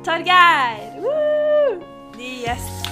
[0.00, 0.80] Torgeir!
[0.96, 1.76] Woo!
[2.16, 2.86] Ny gjest.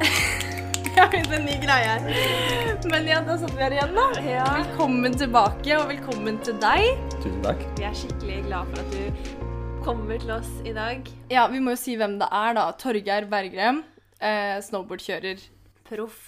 [0.84, 2.78] Vi har begynt en ny greie her.
[2.88, 4.06] Men ja, da satt vi her igjen, da.
[4.24, 4.46] Ja.
[4.56, 6.86] Velkommen tilbake, og velkommen til deg.
[7.18, 7.60] Tusen takk.
[7.76, 9.36] Vi er skikkelig glad for at du
[9.84, 11.04] kommer til oss i dag.
[11.28, 12.66] Ja, vi må jo si hvem det er, da.
[12.80, 13.84] Torgeir Bergrem.
[14.16, 15.44] Eh, snowboardkjører.
[15.92, 16.22] Proff.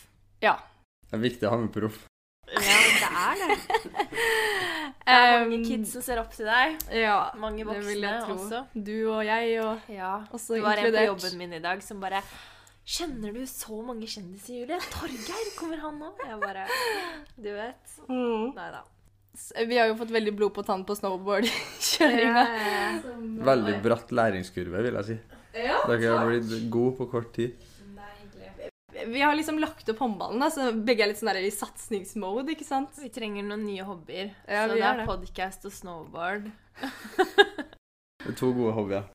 [0.45, 0.59] Ja.
[1.09, 2.03] Det er viktig å ha med proff.
[2.53, 2.77] Ja,
[3.13, 3.59] er det.
[5.03, 6.77] Det er mange Um, kids som ser opp til deg.
[6.95, 8.35] Ja, Mange det vil jeg voksne tro.
[8.39, 8.61] også.
[8.87, 10.13] Du og jeg og Ja.
[10.33, 12.23] også Det var en på jobben min i dag som bare
[12.87, 14.79] Kjenner du så mange kjendiser, Julie?
[14.91, 16.09] Torgeir, kommer han nå?
[16.27, 16.65] Jeg bare
[17.39, 17.99] Du vet.
[18.09, 18.55] Mm.
[18.57, 18.83] Nei da.
[19.67, 22.43] Vi har jo fått veldig blod på tann på snowboardkjøringa.
[23.47, 25.17] Veldig bratt læringskurve, vil jeg si.
[25.55, 27.55] Ja, Dere har blitt gode på kort tid.
[29.09, 32.53] Vi har liksom lagt opp håndballen, da, så begge er litt sånn der i satsingsmode,
[32.55, 32.95] ikke sant?
[33.03, 34.31] Vi trenger noen nye hobbyer.
[34.47, 35.07] Ja, så det er det.
[35.09, 36.51] podcast og snowboard.
[38.23, 39.09] Det er to gode hobbyer.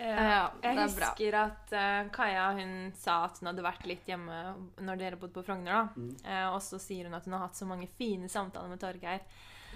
[0.00, 1.08] Ja, Jeg det er bra.
[1.10, 4.36] husker at uh, Kaja hun sa at hun hadde vært litt hjemme
[4.80, 5.74] når dere bodde på Frogner.
[5.74, 5.82] da.
[6.00, 6.14] Mm.
[6.24, 9.20] Uh, og så sier hun at hun har hatt så mange fine samtaler med Torgeir.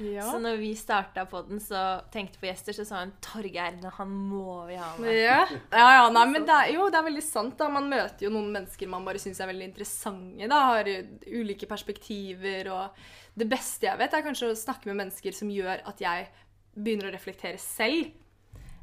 [0.03, 0.25] Ja.
[0.27, 1.81] Så når vi starta på den, så
[2.13, 5.13] tenkte på gjester, så sa hun Torgeir, han må vi ha med.
[5.15, 5.41] Ja.
[5.71, 7.57] ja, ja, nei, men det er, jo, det er veldig sant.
[7.61, 7.69] da.
[7.73, 10.49] Man møter jo noen mennesker man bare syns er veldig interessante.
[10.51, 10.91] da, Har
[11.31, 12.73] ulike perspektiver.
[12.75, 16.31] og Det beste jeg vet, er kanskje å snakke med mennesker som gjør at jeg
[16.75, 18.11] begynner å reflektere selv.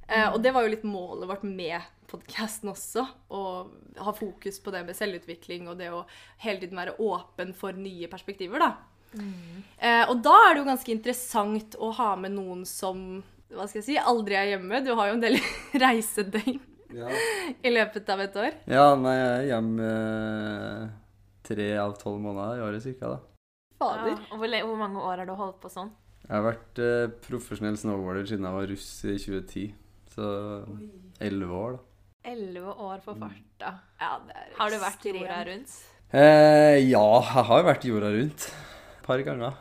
[0.08, 1.80] Eh, og det var jo litt målet vårt med
[2.12, 3.04] podkasten også.
[3.32, 3.42] Å
[4.04, 6.06] ha fokus på det med selvutvikling og det å
[6.44, 8.60] hele tiden være åpen for nye perspektiver.
[8.64, 8.72] da.
[9.16, 13.82] Eh, og da er det jo ganske interessant å ha med noen som hva skal
[13.82, 14.80] jeg si, aldri er hjemme.
[14.86, 15.36] Du har jo en del
[15.84, 16.60] reisedøgn
[16.96, 17.10] Ja,
[17.68, 18.56] i løpet av et år.
[18.72, 20.86] Ja, nei, jeg er hjemme eh,
[21.52, 23.20] tre av tolv måneder i året cirka, da.
[23.82, 24.14] Fader.
[24.14, 25.92] Ja, og hvor, hvor mange år har du holdt på sånn?
[26.22, 29.72] Jeg har vært eh, profesjonell snowboarder siden jeg var russ i 2010.
[30.12, 30.28] Så
[31.24, 31.88] elleve år, da.
[32.32, 33.72] Elleve år på farta.
[34.00, 34.12] Ja,
[34.60, 35.72] Har du vært jorda rundt?
[36.14, 38.46] Eh, ja, jeg har vært jorda rundt
[39.12, 39.60] par ganger.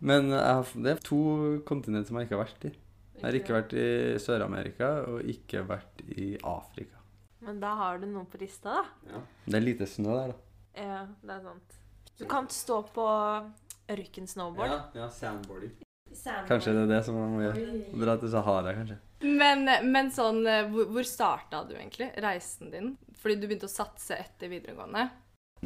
[0.00, 1.20] Men jeg har, det er to
[1.68, 2.72] kontinent som jeg ikke har vært i.
[3.20, 3.88] Jeg har ikke vært i
[4.22, 7.00] Sør-Amerika og ikke vært i Afrika.
[7.44, 9.20] Men da har du noe på lista, da.
[9.44, 10.80] Det er lite snø der, da.
[10.80, 11.76] Ja, det er sant.
[12.20, 13.06] Du kan stå på
[13.90, 14.94] Røyken snowboard.
[14.94, 15.72] ja sandboarding.
[16.12, 16.48] Sandboard.
[16.48, 17.64] Kanskje det er det som man må gjøre.
[18.04, 18.98] dra til Sahara, kanskje.
[19.24, 22.94] Men, men sånn, eh, hvor, hvor starta du egentlig reisen din?
[23.20, 25.08] Fordi du begynte å satse etter videregående.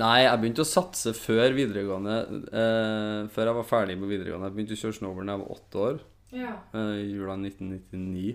[0.00, 2.16] Nei, jeg begynte å satse før videregående.
[2.50, 4.48] Eh, før jeg var ferdig på videregående.
[4.50, 6.00] Jeg begynte å kjøre snowboard da jeg var åtte år.
[6.34, 6.54] Ja.
[6.74, 8.32] eh, jula 1999.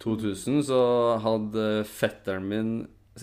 [0.00, 0.80] 2000 så
[1.20, 2.70] hadde fetteren min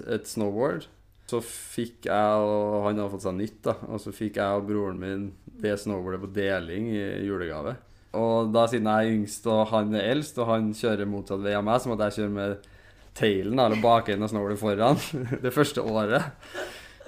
[0.06, 0.86] et snowboard.
[1.26, 3.74] Så fikk jeg, og han hadde fått seg nytt, da.
[3.90, 5.26] Og så fikk jeg og broren min
[5.58, 7.80] det snowboardet på deling i julegave.
[8.16, 11.56] Og da siden jeg er yngst og han er eldst, og han kjører motsatt vei
[11.58, 12.70] av meg, så måtte jeg kjøre med
[13.18, 15.02] tailen, eller bakenden av snowboardet foran,
[15.48, 16.30] det første året.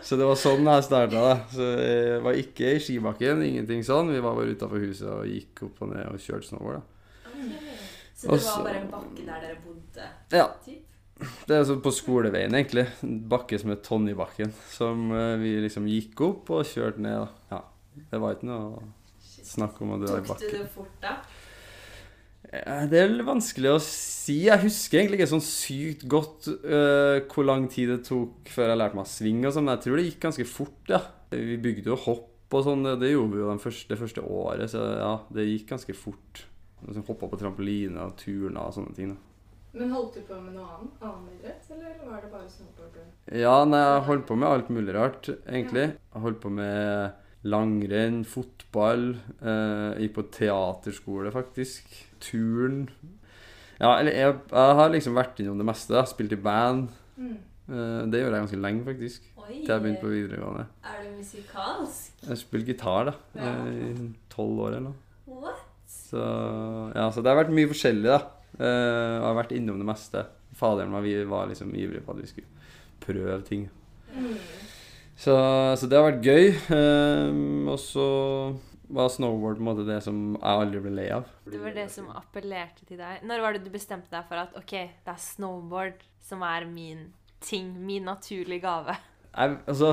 [0.04, 1.24] Så det var sånn jeg starta.
[1.54, 4.12] Så jeg var ikke i skibakken, ingenting sånn.
[4.14, 6.82] Vi var bare utafor huset og gikk opp og ned og kjørte snowboard.
[6.82, 6.94] da.
[8.18, 10.06] Så det var bare en bakke der dere bodde?
[10.34, 10.48] Ja.
[10.66, 10.84] Typ?
[11.50, 12.86] Det er sånn på skoleveien, egentlig.
[13.06, 14.54] En bakke som het Tonjebakken.
[14.74, 17.26] Som eh, vi liksom gikk opp og kjørte ned.
[17.26, 17.58] da.
[17.58, 18.04] Ja.
[18.12, 18.86] Det var ikke noe
[19.48, 21.16] snakk om å dra i Tok du det fort, da?
[22.48, 24.38] Det er vanskelig å si.
[24.48, 28.80] Jeg husker egentlig ikke sånn sykt godt uh, hvor lang tid det tok før jeg
[28.80, 31.02] lærte meg å svinge og sånn, men jeg tror det gikk ganske fort, ja.
[31.34, 34.84] Vi bygde jo hopp og sånn, det, gjorde vi jo det første, første året, så
[34.96, 36.46] ja, det gikk ganske fort.
[36.86, 39.12] Liksom Hoppa på trampoline og turna og sånne ting.
[39.12, 39.28] da.
[39.78, 40.94] Men holdt du på med noe annet?
[41.04, 43.00] Annen idrett, eller var det bare snowboard?
[43.36, 45.90] Ja, nei, jeg holdt på med alt mulig rart, egentlig.
[45.98, 51.86] Jeg holdt på med langrenn, fotball, eh, gikk på teaterskole, faktisk.
[52.20, 52.90] Turn.
[53.80, 55.94] Ja, eller jeg, jeg har liksom vært innom det meste.
[55.94, 56.04] da.
[56.10, 56.90] Spilt i band.
[57.18, 57.38] Mm.
[57.70, 59.22] Eh, det gjorde jeg ganske lenge, faktisk.
[59.38, 60.66] Oi, Til jeg begynte på videregående.
[60.84, 62.24] er du musikalsk?
[62.28, 63.42] Jeg spilte gitar da, Ja.
[63.68, 64.96] eh, i tolv år eller noe.
[65.28, 65.64] What?
[65.88, 66.18] Så,
[66.96, 68.20] ja, så det har vært mye forskjellig, da.
[68.60, 70.26] Eh, jeg har vært innom det meste.
[70.56, 72.48] Faderen og vi var liksom ivrig på at vi skulle
[73.00, 73.70] prøve ting.
[75.18, 75.34] Så,
[75.82, 76.48] så det har vært gøy.
[76.78, 77.38] Eh,
[77.72, 78.08] og så
[78.88, 81.26] var snowboard på en måte det som jeg aldri ble lei av.
[81.50, 83.24] Det var det som appellerte til deg.
[83.28, 87.08] Når var det du bestemte deg for at ok, det er snowboard som er min
[87.44, 88.96] ting, min naturlige gave?
[89.34, 89.92] Jeg, altså,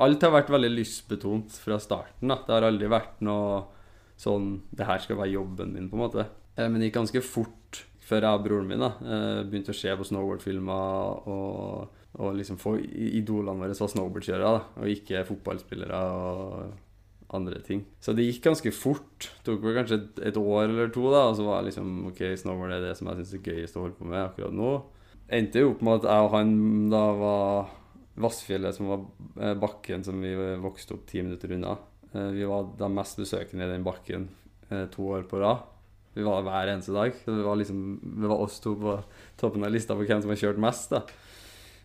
[0.00, 2.30] alt har vært veldig lystbetont fra starten.
[2.30, 2.38] da.
[2.46, 3.64] Det har aldri vært noe
[4.18, 6.24] sånn Det her skal være jobben min, på en måte.
[6.56, 9.76] Eh, Men det gikk ganske fort før jeg og broren min da, eh, begynte å
[9.76, 15.98] se på snowboardfilmer og, og liksom få idolene våre var snowboardkjørere, da, og ikke fotballspillere
[16.18, 17.82] og andre ting.
[18.00, 19.28] Så det gikk ganske fort.
[19.38, 21.90] Det tok vel kanskje et, et år eller to, da, og så var jeg liksom
[22.10, 24.72] OK, snowboard er det som jeg syns er gøyest å holde på med akkurat nå.
[25.28, 26.54] endte jo opp med at jeg og han
[26.92, 27.74] da var
[28.18, 29.04] Vassfjellet, som var
[29.44, 31.76] eh, bakken som vi vokste opp ti minutter unna.
[32.10, 34.24] Eh, Vi var de mest besøkende i den bakken
[34.72, 35.62] eh, to år på rad.
[36.16, 37.12] Vi var der hver eneste dag.
[37.22, 38.96] Det var liksom, det var oss to på
[39.38, 40.90] toppen av lista på hvem som har kjørt mest.
[40.96, 41.04] da.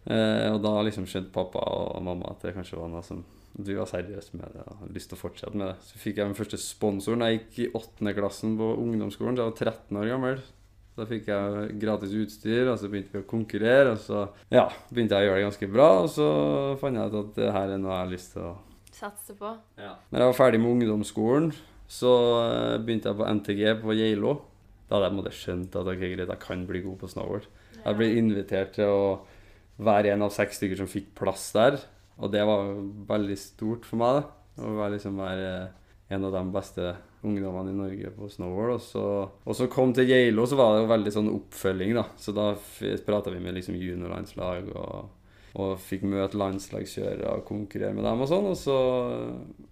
[0.10, 3.24] Eh, og da liksom skjønte pappa og mamma at det kanskje var noe som
[3.54, 5.78] du var seriøs med det og hadde lyst til å fortsette med det.
[5.86, 9.38] Så fikk jeg min første sponsor da jeg gikk i åttende klassen på ungdomsskolen.
[9.38, 10.44] Da jeg var 13 år gammel.
[10.94, 13.96] Da fikk jeg gratis utstyr, og så begynte vi å konkurrere.
[13.96, 16.28] Og så ja, begynte jeg å gjøre det ganske bra, og så
[16.82, 18.54] fant jeg ut at det her er noe jeg har lyst til å
[18.94, 19.50] Satse på.
[19.82, 21.48] Når jeg var ferdig med ungdomsskolen,
[21.90, 22.12] så
[22.44, 24.36] eh, begynte jeg på NTG på Geilo.
[24.86, 27.48] Da hadde jeg skjønt at okay, greit, jeg kan bli god på snowboard.
[27.80, 29.08] Jeg ble invitert til å
[29.81, 31.80] være en av seks stykker som fikk plass der.
[32.22, 32.75] Og det var
[33.10, 34.22] veldig stort for meg.
[34.22, 34.64] da.
[34.64, 35.54] Å liksom være
[36.14, 36.94] en av de beste
[37.24, 38.75] ungdommene i Norge på snowboard.
[38.75, 42.06] Og så, og så kom til Geilo, så var det jo veldig sånn oppfølging, da.
[42.20, 42.52] Så da
[43.08, 45.10] prata vi med liksom juniorlandslag og,
[45.64, 48.52] og fikk møte landslagskjørere og konkurrere med dem og sånn.
[48.52, 48.78] Og så,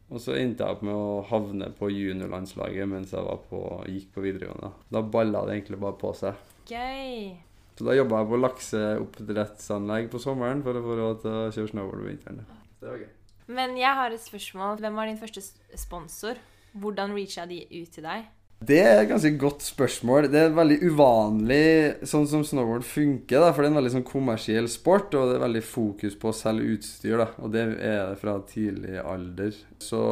[0.09, 3.61] og så endte jeg opp med å havne på juniorlandslaget mens jeg på,
[3.91, 4.73] gikk på videregående.
[4.89, 6.49] Da balla det egentlig bare på seg.
[6.71, 7.50] Gøy.
[7.77, 11.71] Så da jobba jeg på lakseoppdrettsanlegg på sommeren for å få råd til å kjøre
[11.71, 12.43] snowboard på vinteren.
[12.81, 13.09] Det var gøy.
[13.51, 14.77] Men jeg har et spørsmål.
[14.83, 15.41] Hvem var din første
[15.79, 16.39] sponsor?
[16.77, 18.29] Hvordan reacha de ut til deg?
[18.61, 20.27] Det er et ganske godt spørsmål.
[20.29, 23.41] Det er veldig uvanlig sånn som snowboard funker.
[23.41, 26.29] da, For det er en veldig sånn kommersiell sport, og det er veldig fokus på
[26.29, 27.17] å selge utstyr.
[27.17, 29.57] da, Og det er det fra tidlig alder.
[29.81, 30.03] Så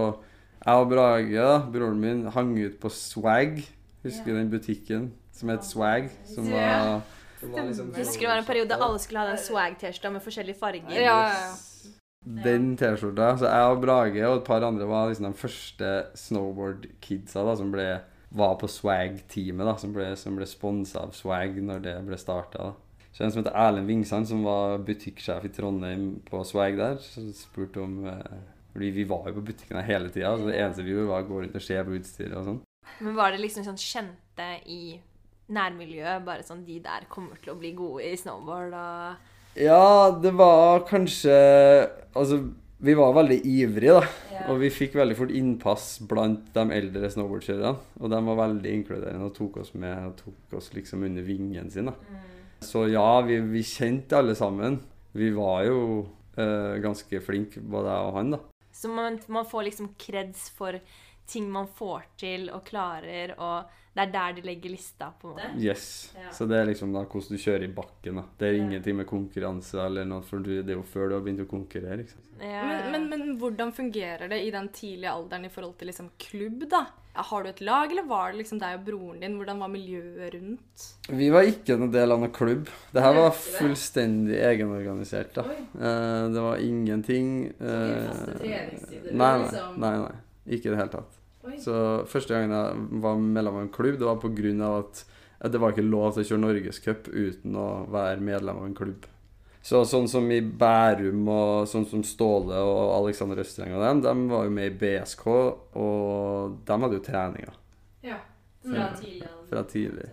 [0.65, 3.62] jeg og Brage, da, broren min, hang ut på Swag.
[4.03, 6.09] Husker du den butikken som het Swag?
[6.25, 7.01] Som var, som var
[7.41, 10.91] liksom Husker det var en periode alle skulle ha den swag-T-skjorta med forskjellige farger?
[10.95, 11.94] Ja, ja, ja.
[12.44, 13.31] Den T-skjorta.
[13.39, 17.71] Så jeg og Brage og et par andre var liksom de første snowboard-kidsa da, som
[17.74, 17.88] ble,
[18.36, 22.74] var på Swag-teamet, da, som ble, som ble sponsa av Swag når det ble starta.
[23.15, 27.24] Så en som heter Erlend Vingsand, som var butikksjef i Trondheim på Swag der, så
[27.36, 28.39] spurte om eh,
[28.74, 30.36] fordi vi var jo på butikkene hele tida.
[30.38, 32.59] Så det eneste vi gjorde, var å gå rundt og se på utstyret og sånn.
[33.00, 35.00] Men var det liksom sånn kjente i
[35.54, 36.25] nærmiljøet?
[36.25, 40.86] Bare sånn de der kommer til å bli gode i snowboard og Ja, det var
[40.88, 41.36] kanskje
[42.13, 42.44] Altså,
[42.80, 44.44] vi var veldig ivrige, da.
[44.50, 47.74] Og vi fikk veldig fort innpass blant de eldre snowboardkjørerne.
[48.00, 51.68] Og de var veldig inkluderende og tok oss med og tok oss liksom under vingen
[51.74, 51.92] sin.
[51.92, 52.22] da.
[52.63, 54.80] Så ja, vi, vi kjente alle sammen.
[55.12, 55.81] Vi var jo
[56.40, 58.42] eh, ganske flinke, både jeg og han, da.
[58.80, 60.80] Så man, man får liksom kreds for
[61.30, 63.68] ting man får til og klarer, og
[64.00, 65.50] det er der de legger lista, på en måte.
[65.60, 66.13] Yes.
[66.16, 66.30] Ja.
[66.36, 68.22] Så det er liksom da hvordan du kjører i bakken.
[68.22, 68.24] da.
[68.40, 71.44] Det er ingenting med konkurranse eller noe, for det er jo før du har begynt
[71.44, 72.06] å konkurrere.
[72.06, 72.30] ikke sant?
[72.40, 72.63] Ja.
[72.63, 76.63] Men, men, men hvordan fungerer det i den tidlige alderen i forhold til liksom klubb,
[76.72, 76.86] da?
[77.19, 79.36] Har du et lag, eller var det liksom deg og broren din?
[79.42, 80.86] Hvordan var miljøet rundt?
[81.10, 82.69] Vi var ikke en del av noen klubb.
[82.96, 85.34] Det her var fullstendig egenorganisert.
[85.36, 85.44] da.
[85.75, 87.75] Uh, det var ingenting I
[88.07, 90.19] faste treningstider Nei, nei, nei, nei.
[90.56, 91.19] Ikke i det hele tatt.
[91.59, 91.75] Så
[92.09, 95.06] første gangen jeg var medlem av en klubb, det var av at
[95.51, 99.07] det var ikke lov til å kjøre Norgescup uten å være medlem av en klubb.
[99.62, 104.31] Så sånn som i Bærum og sånn som Ståle og Alexander Østreng og dem, de
[104.31, 105.25] var jo med i BSK,
[105.80, 107.57] og de hadde jo treninger
[108.03, 108.19] Ja.
[108.63, 109.27] Fra tidlig.
[109.50, 110.09] fra tidlig.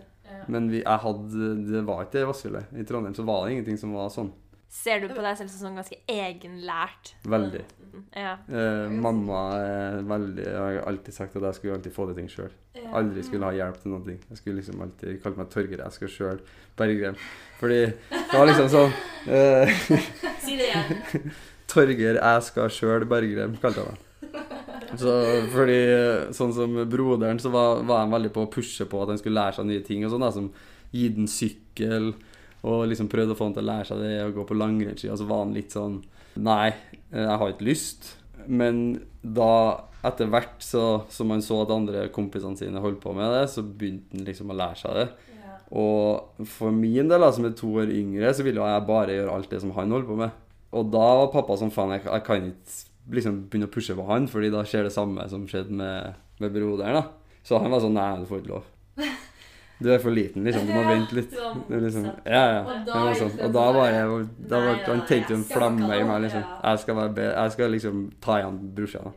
[0.47, 2.75] Men vi, jeg hadde, det var ikke det i Vassfjellet.
[2.79, 4.29] I Trondheim så var det ingenting som var sånn.
[4.71, 7.13] Ser du på deg selv som sånn ganske egenlært?
[7.27, 7.63] Veldig.
[8.15, 8.37] Ja.
[8.47, 12.29] Eh, mamma er veldig Jeg har alltid sagt at jeg skulle alltid få det ting
[12.31, 12.53] sjøl.
[12.95, 14.15] Aldri skulle ha hjelp til noe.
[14.29, 15.83] Jeg skulle liksom alltid kalle meg Torgeir.
[15.83, 16.41] Jeg skal sjøl
[16.77, 17.19] Berggrem.
[17.59, 18.97] Fordi det var liksom sånn
[19.33, 19.71] eh,
[20.45, 21.31] Si det igjen.
[21.71, 24.03] Torgeir, jeg skal sjøl Berggrem, kalte jeg meg.
[24.95, 25.13] Så
[25.51, 29.11] fordi eh, Sånn som broderen, så var, var han veldig på å pushe på at
[29.11, 30.05] han skulle lære seg nye ting.
[30.05, 30.51] og sånn da, Som
[30.93, 32.13] gi den sykkel,
[32.67, 35.09] og liksom prøvde å få han til å lære seg det, og gå på langrennsski.
[35.11, 35.99] Og så var han litt sånn
[36.37, 36.71] Nei,
[37.11, 38.11] eh, jeg har ikke lyst.
[38.47, 38.83] Men
[39.21, 39.51] da,
[40.07, 43.63] etter hvert så, som han så at andre kompisene sine holdt på med det, så
[43.65, 45.07] begynte han liksom å lære seg det.
[45.67, 49.33] Og for min del, da, som er to år yngre, så ville jeg bare gjøre
[49.35, 50.45] alt det som han holdt på med.
[50.77, 54.07] Og da var pappa sånn faen, jeg, jeg kan ikke liksom begynne å pushe på
[54.07, 57.01] han, fordi da skjer det samme som skjedde med, med broderen.
[57.01, 57.37] da.
[57.47, 58.71] Så han var sånn Nei, du får ikke lov.
[59.77, 60.65] Du er for liten, liksom.
[60.65, 61.33] Du må vente litt.
[61.67, 62.61] Det liksom, ja, ja.
[62.65, 63.35] Og da, sånn.
[63.45, 66.47] Og da var jeg da var, Han tente jo en flamme i meg, liksom.
[66.63, 69.13] Jeg skal, være jeg skal liksom ta igjen brorsan.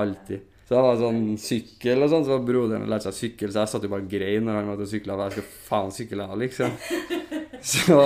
[0.00, 0.46] Alltid.
[0.70, 3.64] Så det var sånn sykkel og sånn, så var broderen og lærte seg sykkel, så
[3.64, 5.16] jeg satt jo bare og grein når han var ute og sykla.
[5.26, 6.76] Jeg skal faen sykle, jeg, liksom.
[7.60, 7.96] Så,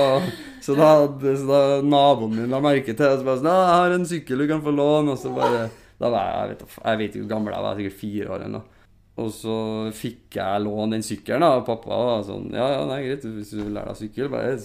[0.59, 0.89] så, da,
[1.23, 4.41] så da naboen min la merke til det, så bare sånn 'Jeg har en sykkel
[4.43, 5.69] du kan få låne', og så bare
[6.01, 8.41] Da var jeg jeg vet, jeg vet ikke hvor gammel jeg var, sikkert fire år
[8.41, 8.74] eller noe.
[9.23, 9.57] Og så
[9.95, 13.61] fikk jeg låne den sykkelen, og pappa var sånn Ja, ja, nei, greit, hvis du
[13.61, 14.57] vil lære deg å sykle, bare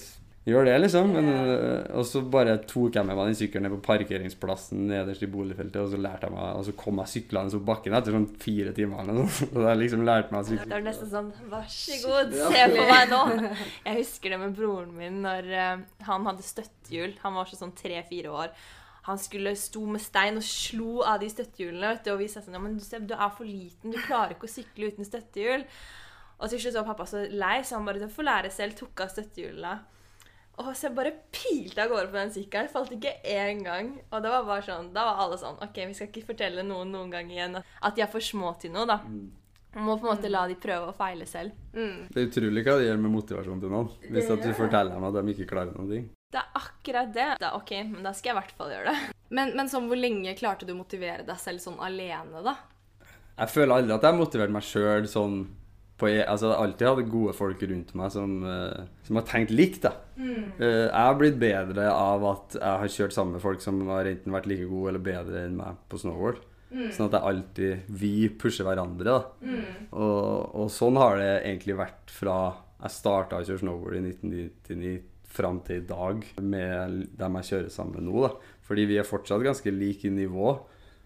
[0.50, 1.12] gjør det, liksom.
[1.14, 5.26] Men, øh, og så bare tok jeg med meg den sykkelen ned på parkeringsplassen nederst
[5.26, 8.16] i boligfeltet, og så lærte jeg meg, og så kom jeg syklende opp bakken etter
[8.16, 9.36] sånn fire timer eller noe.
[9.54, 10.70] Og jeg liksom lærte meg å sykle.
[10.72, 13.22] Det er nesten sånn Vær så god, se på meg nå!
[13.88, 17.16] Jeg husker det med broren min når eh, han hadde støttehjul.
[17.22, 18.54] Han var sånn tre-fire år.
[19.08, 21.94] Han skulle sto med stein og slo av de støttehjulene.
[21.96, 23.94] vet du, Og vi sa sånn Ja, men du, du er for liten.
[23.94, 25.64] Du klarer ikke å sykle uten støttehjul.
[26.40, 28.78] Og til slutt var pappa så lei, så han bare Du får lære selv.
[28.80, 29.80] Tok av støttehjulene.
[30.60, 32.72] Og så jeg bare pilte av gårde på den sykkelen.
[32.72, 33.94] Falt ikke én gang.
[34.12, 36.92] Og det var bare sånn, da var alle sånn OK, vi skal ikke fortelle noen
[36.92, 39.00] noen gang igjen at de er for små til noe, da.
[39.76, 41.56] Man må på en måte la de prøve å feile selv.
[41.72, 42.10] Mm.
[42.12, 43.92] Det er utrolig hva det gjør med motivasjonen til noen.
[44.10, 46.08] Hvis at du forteller dem at de ikke klarer noen ting.
[46.30, 47.30] Det er akkurat det.
[47.42, 49.14] Da, OK, men da skal jeg i hvert fall gjøre det.
[49.34, 52.56] Men, men sånn, hvor lenge klarte du å motivere deg selv sånn alene, da?
[53.40, 55.40] Jeg føler aldri at jeg har motivert meg sjøl sånn
[56.00, 59.26] på e- Altså, jeg har alltid hatt gode folk rundt meg som, uh, som har
[59.30, 59.94] tenkt likt, da.
[60.60, 64.10] Eh, jeg har blitt bedre av at jeg har kjørt sammen med folk som har
[64.10, 66.42] enten vært like gode eller bedre enn meg på snowboard.
[66.94, 69.54] Sånn at jeg alltid Vi pusher hverandre, da.
[69.98, 72.36] Og, og sånn har det egentlig vært fra
[72.80, 74.92] jeg starta å kjøre snowboard i 1999
[75.30, 78.26] fram til i dag med dem jeg kjører sammen med nå.
[78.26, 78.58] da.
[78.66, 80.58] Fordi vi er fortsatt ganske like i nivå.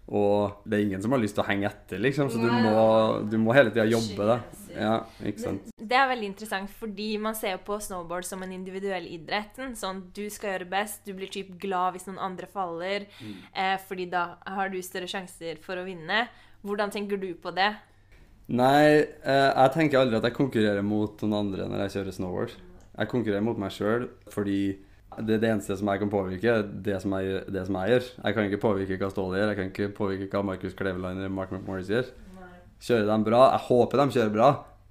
[0.04, 2.28] Og det er ingen som har lyst til å henge etter, liksom.
[2.28, 2.74] Så du må,
[3.24, 4.36] du må hele tida jobbe, da.
[4.74, 5.70] Ja, ikke sant.
[5.80, 9.56] Det er veldig interessant, fordi man ser jo på snowboard som en individuell idrett.
[9.80, 13.08] Sånn, du skal gjøre best, du blir typ glad hvis noen andre faller,
[13.54, 16.26] eh, fordi da har du større sjanser for å vinne.
[16.64, 17.72] Hvordan tenker du på det?
[18.52, 22.58] Nei, eh, jeg tenker aldri at jeg konkurrerer mot noen andre når jeg kjører snowboard.
[22.94, 24.58] Jeg konkurrerer mot meg sjøl fordi
[25.14, 28.06] det er det eneste som jeg kan påvirke, det som jeg, det som jeg gjør.
[28.24, 31.30] Jeg kan ikke påvirke hva Ståle gjør, jeg kan ikke påvirke hva Markus Kleveland eller
[31.32, 32.08] Mark McMorris gjør.
[32.82, 33.42] Kjører de bra?
[33.54, 34.48] Jeg håper de kjører bra,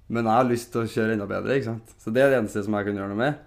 [0.08, 1.58] men jeg har lyst til å kjøre enda bedre.
[1.58, 1.92] ikke sant?
[2.00, 3.42] Så det er det eneste som jeg kan gjøre noe med.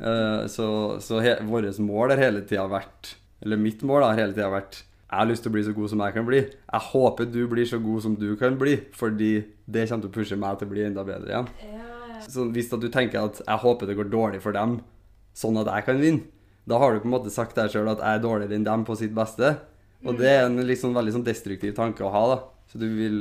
[0.00, 0.66] Uh, så
[1.02, 1.18] så
[1.50, 4.78] vårt mål har hele tida vært Eller mitt mål har hele tida vært
[5.10, 6.38] jeg har lyst til å bli så god som jeg kan bli.
[6.46, 9.32] Jeg håper du blir så god som du kan bli, fordi
[9.66, 11.50] det kommer til å pushe meg til å bli enda bedre igjen.
[12.28, 14.80] Så hvis du tenker at jeg håper det går dårlig for dem,
[15.36, 16.26] sånn at jeg kan vinne,
[16.68, 18.84] da har du på en måte sagt deg sjøl at jeg er dårligere enn dem
[18.86, 19.56] på sitt beste.
[20.06, 22.22] Og det er en liksom veldig sånn destruktiv tanke å ha.
[22.34, 22.38] da.
[22.70, 23.18] Så du vil,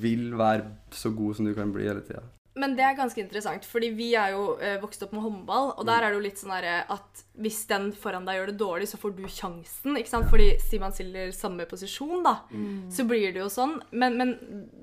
[0.00, 2.22] vil være så god som du kan bli hele tida.
[2.54, 5.86] Men det er ganske interessant, fordi vi er jo eh, vokst opp med håndball, og
[5.88, 8.98] der er det jo litt sånn at hvis den foran deg gjør det dårlig, så
[9.00, 10.28] får du sjansen, ikke sant?
[10.28, 12.34] Fordi sier man stiller samme posisjon, da,
[12.92, 13.78] så blir det jo sånn.
[13.96, 14.34] Men, men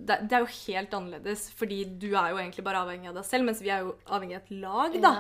[0.10, 3.46] det, er jo helt annerledes, fordi du er jo egentlig bare avhengig av deg selv,
[3.52, 5.14] mens vi er jo avhengig av et lag, da.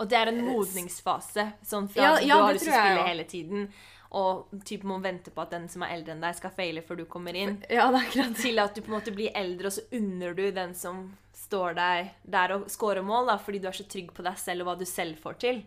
[0.00, 1.50] Og det er en modningsfase.
[1.74, 3.68] Sånn fra Ja, du har lyst til å spille hele tiden,
[4.16, 7.02] og typ må vente på at den som er eldre enn deg, skal feile før
[7.02, 9.68] du kommer inn, Ja, det er akkurat til at du på en måte blir eldre,
[9.68, 11.04] og så unner du den som
[11.46, 14.64] står deg der og scorer mål, da, fordi du er så trygg på deg selv
[14.64, 15.62] og hva du selv får til.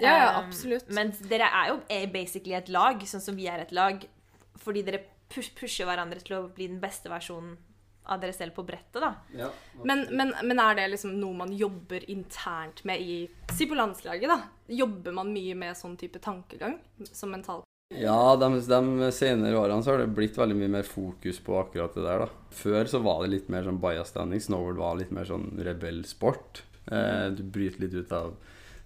[0.00, 0.88] Ja, ja, Um, absolutt.
[0.96, 4.00] Men dere er jo er basically et lag, sånn som vi er et lag,
[4.62, 7.58] fordi dere push, pusher hverandre til å bli den beste versjonen
[8.10, 9.12] av dere selv på brettet, da.
[9.86, 13.18] Men, men, men er det liksom noe man jobber internt med i
[13.52, 14.38] Si på landslaget, da.
[14.72, 16.78] Jobber man mye med sånn type tankegang
[17.12, 17.62] som mental?
[17.90, 21.96] Ja, de, de senere årene så har det blitt veldig mye mer fokus på akkurat
[21.96, 22.24] det der.
[22.24, 22.50] da.
[22.54, 24.42] Før så var det litt mer sånn bias standing.
[24.42, 26.62] Snowboard var litt mer sånn rebellsport.
[26.86, 28.36] Eh, du bryter litt ut av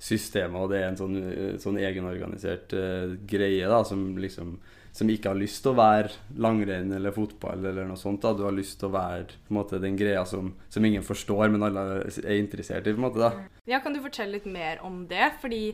[0.01, 4.57] systemet, og det er en sånn, eh, sånn egenorganisert eh, greie da, som liksom
[4.95, 8.23] som ikke har lyst til å være langrenn eller fotball eller noe sånt.
[8.23, 8.31] da.
[8.31, 12.05] Du har lyst til å være måte, den greia som, som ingen forstår, men alle
[12.07, 12.93] er interessert i.
[12.95, 13.33] på en måte da.
[13.67, 15.33] Ja, Kan du fortelle litt mer om det?
[15.43, 15.65] Fordi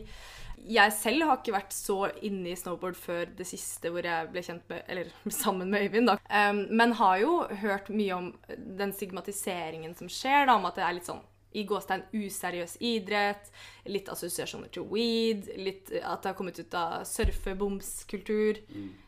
[0.67, 4.41] jeg selv har ikke vært så inne i snowboard før det siste hvor jeg ble
[4.45, 6.17] kjent med Eller sammen med Øyvind, da.
[6.29, 8.31] Um, men har jo hørt mye om
[8.77, 13.49] den stigmatiseringen som skjer, da, om at det er litt sånn i gåstegn useriøs idrett,
[13.91, 18.61] litt assosiasjoner til weed, litt at det har kommet ut av surfe-boms-kultur.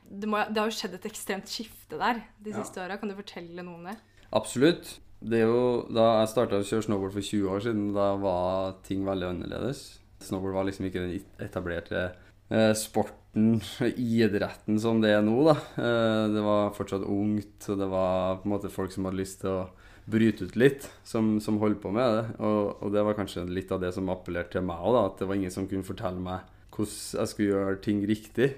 [0.10, 2.62] Det, må- det har jo skjedd et ekstremt skifte der de Ja.
[2.63, 2.98] siste åra.
[3.00, 3.95] Kan du fortelle noe om det?
[4.33, 5.00] Absolutt.
[5.24, 9.05] Det jo, da jeg starta å kjøre snowboard for 20 år siden, da var ting
[9.05, 10.00] veldig annerledes.
[10.27, 12.03] Snowboard var liksom ikke den etablerte
[12.50, 13.60] eh, sporten,
[14.20, 15.38] idretten, som det er nå.
[15.50, 15.56] da.
[15.77, 19.42] Eh, det var fortsatt ungt, og det var på en måte folk som hadde lyst
[19.44, 19.63] til å
[20.03, 22.25] bryte ut litt, som, som holdt på med det.
[22.44, 25.30] Og, og det var kanskje litt av det som appellerte til meg òg, at det
[25.30, 28.53] var ingen som kunne fortelle meg hvordan jeg skulle gjøre ting riktig.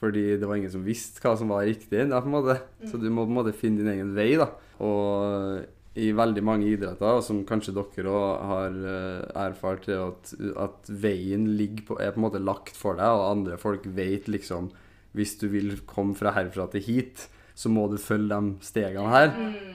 [0.00, 2.06] Fordi det var ingen som visste hva som var riktig.
[2.08, 2.22] Da.
[2.88, 4.32] Så du må på en måte finne din egen vei.
[4.40, 4.48] da.
[4.80, 5.60] Og
[5.98, 10.30] i veldig mange idretter, og som kanskje dere òg har eh, erfart, er at,
[10.62, 11.48] at veien
[11.86, 14.70] på, er på en måte lagt for deg, og andre folk vet liksom
[15.12, 17.24] Hvis du vil komme fra herfra til hit,
[17.58, 19.32] så må du følge de stegene her,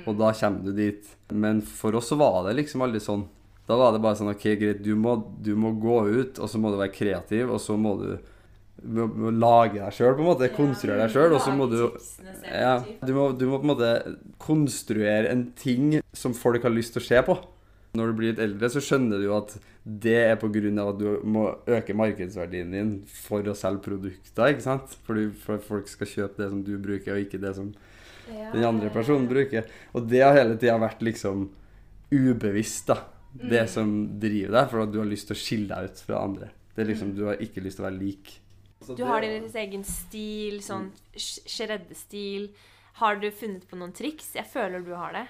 [0.07, 1.09] og da kommer du dit.
[1.29, 3.25] Men for oss så var det liksom aldri sånn.
[3.67, 6.61] Da var det bare sånn OK, greit, du må, du må gå ut, og så
[6.61, 8.09] må du være kreativ, og så må du
[8.85, 10.51] må, må lage deg sjøl, på en måte.
[10.55, 11.79] Konstruere deg sjøl, og så må du
[12.45, 13.91] ja, du må, du må på en måte
[14.41, 17.37] konstruere en ting som folk har lyst til å se på.
[17.95, 20.71] Når du blir litt eldre, så skjønner du at det er pga.
[20.83, 24.97] at du må øke markedsverdien din for å selge produkter, ikke sant?
[25.07, 27.71] Fordi for folk skal kjøpe det som du bruker, og ikke det som
[28.25, 29.69] den andre personen bruker.
[29.93, 31.49] Og det har hele tida vært liksom
[32.11, 33.03] ubevisst, da.
[33.35, 33.89] Det som
[34.19, 36.51] driver deg, for at du har lyst til å skille deg ut fra andre.
[36.75, 38.31] Det er liksom, Du har ikke lyst til å være lik.
[38.93, 42.49] Du har din egen stil, sånn sh- shreddestil.
[43.01, 44.33] Har du funnet på noen triks?
[44.37, 45.25] Jeg føler du har det.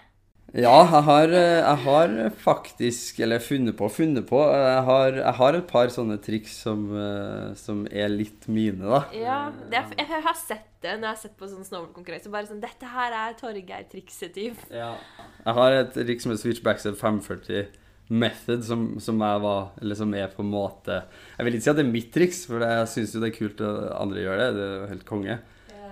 [0.53, 4.37] Ja, jeg har, jeg har faktisk Eller funnet på funnet på.
[4.53, 9.01] Jeg har, jeg har et par sånne triks som, eh, som er litt mine, da.
[9.17, 9.39] Ja,
[9.71, 12.29] det er, jeg har sett det når jeg har sett på sånn snowboardkonkurranse.
[12.31, 14.61] Bare sånn Dette her er Torgeir-trikset typ.
[14.69, 17.65] Jeg har et triks med switchbacks Switch Backside 540
[18.07, 21.71] Method, som, som, jeg var, eller som er på en måte Jeg vil ikke si
[21.71, 24.41] at det er mitt triks, for jeg syns jo det er kult at andre gjør
[24.41, 24.49] det.
[24.53, 25.37] Det er helt konge.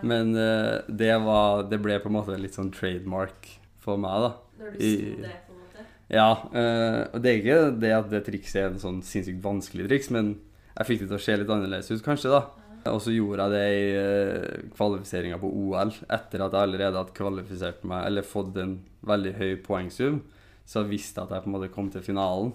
[0.04, 3.48] Men uh, det, var, det ble på en måte litt sånn trademark
[3.84, 4.32] for meg, da.
[4.60, 4.90] Når du så
[5.24, 5.86] det, på en måte.
[6.14, 9.88] Ja, Uh, og det er ikke det at det trikset er en sånn sinnssykt vanskelig
[9.90, 10.36] triks, men
[10.74, 12.44] jeg fikk det til å se litt annerledes ut, kanskje, da.
[12.92, 17.18] Og så gjorde jeg det i uh, kvalifiseringa på OL, etter at jeg allerede hadde
[17.18, 18.78] kvalifisert meg, eller fått en
[19.08, 20.20] veldig høy poengsum.
[20.66, 22.54] Så jeg visste at jeg på en måte kom til finalen.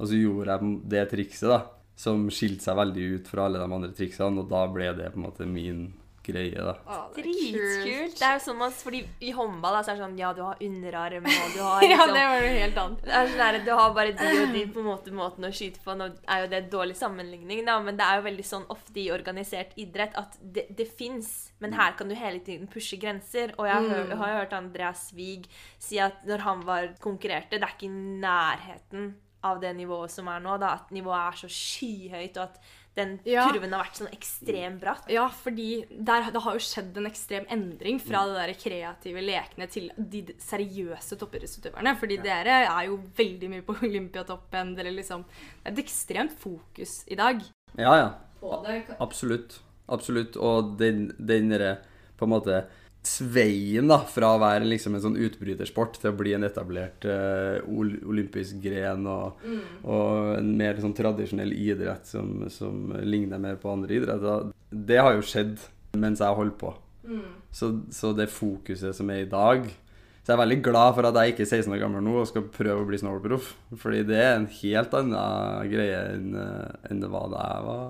[0.00, 1.60] Og så gjorde jeg det trikset, da,
[2.00, 5.20] som skilte seg veldig ut fra alle de andre triksene, og da ble det på
[5.20, 5.82] en måte min
[6.30, 6.74] greie, da.
[6.86, 8.16] Ah, det Dritkult.
[8.18, 10.42] Det er jo sånn at, fordi I håndball da, så er det sånn Ja, du
[10.46, 13.04] har underarm, og du har Ja, liksom det var noe helt annet.
[13.06, 15.52] Det er sånn der, Du har bare de og de på en måte måten å
[15.54, 15.96] skyte på.
[15.98, 19.00] Nå er jo det en dårlig sammenligning, da, men det er jo veldig sånn ofte
[19.02, 23.54] i organisert idrett at det, det fins, men her kan du hele tiden pushe grenser.
[23.58, 27.58] Og jeg har, jeg har jo hørt Andreas Wiig si at når han var konkurrerte,
[27.58, 29.10] det er ikke i nærheten
[29.42, 30.58] av det nivået som er nå.
[30.60, 32.58] da, At nivået er så skyhøyt, og at
[33.00, 33.46] den Ja.
[33.48, 35.08] kurven har vært sånn ekstremt bratt.
[35.10, 39.68] Ja, fordi der, det har jo skjedd en ekstrem endring fra det der kreative lekene
[39.72, 41.96] til de seriøse toppidrettsutøverne.
[42.00, 44.74] Fordi dere er jo veldig mye på Olympiatoppen.
[44.78, 45.24] Dere liksom,
[45.64, 47.42] det er et ekstremt fokus i dag.
[47.78, 48.10] Ja, ja.
[49.00, 49.58] Absolutt.
[49.90, 50.36] Absolutt.
[50.40, 51.78] Og den, den derre
[52.18, 52.62] på en måte
[53.06, 57.56] sveien da, fra å være liksom en sånn utbrytersport til å bli en etablert uh,
[57.70, 59.40] olympisk gren og,
[59.88, 65.16] og en mer sånn tradisjonell idrett som, som ligner mer på andre idretter, det har
[65.16, 65.56] jo skjedd
[65.96, 66.74] mens jeg holdt på.
[67.50, 71.16] Så, så det fokuset som er i dag Så jeg er veldig glad for at
[71.18, 73.48] jeg ikke er 16 år gammel nå og skal prøve å bli snowboardproff.
[73.80, 77.82] Fordi det er en helt annen greie enn, eh, enn det var da jeg var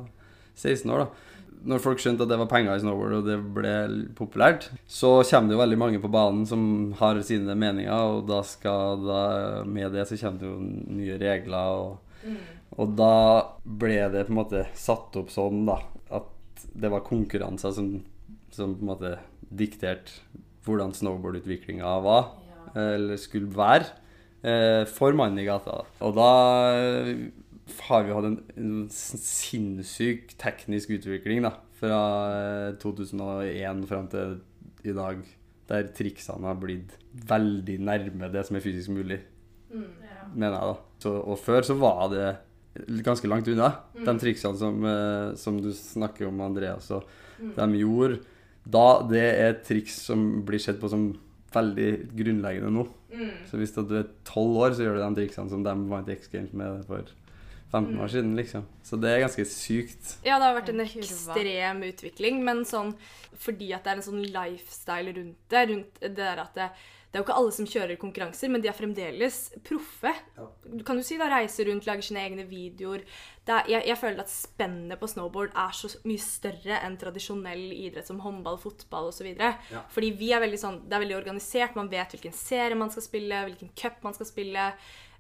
[0.54, 1.02] 16 år.
[1.02, 1.29] da
[1.66, 3.74] når folk skjønte at det var penger i snowboard og det ble
[4.16, 6.62] populært, så kommer det jo veldig mange på banen som
[7.00, 9.22] har sine meninger, og da skal da,
[9.68, 11.80] med det så kommer det jo nye regler.
[11.80, 12.36] Og,
[12.80, 13.14] og da
[13.64, 15.80] ble det på en måte satt opp sånn da,
[16.20, 17.92] at det var konkurranser som,
[18.54, 19.16] som på en måte
[19.50, 20.20] dikterte
[20.64, 22.34] hvordan snowboardutviklinga var,
[22.78, 23.88] eller skulle være,
[24.44, 25.80] eh, for mannen i gata.
[26.04, 26.32] Og da
[27.88, 32.00] har vi hatt en, en sinnssyk teknisk utvikling da, fra
[32.34, 34.38] eh, 2001 fram til
[34.88, 35.20] i dag,
[35.70, 36.96] der triksene har blitt
[37.30, 39.20] veldig nærme det som er fysisk mulig,
[40.34, 40.70] mener jeg.
[40.72, 40.76] da.
[41.02, 42.28] Så, og før så var det
[43.04, 47.06] ganske langt unna, de triksene som, eh, som du snakker om, Andreas, og
[47.40, 48.20] de gjorde
[48.70, 51.10] da det er triks som blir sett på som
[51.54, 52.84] veldig grunnleggende nå.
[53.48, 56.28] Så hvis du er tolv år, så gjør du de triksene som de vant X
[56.30, 57.08] Games med for
[57.70, 58.68] 15 år siden, liksom.
[58.82, 60.14] Så det er ganske sykt.
[60.26, 62.94] Ja, det har vært en ekstrem utvikling, men sånn
[63.40, 66.66] fordi at det er en sånn lifestyle rundt det, rundt det der at det,
[67.10, 70.12] det er jo ikke alle som kjører konkurranser, men de er fremdeles proffe.
[70.62, 73.02] Du kan jo si da reiser rundt, lager sine egne videoer.
[73.46, 77.64] Det er, jeg, jeg føler at spennet på snowboard er så mye større enn tradisjonell
[77.74, 79.26] idrett som håndball, fotball osv.
[79.32, 79.82] Ja.
[79.90, 83.08] Fordi vi er veldig sånn, det er veldig organisert, man vet hvilken serie man skal
[83.08, 84.70] spille, hvilken cup man skal spille.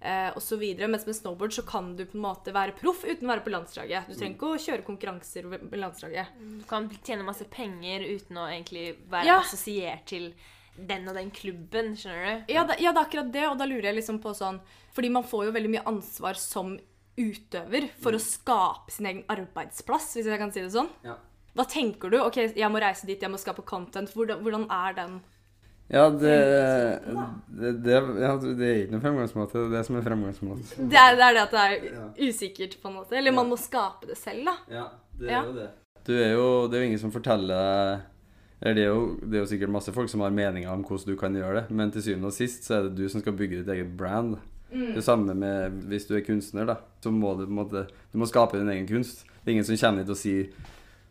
[0.00, 0.88] Eh, videre.
[0.88, 3.52] Mens med snowboard så kan du på en måte være proff uten å være på
[3.52, 4.06] landslaget.
[4.08, 6.26] Du trenger ikke å kjøre konkurranser på landslaget.
[6.40, 9.40] Du kan tjene masse penger uten å egentlig være Ja.
[9.40, 10.32] assosiert til
[10.78, 12.52] den og den klubben, skjønner du?
[12.54, 14.60] Ja, det, ja, det er akkurat det, og da lurer jeg liksom på sånn
[14.94, 16.78] Fordi man får jo veldig mye ansvar som
[17.18, 20.88] utøver for å skape sin egen arbeidsplass, hvis jeg kan si det sånn.
[21.04, 21.16] Ja.
[21.54, 22.16] Hva tenker du?
[22.22, 24.08] OK, jeg må reise dit, jeg må skape content.
[24.14, 25.20] Hvordan, hvordan er den?
[25.90, 26.34] Ja, det,
[27.50, 29.56] det, det, ja, det er ikke noen fremgangsmåte.
[29.58, 30.88] Det er det som er fremgangsmåten.
[30.92, 33.16] Det er, det er det at det er usikkert, på en måte.
[33.18, 34.54] Eller man må skape det selv, da.
[34.70, 34.84] Ja,
[35.18, 35.42] det Ja.
[35.48, 35.68] jo det.
[36.06, 38.00] Du er jo, det er jo ingen som forteller
[38.62, 41.08] eller det er, jo, det er jo sikkert masse folk som har meninger om hvordan
[41.14, 43.32] du kan gjøre det, men til syvende og sist så er det du som skal
[43.32, 44.34] bygge ditt eget brand.
[44.70, 46.76] Det samme med hvis du er kunstner, da.
[47.02, 49.24] Så må du på en måte Du må skape din egen kunst.
[49.40, 50.50] Det er ingen som kommer hit og sier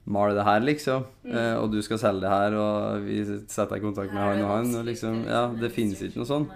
[0.09, 1.03] Mal det her, liksom.
[1.29, 4.41] Eh, og du skal selge det her, og vi setter deg i kontakt med han
[4.41, 4.71] og han.
[4.79, 6.47] Og liksom, ja, det finnes ikke noe sånn.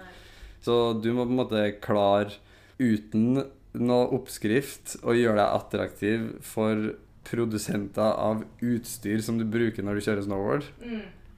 [0.64, 2.34] Så du må på en måte klare,
[2.82, 3.44] uten
[3.78, 10.06] noe oppskrift, å gjøre deg attraktiv for produsenter av utstyr som du bruker når du
[10.06, 10.66] kjører snowboard.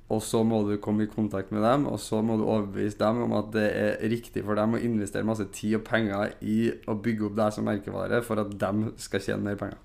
[0.06, 3.24] Og så må du komme i kontakt med dem, og så må du overbevise dem
[3.24, 6.94] om at det er riktig for dem å investere masse tid og penger i å
[6.94, 9.82] bygge opp deg som merkevare for at de skal tjene mer penger.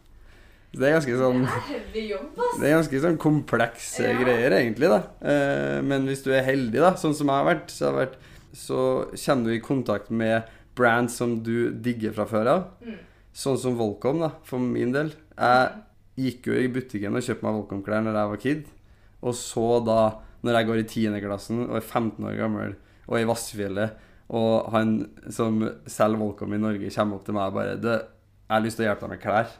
[0.71, 1.41] Det er ganske sånn
[1.91, 4.17] det er ganske sånn komplekse Ja.
[4.21, 4.87] greier, egentlig.
[4.87, 5.01] da.
[5.21, 8.15] Eh, men hvis du er heldig, da, sånn som jeg har vært, så, har vært,
[8.55, 8.79] så
[9.25, 10.43] kommer du i kontakt med
[10.75, 12.63] brands som du digger fra før av.
[12.85, 12.99] Mm.
[13.33, 15.11] Sånn som Volcom, da, for min del.
[15.37, 15.71] Jeg
[16.17, 18.63] gikk jo i butikken og kjøpte meg Volcom-klær når jeg var kid.
[19.21, 19.97] Og så da,
[20.43, 21.19] når jeg går i 10.
[21.21, 22.75] klassen og er 15 år gammel
[23.07, 23.91] og er i Vassfjellet,
[24.31, 28.55] og han som selger Volcom i Norge, kommer opp til meg og bare Du, jeg
[28.55, 29.51] har lyst til å hjelpe deg med klær.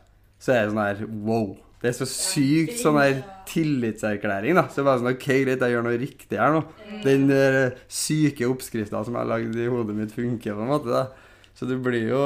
[0.42, 1.52] Så er det sånn her Wow.
[1.82, 4.68] Det er så sykt sånn her tillitserklæring, da.
[4.70, 6.62] Så det er bare sånn OK, greit, jeg gjør noe riktig her nå.
[7.02, 7.58] Den der
[7.90, 11.32] syke oppskrifta som jeg har lagd i hodet mitt, funker på en måte, da.
[11.58, 12.22] Så det blir jo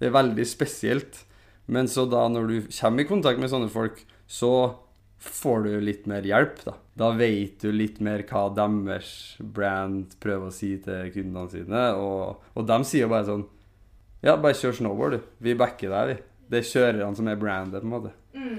[0.00, 1.24] Det er veldig spesielt.
[1.70, 4.52] Men så da, når du kommer i kontakt med sånne folk, så
[5.20, 6.74] får du litt mer hjelp, da.
[6.96, 12.40] Da vet du litt mer hva deres brand prøver å si til kundene sine, og,
[12.56, 13.46] og de sier jo bare sånn
[14.24, 15.30] Ja, bare kjør snowboard, du.
[15.44, 16.29] Vi backer deg, vi.
[16.50, 18.12] Det er kjørerne som er brandet, på en måte.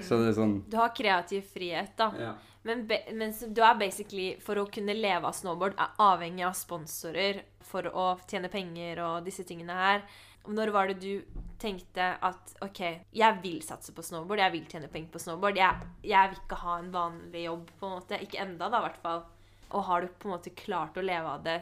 [0.06, 2.12] Så det er sånn Du har kreativ frihet, da.
[2.19, 2.32] ja.
[2.63, 6.54] Men, be, men du er basically, for å kunne leve av snowboard, er avhengig av
[6.58, 10.04] sponsorer for å tjene penger og disse tingene her.
[10.45, 12.82] Når var det du tenkte at OK,
[13.17, 15.58] jeg vil satse på snowboard, jeg vil tjene penger på snowboard.
[15.58, 18.21] Jeg, jeg vil ikke ha en vanlig jobb, på en måte.
[18.21, 19.25] Ikke enda, da, i hvert fall.
[19.71, 21.60] Og har du på en måte klart å leve av det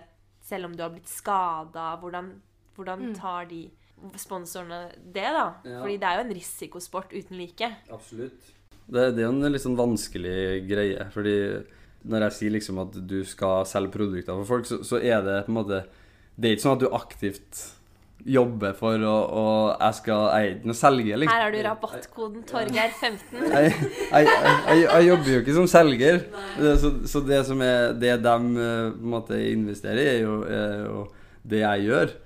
[0.49, 1.93] selv om du har blitt skada?
[2.01, 2.33] Hvordan,
[2.75, 3.65] hvordan tar de
[4.19, 5.47] sponsorene det, da?
[5.63, 5.81] Ja.
[5.81, 7.71] Fordi det er jo en risikosport uten like.
[7.91, 8.53] Absolutt.
[8.89, 11.35] Det, det er jo en litt sånn vanskelig greie, fordi
[12.09, 15.41] når jeg sier liksom at du skal selge produkter for folk, så, så er det
[15.45, 15.81] på en måte
[16.39, 17.65] Det er ikke sånn at du aktivt
[18.27, 21.35] jobber for å og Jeg skal Jeg er noe selger, liksom.
[21.35, 23.43] Her har du rabattkoden Torgeir15.
[23.53, 26.23] jeg, jeg, jeg, jeg jobber jo ikke som selger.
[26.81, 28.33] Så, så det som er Det de
[28.65, 31.05] eh, på en måte investerer i, er jo, er jo
[31.49, 32.17] det jeg gjør.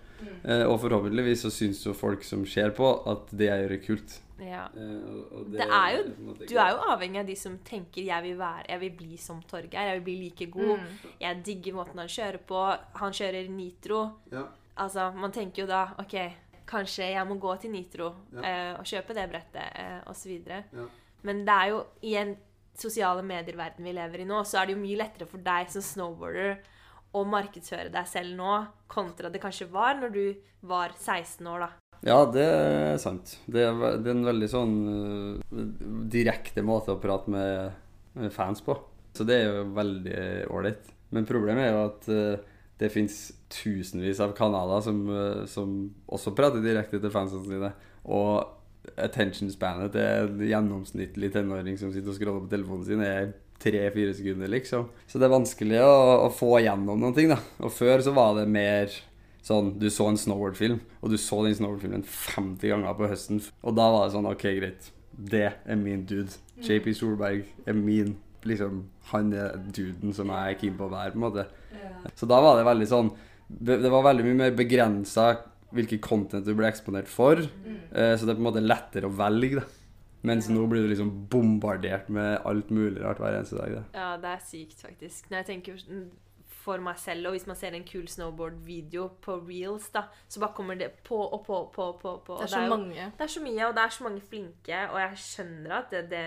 [0.44, 3.82] Eh, og forhåpentligvis så syns jo folk som ser på, at det jeg gjør, er
[3.86, 4.20] kult.
[4.44, 4.64] Ja.
[4.76, 8.24] Eh, og, det, Det er jo, du er jo avhengig av de som tenker 'jeg
[8.24, 11.16] vil være, jeg vil bli som Torgeir', 'jeg vil bli like god', Mm.
[11.22, 14.12] 'jeg digger måten han kjører på', 'han kjører nitro'.
[14.32, 14.44] Ja.
[14.78, 16.34] Altså, man tenker jo da 'OK,
[16.68, 18.40] kanskje jeg må gå til nitro Ja.
[18.74, 20.42] eh, og kjøpe det brettet', eh, osv.
[20.48, 20.86] Ja.
[21.22, 22.36] Men det er jo i en
[22.76, 25.82] sosiale medier-verden vi lever i nå, så er det jo mye lettere for deg som
[25.82, 26.58] snowboarder
[27.14, 28.58] å markedsføre deg selv nå,
[28.92, 30.26] kontra det kanskje var når du
[30.70, 31.70] var 16 år, da.
[32.04, 33.38] Ja, det er sant.
[33.48, 35.60] Det er, det er en veldig sånn uh,
[36.12, 37.78] direkte måte å prate med,
[38.20, 38.76] med fans på.
[39.16, 40.90] Så det er jo veldig ålreit.
[41.16, 42.50] Men problemet er jo at uh,
[42.82, 43.22] det fins
[43.54, 45.78] tusenvis av kanaler som, uh, som
[46.12, 47.72] også prater direkte til fansene sine.
[48.04, 53.32] Og attention spanet til en gjennomsnittlig tenåring som sitter og scroller på telefonen sin, er
[53.62, 54.90] tre-fire sekunder, liksom.
[55.08, 57.40] Så det er vanskelig å, å få gjennom noen ting, da.
[57.64, 58.94] Og før så var det mer
[59.44, 63.42] Sånn, Du så en snowboardfilm, og du så den snowboardfilmen 50 ganger på høsten.
[63.60, 64.86] Og da var det sånn OK, greit.
[65.12, 66.32] Det er min dude.
[66.64, 68.16] JP Solberg er min
[68.48, 71.46] liksom, Han er duden som jeg er keen på å være, på en måte.
[72.16, 73.12] Så da var det veldig sånn
[73.48, 75.28] Det var veldig mye mer begrensa
[75.74, 77.40] hvilket content du ble eksponert for.
[77.42, 79.64] Eh, så det er på en måte lettere å velge, da.
[80.24, 83.74] Mens nå blir du liksom bombardert med alt mulig rart hver eneste dag.
[83.76, 83.82] Da.
[83.98, 85.28] Ja, det er sykt, faktisk.
[85.30, 85.82] Når jeg tenker
[86.64, 90.56] for meg selv, og hvis man ser en kul snowboard-video på reels, da, så bare
[90.56, 92.38] kommer det på og på og på, på, på.
[92.40, 93.08] Det er så jo, mange.
[93.18, 96.04] Det er så mye, og det er så mange flinke, og jeg skjønner at det,
[96.14, 96.24] det,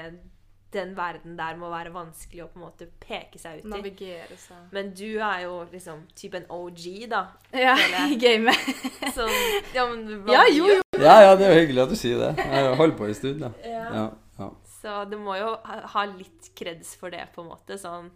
[0.74, 3.70] den verden der må være vanskelig å på en måte peke seg ut i.
[3.70, 4.64] Navigere seg.
[4.74, 7.20] Men du er jo liksom type en OG, da.
[7.54, 7.76] Ja,
[8.12, 8.68] i gamet.
[9.14, 9.30] Som
[9.74, 10.80] Ja, men hva Ja, jo, jo.
[10.98, 12.32] Ja, ja, det er jo hyggelig at du sier det.
[12.42, 13.52] Jeg har holdt på en stund, da.
[13.64, 14.06] Ja,
[14.40, 14.50] ja.
[14.76, 17.78] Så du må jo ha litt kreds for det, på en måte.
[17.80, 18.10] Sånn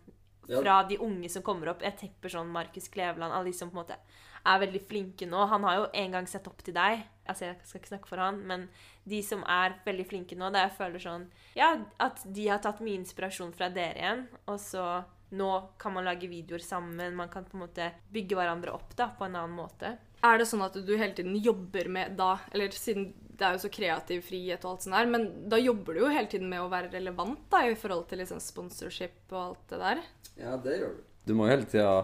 [0.50, 0.58] Ja.
[0.60, 1.82] fra de unge som kommer opp.
[1.86, 3.96] Jeg tenker sånn Markus Kleveland, alle de som på en måte
[4.46, 5.44] er veldig flinke nå.
[5.50, 7.04] Han har jo en gang sett opp til deg.
[7.28, 8.66] Altså, jeg skal ikke snakke for han, men
[9.08, 11.24] de som er veldig flinke nå, det jeg føler sånn
[11.58, 11.72] Ja,
[12.02, 14.84] at de har tatt mye inspirasjon fra dere igjen, og så
[15.30, 17.14] nå kan man lage videoer sammen.
[17.14, 19.94] Man kan på en måte bygge hverandre opp da, på en annen måte.
[20.26, 23.06] Er det sånn at du hele tiden jobber med da Eller siden
[23.40, 26.10] det er jo så kreativ frihet og alt sånt der, men da jobber du jo
[26.12, 29.78] hele tiden med å være relevant da, i forhold til liksom sponsorship og alt det
[29.80, 30.02] der.
[30.36, 31.06] Ja, det gjør du.
[31.24, 31.94] Du må jo hele tida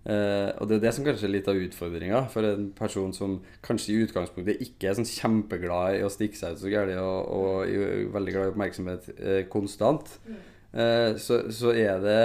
[0.00, 3.34] Eh, og det er det som kanskje er litt av utfordringa for en person som
[3.64, 7.18] kanskje i utgangspunktet ikke er sånn kjempeglad i å stikke seg ut så gærent og,
[7.36, 10.14] og er veldig glad i oppmerksomhet uh, konstant.
[10.72, 12.22] Uh, så, så er det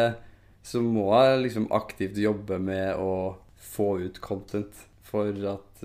[0.66, 5.84] Så må jeg liksom aktivt jobbe med å få ut content for at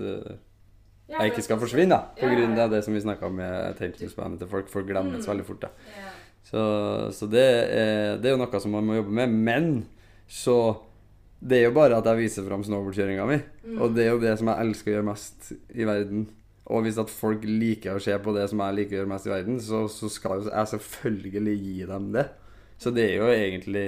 [1.11, 2.15] jeg ikke skal forsvinne, da.
[2.17, 4.71] På grunn av det som vi snakka om med attention-spanet til folk.
[4.71, 6.07] Folk glemmes veldig fort, da.
[6.47, 6.63] Så,
[7.13, 9.35] så det, er, det er jo noe som man må jobbe med.
[9.35, 9.69] Men
[10.31, 10.57] så
[11.41, 13.39] Det er jo bare at jeg viser fram snowboardkjøringa mi.
[13.81, 16.27] Og det er jo det som jeg elsker å gjøre mest i verden.
[16.71, 19.27] Og hvis at folk liker å se på det som jeg liker å gjøre mest
[19.27, 22.27] i verden, så, så skal jeg selvfølgelig gi dem det.
[22.81, 23.85] Så det er jo egentlig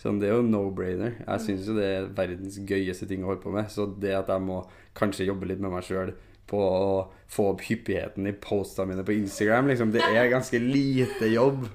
[0.00, 1.18] sånn, Det er jo no-brainer.
[1.26, 3.68] Jeg syns jo det er verdens gøyeste ting å holde på med.
[3.72, 4.62] Så det at jeg må
[4.96, 6.14] kanskje jobbe litt med meg sjøl
[6.50, 6.92] på å
[7.30, 11.68] få opp hyppigheten i postene mine på Instagram, liksom, det er ganske lite jobb.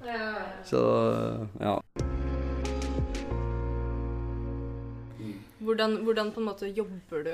[0.68, 0.84] Så
[1.62, 1.80] ja.
[5.66, 7.34] Hvordan, hvordan på en måte jobber du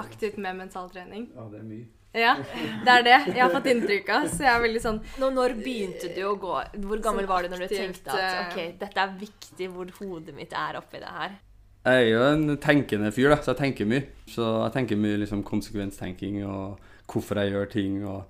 [0.00, 1.28] aktivt med mental trening?
[1.36, 1.88] Ja, det er mye.
[2.12, 2.34] Ja,
[2.84, 4.26] det er det jeg har fått inntrykk av.
[4.28, 6.50] Så jeg er veldig sånn Nå, når begynte du å gå
[6.84, 9.88] Hvor gammel Sånn var du når du tenkte at eh, ok, dette er viktig hvor
[9.96, 11.38] hodet mitt er oppi det her?
[11.82, 14.04] Jeg er jo en tenkende fyr, da, så jeg tenker mye.
[14.30, 18.28] Så jeg tenker mye liksom konsekvenstenking og hvorfor jeg gjør ting, og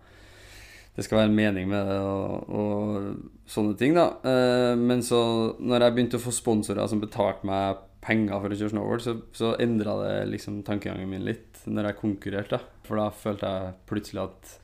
[0.97, 4.07] det skal være en mening med det og, og sånne ting, da.
[4.25, 5.21] Eh, Men så,
[5.61, 9.15] når jeg begynte å få sponsorer som betalte meg penger for å kjøre snowboard, så,
[9.37, 12.59] så endra det liksom tankegangen min litt når jeg konkurrerte.
[12.87, 14.57] For da følte jeg plutselig at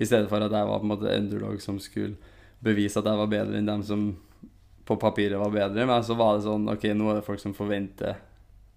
[0.00, 2.16] i stedet for at jeg var på en måte underdog som skulle
[2.64, 4.10] bevise at jeg var bedre enn dem som
[4.88, 7.54] på papiret var bedre, men så var det sånn OK, nå er det folk som
[7.54, 8.18] forventer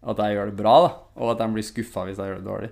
[0.04, 2.49] at jeg gjør det bra, da, og at de blir skuffa hvis jeg gjør det
[2.49, 2.71] dårlig.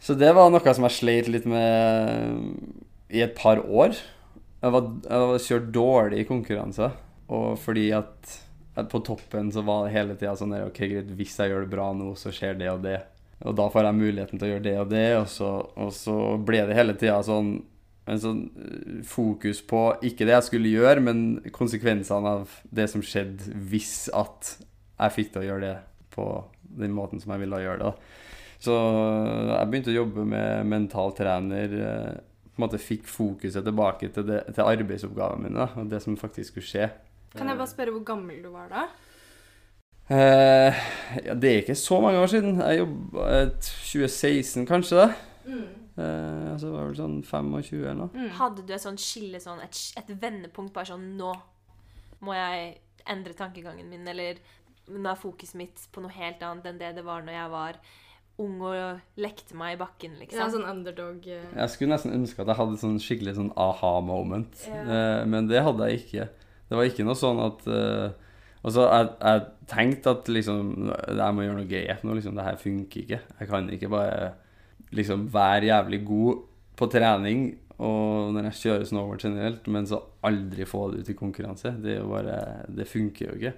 [0.00, 2.38] Så det var noe som jeg sleit litt med
[3.12, 3.98] i et par år.
[4.62, 6.94] Jeg var, jeg var kjørt dårlig i konkurranser,
[7.28, 8.38] og fordi at
[8.88, 11.90] på toppen så var det hele tida sånn OK, greit, hvis jeg gjør det bra
[11.96, 12.98] nå, så skjer det og det.
[13.48, 16.16] Og da får jeg muligheten til å gjøre det og det, og så, og så
[16.44, 17.58] ble det hele tida sånn
[18.10, 21.20] en sånn eh, fokus på ikke det jeg skulle gjøre, men
[21.54, 25.76] konsekvensene av det som skjedde hvis at jeg fikk til å gjøre det
[26.14, 26.26] på
[26.80, 27.92] den måten som jeg ville gjøre det.
[28.60, 31.76] Så jeg begynte å jobbe med mental trener.
[31.80, 32.18] eh,
[32.50, 36.52] på en måte Fikk fokuset tilbake til, det, til arbeidsoppgavene mine og det som faktisk
[36.52, 36.90] skulle skje.
[37.36, 38.86] Kan jeg bare spørre hvor gammel du var da?
[40.10, 40.74] Eh,
[41.26, 42.56] ja, det er ikke så mange år siden.
[42.58, 44.96] Jeg jobba eh, 2016, kanskje.
[45.04, 45.12] da.
[45.50, 48.10] Eh, så var det vel sånn 25 eller noe.
[48.16, 48.30] Mm.
[48.40, 51.30] Hadde du et sånn skille, sånn, et, et vendepunkt, bare sånn Nå
[52.26, 52.74] må jeg
[53.08, 54.40] endre tankegangen min, eller
[54.90, 57.78] nå er fokuset mitt på noe helt annet enn det det var når jeg var
[58.40, 60.50] ung og lekte meg i bakken, Ja, liksom.
[60.56, 61.46] sånn underdog eh.
[61.54, 64.82] Jeg skulle nesten ønske at jeg hadde sånn skikkelig sånn aha-moment, Ja.
[64.82, 66.28] eh, men det hadde jeg ikke.
[66.70, 68.28] Det var ikke noe sånn at uh,
[68.60, 72.34] Altså, jeg, jeg tenkte at liksom Jeg må gjøre noe grep nå, liksom.
[72.36, 73.20] Det her funker ikke.
[73.40, 74.34] Jeg kan ikke bare
[74.92, 76.42] liksom være jævlig god
[76.76, 77.44] på trening
[77.80, 81.72] og når jeg kjører snowboard generelt, men så aldri få det ut i konkurranse.
[81.80, 83.54] Det er jo bare Det funker jo ikke.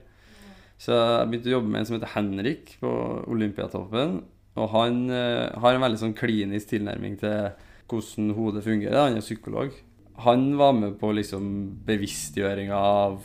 [0.78, 2.92] Så jeg begynte å jobbe med en som heter Henrik på
[3.30, 4.20] Olympiatoppen.
[4.58, 7.50] Og han uh, har en veldig sånn klinisk tilnærming til
[7.90, 9.08] hvordan hodet fungerer.
[9.08, 9.74] Han er psykolog.
[10.24, 11.44] Han var med på liksom
[11.86, 13.20] bevisstgjøringa av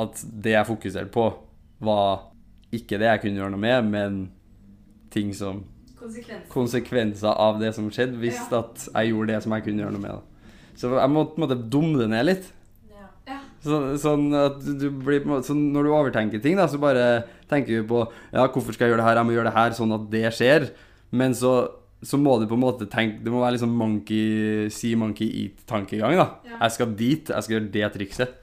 [0.00, 1.26] at det jeg fokuserte på,
[1.84, 2.30] var
[2.74, 4.20] ikke det jeg kunne gjøre noe med, men
[5.12, 5.64] ting som
[6.52, 10.04] konsekvenser av det som skjedde, hvis at jeg gjorde det som jeg kunne gjøre noe
[10.04, 10.16] med.
[10.16, 10.48] Da.
[10.80, 12.48] Så jeg måtte på en måte dumme det ned litt.
[13.60, 17.90] Så, sånn at du blir, så når du overtenker ting, da, så bare tenker du
[17.90, 19.20] på Ja, hvorfor skal jeg gjøre det her?
[19.20, 20.70] Jeg må gjøre det her, sånn at det skjer.
[21.12, 21.52] Men så,
[22.02, 26.16] så må du på en måte tenke Det må være liksom monkey see, monkey eat-tankegang.
[26.16, 28.36] da Jeg skal dit, jeg skal gjøre det trikset.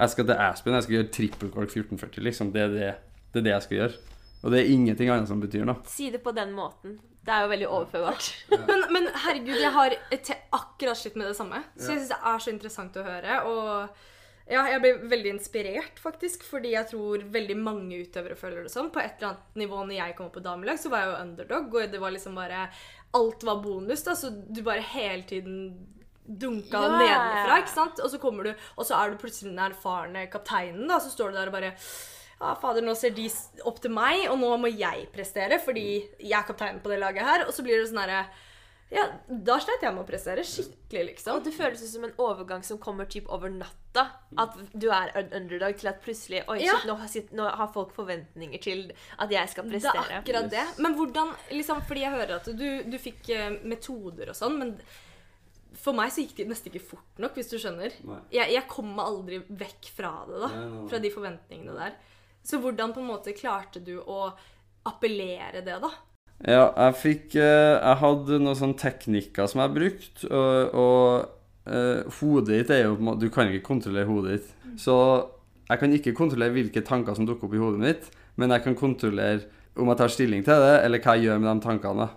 [0.00, 2.24] Jeg skal til Aspen, jeg skal gjøre trippelkork 1440.
[2.24, 2.90] liksom Det er det,
[3.34, 3.98] det er det jeg skal gjøre.
[4.40, 5.82] Og det er ingenting annet som betyr noe.
[5.90, 6.98] Si det på den måten.
[7.20, 8.28] Det er jo veldig overførbart.
[8.70, 11.60] Men, men herregud, jeg har til akkurat slitt med det samme.
[11.76, 13.36] Så jeg syns det er så interessant å høre.
[13.50, 14.00] Og
[14.50, 18.88] ja, jeg ble veldig inspirert, faktisk, fordi jeg tror veldig mange utøvere føler det sånn.
[18.90, 21.20] På et eller annet nivå når jeg kom opp på damelag, så var jeg jo
[21.20, 22.64] underdog, og det var liksom bare
[23.16, 25.56] Alt var bonus, da, så du bare hele tiden
[26.30, 26.98] dunka yeah.
[27.00, 28.00] nedenfra, ikke sant?
[28.04, 31.32] Og så kommer du, og så er du plutselig den erfarne kapteinen, da, så står
[31.32, 33.26] du der og bare ja, fader, nå ser de
[33.68, 35.88] opp til meg, og nå må jeg prestere, fordi
[36.22, 37.44] jeg er kapteinen på det laget her.
[37.44, 38.22] Og så blir det sånn herre
[38.90, 41.36] Ja, da slet jeg med å prestere skikkelig, liksom.
[41.38, 44.02] Og det føles som en overgang som kommer typ over natta.
[44.38, 46.72] At du er en underdog til at plutselig Oi, Ja.
[46.74, 49.92] shit, nå, har, sitt- nå har folk forventninger til at jeg skal prestere.
[50.08, 50.66] Det er akkurat det.
[50.82, 54.74] Men hvordan liksom, Fordi jeg hører at du, du fikk eh, metoder og sånn, men
[55.80, 57.92] for meg så gikk det nesten ikke fort nok, hvis du skjønner.
[58.34, 60.48] Jeg, jeg kom meg aldri vekk fra det, da.
[60.48, 60.88] Nei, nei, nei.
[60.90, 61.94] Fra de forventningene der.
[62.42, 64.32] Så hvordan på en måte klarte du å
[64.84, 65.90] appellere det, da?
[66.48, 72.06] Ja, jeg fikk eh, Jeg hadde noen sånne teknikker som jeg brukte, og, og eh,
[72.20, 74.54] hodet ditt er jo Du kan ikke kontrollere hodet ditt.
[74.80, 74.96] Så
[75.70, 78.08] jeg kan ikke kontrollere hvilke tanker som dukker opp i hodet mitt,
[78.40, 79.44] men jeg kan kontrollere
[79.78, 82.08] om jeg tar stilling til det, eller hva jeg gjør med de tankene.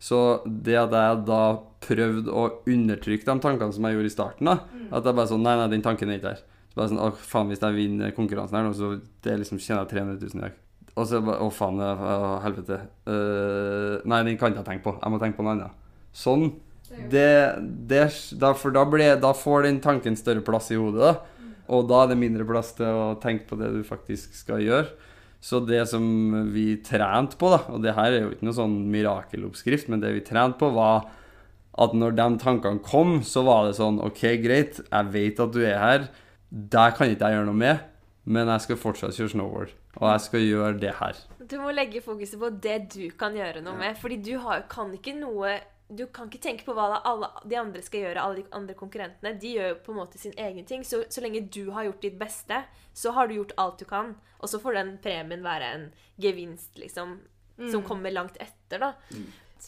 [0.00, 1.42] Så det at jeg da
[1.84, 4.56] prøvde å undertrykke de tankene som jeg gjorde i starten, da,
[4.88, 6.42] at jeg bare sånn Nei, nei, den tanken er ikke der.
[6.70, 9.60] Så bare sånn, å faen, Hvis jeg vinner konkurransen her nå, så det er liksom
[9.60, 10.60] tjener jeg 300 000 i dag.
[10.94, 12.78] Og så Å, faen, å, helvete.
[13.08, 14.94] Uh, nei, den kan ikke jeg tenke på.
[15.00, 15.80] Jeg må tenke på noe annet.
[16.14, 16.52] Sånn.
[17.10, 17.30] Det,
[17.90, 18.04] det,
[18.38, 21.50] da, for da, ble, da får den tanken større plass i hodet, da.
[21.74, 25.10] Og da er det mindre plass til å tenke på det du faktisk skal gjøre.
[25.44, 26.04] Så det som
[26.54, 30.14] vi trente på, da, og det her er jo ikke noe sånn mirakeloppskrift, men det
[30.14, 31.08] vi trente på, var
[31.84, 35.60] at når de tankene kom, så var det sånn OK, greit, jeg vet at du
[35.64, 36.06] er her.
[36.48, 37.82] Der kan ikke jeg gjøre noe med,
[38.24, 39.74] men jeg skal fortsatt kjøre snowboard.
[40.00, 41.20] Og jeg skal gjøre det her.
[41.38, 43.98] Du må legge fokuset på det du kan gjøre noe med.
[44.00, 45.60] Fordi du har, kan ikke noe
[45.94, 49.34] Du kan ikke tenke på hva alle de andre skal gjøre, alle de andre konkurrentene.
[49.38, 50.82] De gjør jo på en måte sin egen ting.
[50.82, 52.62] Så, så lenge du har gjort ditt beste,
[52.96, 54.14] så har du gjort alt du kan.
[54.40, 55.84] Og så får den premien være en
[56.16, 57.18] gevinst, liksom,
[57.70, 58.94] som kommer langt etter, da.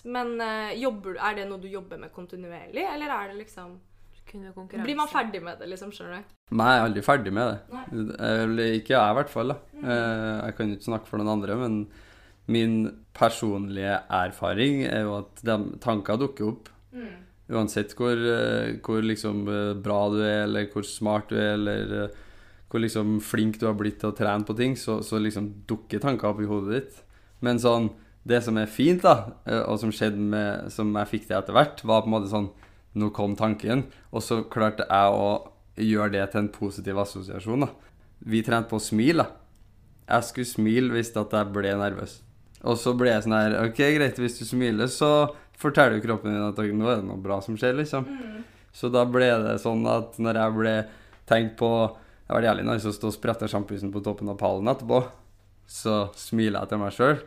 [0.04, 3.78] Men uh, jobber, er det noe du jobber med kontinuerlig, eller er det liksom
[4.82, 5.92] Blir man ferdig med det, liksom?
[5.94, 6.35] Skjønner du?
[6.54, 8.16] Men jeg er aldri ferdig med det.
[8.22, 9.48] Eller ikke jeg, i hvert fall.
[9.50, 9.56] da.
[9.82, 11.78] Eh, Jeg kan ikke snakke for noen andre, men
[12.46, 12.76] min
[13.16, 16.68] personlige erfaring er jo at de tanker dukker opp.
[17.50, 21.92] Uansett hvor, eh, hvor liksom eh, bra du er, eller hvor smart du er, eller
[22.04, 22.14] eh,
[22.70, 26.02] hvor liksom flink du har blitt til å trene på ting, så, så liksom dukker
[26.02, 27.02] tanker opp i hodet ditt.
[27.46, 27.90] Men sånn,
[28.26, 31.54] det som er fint, da, eh, og som skjedde med, som jeg fikk til etter
[31.54, 32.48] hvert, var på en måte sånn
[32.96, 35.26] Nå kom tanken, og så klarte jeg å
[35.76, 37.66] gjøre det til en positiv assosiasjon.
[37.66, 37.68] da.
[38.26, 39.26] Vi trente på å smile.
[40.06, 42.20] Jeg skulle smile hvis at jeg ble nervøs.
[42.66, 45.28] Og så ble jeg sånn her OK, greit, hvis du smiler, så
[45.60, 48.06] forteller jo kroppen din at nå er det noe bra som skjer, liksom.
[48.76, 50.74] Så da ble det sånn at når jeg ble
[51.26, 51.70] tenkt på
[52.26, 54.98] Det var jævlig nice å stå og sprette sjampisen på toppen av pallen etterpå.
[55.70, 57.20] Så smiler jeg til meg sjøl.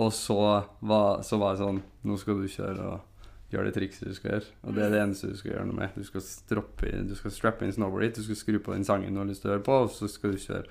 [0.00, 0.38] Og så
[0.80, 3.09] var, så var det sånn Nå skal du kjøre og
[3.56, 4.52] gjøre det trikset du skal gjøre.
[4.64, 5.96] Og det er det eneste du skal gjøre noe med.
[5.98, 9.16] Du skal, stroppe, du skal strappe inn snowboardet ditt, du skal skru på den sangen
[9.16, 10.66] du har lyst til å høre på, og så skal du kjøre.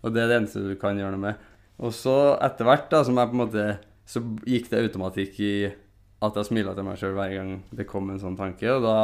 [0.00, 1.46] Og det er det eneste du kan gjøre noe med.
[1.80, 3.64] Og så etter hvert, da, som jeg på en måte
[4.10, 5.54] Så gikk det automatikk i
[6.20, 8.96] at jeg smila til meg sjøl hver gang det kom en sånn tanke, og da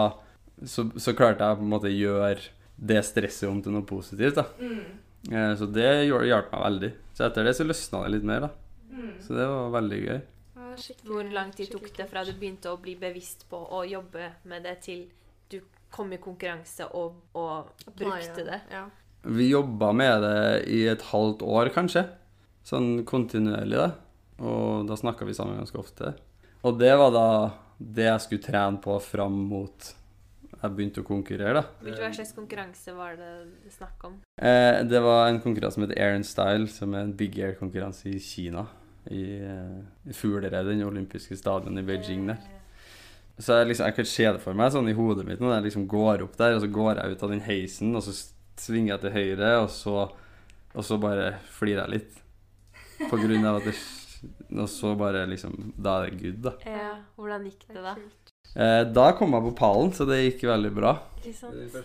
[0.66, 4.48] så, så klarte jeg på en måte gjøre det stresset om til noe positivt, da.
[4.58, 5.54] Mm.
[5.58, 6.90] Så det hjalp meg veldig.
[7.16, 8.50] Så etter det så løsna det litt mer, da.
[9.24, 10.18] Så det var veldig gøy.
[11.06, 14.66] Hvor lang tid tok det fra du begynte å bli bevisst på å jobbe med
[14.66, 15.06] det, til
[15.50, 15.60] du
[15.92, 18.60] kom i konkurranse og, og brukte det?
[18.72, 18.86] Ja.
[19.26, 22.04] Vi jobba med det i et halvt år, kanskje.
[22.66, 23.90] Sånn kontinuerlig, da.
[24.46, 26.12] Og da snakka vi sammen ganske ofte.
[26.66, 27.28] Og det var da
[27.76, 29.92] det jeg skulle trene på fram mot
[30.56, 31.64] jeg begynte å konkurrere, da.
[31.84, 33.30] Hvilken slags konkurranse var det
[33.64, 34.16] du snakk om?
[34.40, 38.08] Eh, det var en konkurranse som heter Air and Style, som er en big air-konkurranse
[38.14, 38.64] i Kina.
[39.10, 42.40] I, eh, i Fuglered, den olympiske stadion i Beijing der.
[43.38, 45.66] Så jeg, liksom, jeg kan se det for meg sånn i hodet mitt når jeg
[45.66, 48.14] liksom går opp der, og så går jeg ut av den heisen, og så
[48.56, 50.06] svinger jeg til høyre, og så,
[50.72, 52.22] og så bare flirer jeg litt.
[53.10, 53.74] På grunn av at det
[54.56, 56.52] Og så bare liksom Da er det good, da.
[56.64, 57.92] Ja, hvordan gikk det da?
[58.56, 60.94] Eh, da kom jeg på pallen, så det gikk veldig bra.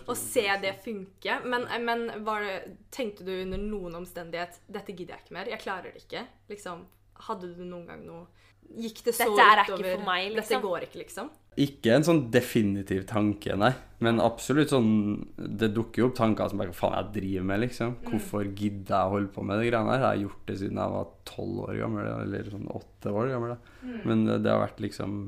[0.08, 1.36] Å se det funke.
[1.44, 2.54] Men, men var det,
[2.94, 5.50] tenkte du under noen omstendighet Dette gidder jeg ikke mer.
[5.52, 6.24] Jeg klarer det ikke.
[6.48, 6.86] Liksom,
[7.28, 8.24] hadde du noen gang noe
[8.72, 10.52] Gikk det så Dette er ikke utover for meg, liksom.
[10.54, 11.30] Dette går ikke, liksom?
[11.60, 13.72] Ikke en sånn definitiv tanke, nei.
[14.00, 14.92] Men absolutt sånn
[15.36, 17.96] Det dukker jo opp tanker som bare Hva faen jeg driver med, liksom?
[18.06, 20.04] Hvorfor gidder jeg å holde på med de greiene her?
[20.04, 23.52] Jeg har gjort det siden jeg var tolv år gammel, eller sånn åtte år gammel.
[23.56, 23.98] Da.
[24.08, 25.18] Men det, det har vært liksom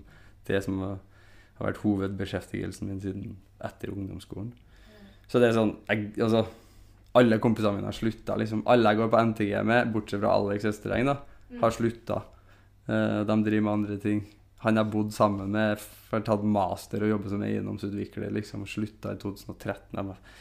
[0.48, 0.96] det som har
[1.59, 4.52] har vært hovedbeskjeftigelsen min siden etter ungdomsskolen.
[5.30, 6.44] Så det er sånn jeg, Altså,
[7.14, 8.64] alle kompisene mine har slutta, liksom.
[8.70, 11.18] Alle jeg går på NTG med, bortsett fra Alex Østereng, da,
[11.60, 12.22] har slutta.
[12.88, 14.24] Eh, de driver med andre ting.
[14.64, 19.12] Han jeg bodd sammen med, har tatt master og jobber som eiendomsutvikler, liksom, og slutta
[19.12, 19.98] i 2013.
[19.98, 20.35] Jeg bare,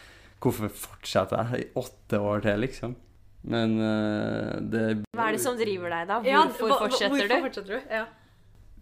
[0.43, 2.95] Hvorfor fortsetter jeg i åtte år til, liksom?
[3.47, 4.83] Men uh, det
[5.15, 6.17] Hva er det som driver deg, da?
[6.23, 7.45] Hvorfor hva- fortsetter hvorfor du?
[7.47, 7.91] fortsetter du?
[7.91, 8.03] Ja.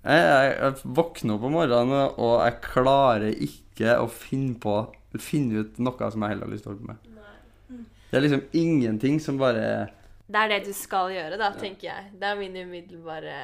[0.01, 4.75] Jeg, jeg, jeg våkner opp om morgenen, og jeg klarer ikke å finne på
[5.19, 7.81] Finne ut noe som jeg heller har lyst til å holde på med.
[8.07, 9.89] Det er liksom ingenting som bare
[10.31, 12.13] Det er det du skal gjøre, da, tenker jeg.
[12.19, 13.35] Det er min umiddelbare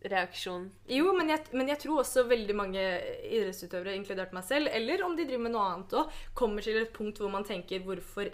[0.00, 0.64] reaksjon.
[0.88, 2.84] Jo, men jeg, men jeg tror også veldig mange
[3.28, 6.94] idrettsutøvere, inkludert meg selv, eller om de driver med noe annet òg, kommer til et
[6.94, 8.30] punkt hvor man tenker hvorfor,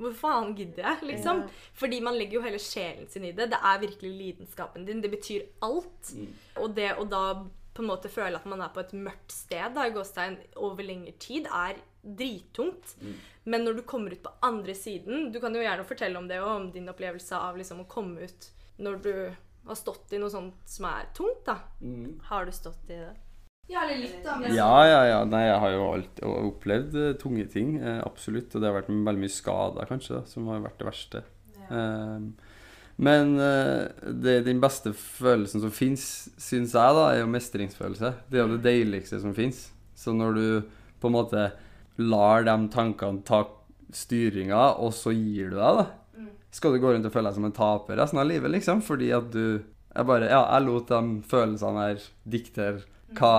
[0.00, 1.12] hvor faen gidder jeg?
[1.12, 1.44] liksom?
[1.78, 3.52] Fordi man legger jo hele sjelen sin i det.
[3.54, 5.02] Det er virkelig lidenskapen din.
[5.04, 6.12] Det betyr alt.
[6.58, 7.24] Og det å da
[7.70, 10.82] på en måte føle at man er på et mørkt sted da, i gåstein over
[10.84, 12.96] lengre tid, er drittungt.
[13.44, 16.40] Men når du kommer ut på andre siden Du kan jo gjerne fortelle om det
[16.42, 19.14] og om din opplevelse av liksom å komme ut når du
[19.68, 21.58] har stått i noe sånt som er tungt, da.
[22.30, 23.12] Har du stått i det?
[23.70, 24.38] Ja, eller litt, da.
[24.50, 25.18] Ja, ja, ja.
[25.28, 27.76] Nei, jeg har jo alltid opplevd eh, tunge ting.
[27.78, 28.54] Eh, absolutt.
[28.54, 31.22] Og det har vært veldig mye skader, kanskje, da, som har vært det verste.
[31.68, 32.24] Eh,
[33.00, 33.86] men eh,
[34.24, 38.12] det, den beste følelsen som fins, syns jeg, da, er jo mestringsfølelse.
[38.28, 39.68] Det er jo det deiligste som fins.
[39.96, 40.46] Så når du
[41.00, 41.46] på en måte
[41.98, 43.44] lar de tankene ta
[43.92, 45.86] styringa, og så gir du deg, da.
[46.50, 48.80] Skal du gå rundt og føle deg som en taper resten av livet, liksom?
[48.82, 52.84] Fordi at du Jeg bare Ja, jeg lot de følelsene her diktere
[53.18, 53.30] hva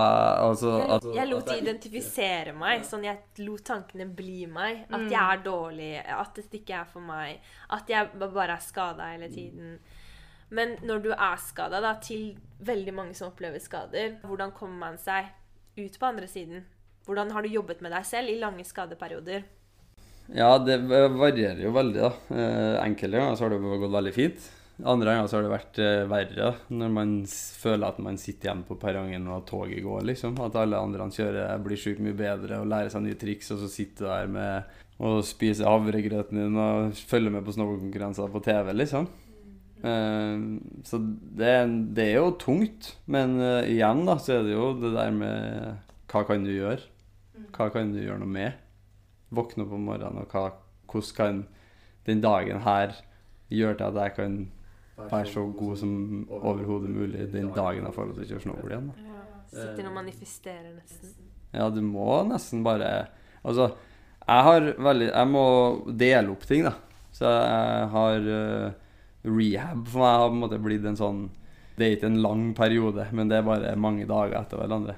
[0.50, 2.82] altså, at, Jeg lot de identifisere meg.
[2.84, 4.82] Sånn jeg lot tankene bli meg.
[4.90, 5.08] At Mm.
[5.10, 7.40] jeg er dårlig, at dette ikke er for meg.
[7.70, 9.78] At jeg bare er skada hele tiden.
[10.50, 14.98] Men når du er skada, da, til veldig mange som opplever skader, hvordan kommer man
[14.98, 15.24] seg
[15.78, 16.64] ut på andre siden?
[17.06, 19.42] Hvordan har du jobbet med deg selv i lange skadeperioder?
[20.32, 22.10] Ja, det varierer jo veldig, da.
[22.30, 24.44] Eh, Enkelte ganger så har det gått veldig fint.
[24.88, 28.66] Andre ganger så har det vært eh, verre, når man føler at man sitter hjemme
[28.68, 30.38] på perrongen og toget går, liksom.
[30.46, 33.72] At alle andre kjører, blir sjukt mye bedre og lærer seg nye triks, og så
[33.72, 38.72] sitter du der med og spiser havregrøten din og følger med på snowboardkonkurranser på TV,
[38.78, 39.10] liksom.
[39.82, 40.48] Eh,
[40.86, 41.54] så det,
[41.98, 46.26] det er jo tungt, men igjen da, så er det jo det der med hva
[46.28, 46.91] kan du gjøre?
[47.50, 48.60] Hva kan du gjøre noe med?
[49.32, 50.50] Våkne opp om morgenen, og hva,
[50.92, 51.44] hvordan kan
[52.06, 52.96] den dagen her
[53.52, 54.36] gjøre til at jeg kan
[54.98, 55.92] være så god som
[56.28, 58.90] overhodet mulig den dagen jeg får lov til å kjøre snowboard igjen?
[58.92, 59.12] da.
[59.52, 61.12] Sitter og manifesterer nesten.
[61.52, 62.92] Ja, du må nesten bare
[63.42, 63.72] Altså,
[64.22, 65.44] jeg har veldig Jeg må
[65.98, 66.76] dele opp ting, da.
[67.12, 68.72] Så jeg har uh,
[69.26, 71.22] Rehab for meg har på en måte blitt en sånn
[71.76, 74.96] Det er ikke en lang periode, men det er bare mange dager etter hverandre.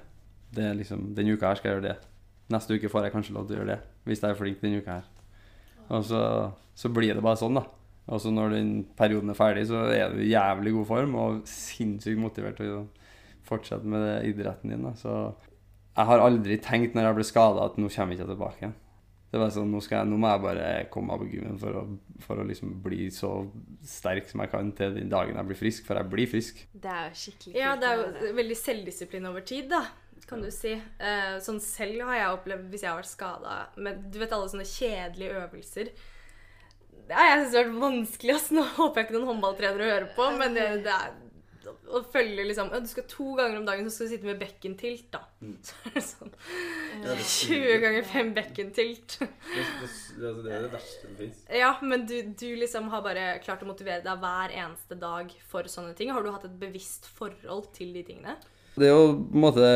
[0.55, 1.97] Det er liksom Denne uka her skal jeg gjøre det.
[2.53, 4.83] Neste uke får jeg kanskje lov til å gjøre det, hvis jeg er flink denne
[4.83, 5.09] uka her.
[5.95, 6.21] Og så,
[6.77, 7.65] så blir det bare sånn, da.
[8.13, 11.43] Og så når den perioden er ferdig, så er du i jævlig god form og
[11.49, 12.85] sinnssykt motivert til å
[13.49, 14.85] fortsette med det idretten din.
[14.85, 14.93] Da.
[14.99, 15.13] Så
[15.95, 18.81] jeg har aldri tenkt når jeg ble skada at nå kommer jeg ikke tilbake igjen.
[19.35, 21.75] Det var sånn, nå, skal jeg, nå må jeg bare komme meg på gymmen for
[21.81, 21.81] å,
[22.23, 23.31] for å liksom bli så
[23.83, 26.61] sterk som jeg kan til den dagen jeg blir frisk, for jeg blir frisk.
[26.71, 29.81] Det er jo skikkelig Ja, det er jo veldig selvdisiplin over tid, da.
[30.29, 30.75] Kan du si.
[31.01, 34.51] Uh, sånn selv har jeg opplevd hvis jeg har vært skada med Du vet alle
[34.53, 35.91] sånne kjedelige øvelser.
[37.05, 38.39] Det har jeg syntes har vært vanskelig.
[38.39, 38.49] ass.
[38.55, 41.21] Nå håper jeg ikke noen håndballtrenere hører på, men det, det er
[41.65, 44.41] å følge liksom ja, Du skal to ganger om dagen så skal du sitte med
[44.41, 45.23] bekkentilt, da.
[45.65, 46.33] Så er det sånn
[47.05, 49.19] 20 ganger 5 bekkentilt.
[49.21, 51.45] Det, er det verste som fins.
[51.63, 55.71] Ja, men du, du liksom har bare klart å motivere deg hver eneste dag for
[55.71, 56.13] sånne ting.
[56.15, 58.37] Har du hatt et bevisst forhold til de tingene?
[58.75, 59.71] Det er jo på en måte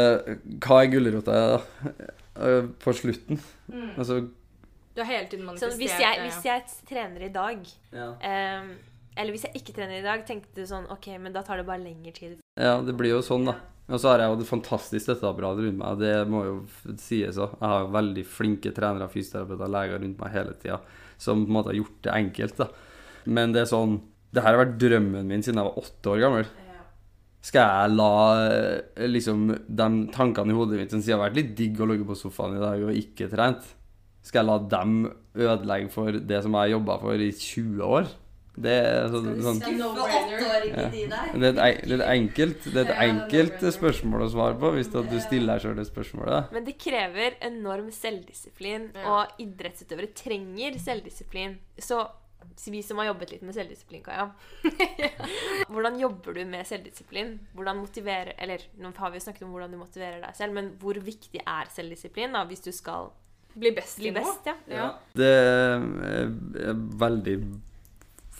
[0.64, 3.40] Hva er gulrota eh, på slutten?
[3.94, 4.20] Altså
[4.96, 6.26] Du har hele tiden manifestert hvis, jeg, det.
[6.26, 8.10] hvis jeg trener i dag ja.
[8.10, 8.70] um,
[9.14, 11.66] Eller hvis jeg ikke trener i dag, tenkte du sånn OK, men da tar det
[11.68, 12.38] bare lengre tid.
[12.58, 13.56] ja, det blir jo sånn, da.
[13.88, 16.00] Og så har jeg jo det fantastisk støtteapparatet rundt meg.
[16.02, 16.56] Det må jo
[17.00, 17.54] sies òg.
[17.56, 20.76] Jeg har veldig flinke trenere, fysioterapeuter, leger rundt meg hele tida
[21.18, 22.60] som på en måte har gjort det enkelt.
[22.60, 22.68] da.
[23.24, 26.18] Men det er sånn Det her har vært drømmen min siden jeg var åtte år
[26.20, 26.50] gammel.
[27.44, 28.12] Skal jeg la
[28.50, 31.86] eh, liksom de tankene i hodet mitt som sier det har vært litt digg å
[31.88, 33.68] ligge på sofaen i dag og ikke trent,
[34.26, 34.96] skal jeg la dem
[35.38, 38.10] ødelegge for det som jeg har jobba for i 20 år?
[38.58, 40.86] Det er så, sånn ja.
[40.90, 44.72] det er, et, det er et enkelt, det er et enkelt spørsmål å svare på
[44.74, 46.50] hvis du stiller deg sjøl det spørsmålet.
[46.56, 51.54] Men det krever enorm selvdisiplin, og idrettsutøvere trenger selvdisiplin.
[51.78, 52.02] Så
[52.68, 54.28] vi som har jobbet litt med selvdisiplin, Kaja
[55.72, 57.36] Hvordan jobber du med selvdisiplin?
[57.54, 60.72] Hvordan motiverer Eller nå har vi jo snakket om hvordan du motiverer deg selv, men
[60.82, 63.12] hvor viktig er selvdisiplin da, hvis du skal
[63.58, 64.46] Bli best bli best?
[64.46, 64.54] Ja.
[64.70, 64.88] Ja.
[65.16, 67.38] Det er veldig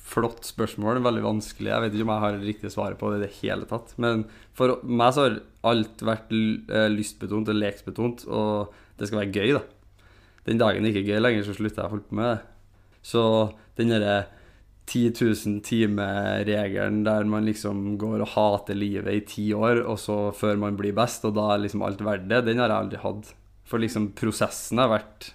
[0.09, 1.71] flott spørsmål, veldig vanskelig.
[1.73, 3.93] Jeg vet ikke om jeg har det riktige svaret på det i det hele tatt.
[4.01, 4.25] Men
[4.57, 9.59] for meg så har alt vært eh, lystbetont og leksbetont, og det skal være gøy,
[9.59, 10.07] da.
[10.49, 12.39] Den dagen det ikke er gøy lenger, så slutter jeg å holde på med det.
[13.09, 13.23] Så
[13.79, 14.27] den derre
[14.89, 20.17] 10 000 timer-regelen der man liksom går og hater livet i ti år, og så
[20.37, 23.03] før man blir best, og da er liksom alt verdt det, den har jeg aldri
[23.03, 23.35] hatt.
[23.69, 25.33] For liksom prosessen har vært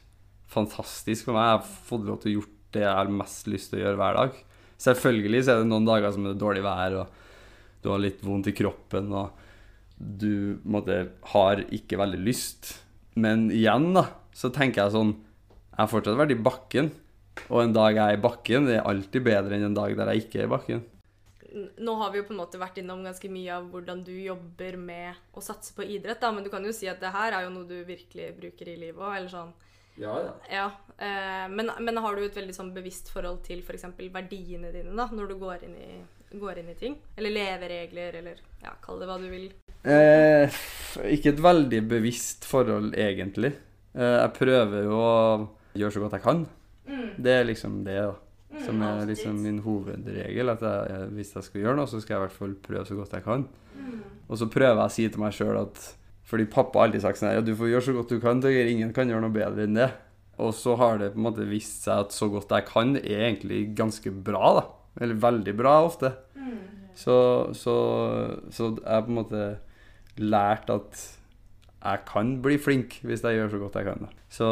[0.53, 1.49] fantastisk for meg.
[1.49, 3.99] Jeg har fått lov til å gjøre det jeg har mest lyst til å gjøre
[4.01, 4.39] hver dag.
[4.83, 8.49] Selvfølgelig så er det noen dager som er dårlig vær, og du har litt vondt
[8.49, 9.43] i kroppen, og
[9.97, 10.97] du måtte,
[11.35, 12.73] har ikke veldig lyst.
[13.13, 16.89] Men igjen, da, så tenker jeg sånn Jeg har fortsatt vært i bakken.
[17.49, 20.13] Og en dag jeg er i bakken, det er alltid bedre enn en dag der
[20.13, 20.83] jeg ikke er i bakken.
[21.53, 24.77] Nå har vi jo på en måte vært innom ganske mye av hvordan du jobber
[24.81, 27.45] med å satse på idrett, da, men du kan jo si at det her er
[27.45, 29.53] jo noe du virkelig bruker i livet òg, eller sånn.
[30.01, 30.31] Ja, ja.
[30.49, 30.65] Ja,
[30.97, 33.85] eh, men, men har du et veldig sånn bevisst forhold til f.eks.
[33.99, 35.99] verdiene dine da, når du går inn, i,
[36.41, 36.97] går inn i ting?
[37.13, 39.51] Eller leveregler, eller ja, kall det hva du vil.
[39.83, 40.57] Eh,
[41.13, 43.53] ikke et veldig bevisst forhold, egentlig.
[43.93, 45.15] Eh, jeg prøver jo å
[45.77, 46.45] gjøre så godt jeg kan.
[47.17, 48.59] Det er liksom det, da.
[48.65, 50.51] Som er liksom min hovedregel.
[50.53, 52.97] At jeg, hvis jeg skal gjøre noe, så skal jeg i hvert fall prøve så
[52.97, 53.45] godt jeg kan.
[54.29, 55.83] Og så prøver jeg å si til meg sjøl at
[56.29, 58.69] Fordi pappa har alltid sagt sånn Ja, du får gjøre så godt du kan, Torgeir.
[58.71, 59.89] Ingen kan gjøre noe bedre enn det.
[60.41, 63.27] Og så har det på en måte vist seg at så godt jeg kan, er
[63.27, 64.63] egentlig ganske bra, da.
[65.03, 66.13] Eller veldig bra ofte.
[66.97, 67.15] Så,
[67.57, 67.75] så,
[68.53, 69.43] så jeg på en måte
[70.21, 71.03] lært at
[71.83, 74.05] jeg kan bli flink hvis jeg gjør så godt jeg kan.
[74.05, 74.27] Da.
[74.31, 74.47] Så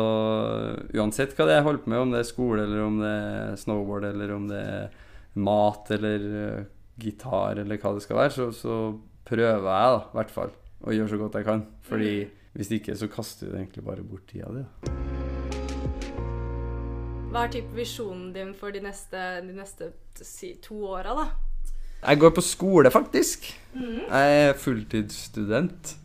[1.00, 3.12] uansett hva det er jeg holder på med, om det er skole, eller om det
[3.12, 4.98] er snowboard, eller om det er
[5.40, 6.66] mat, eller uh,
[7.00, 8.80] gitar, eller hva det skal være, så, så
[9.28, 10.52] prøver jeg da, i hvert fall
[10.82, 11.64] å gjøre så godt jeg kan.
[11.88, 12.16] Fordi
[12.58, 14.66] hvis ikke, så kaster du egentlig bare bort tida di.
[17.32, 19.94] Hva er typ visjonen din for de neste, de neste
[20.66, 21.26] to åra, da?
[22.02, 23.48] Jeg går på skole, faktisk.
[23.78, 25.96] Jeg er fulltidsstudent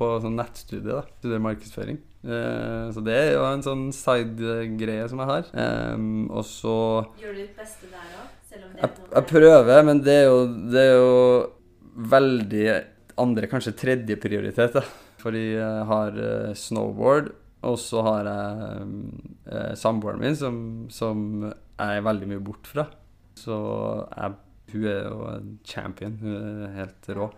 [0.00, 0.88] på sånn nettstudie.
[0.88, 2.00] da, Studerer markedsføring.
[2.24, 5.50] Eh, så det er jo en sånn side-greie som jeg har.
[5.60, 6.74] Em, og så
[7.20, 8.36] Gjør du ditt beste der òg?
[8.50, 10.40] Jeg, jeg prøver, men det er jo,
[10.72, 11.12] det er jo
[12.10, 12.64] veldig
[13.20, 14.74] andre, kanskje tredje prioritet.
[14.74, 14.82] da.
[15.20, 17.32] Fordi jeg har eh, snowboard,
[17.68, 18.86] og så har jeg
[19.52, 20.56] eh, samboeren min, som,
[20.92, 22.86] som jeg er veldig mye bort fra.
[23.38, 23.56] Så
[24.16, 24.38] jeg,
[24.72, 26.16] hun er jo en champion.
[26.22, 27.30] Hun er helt rå.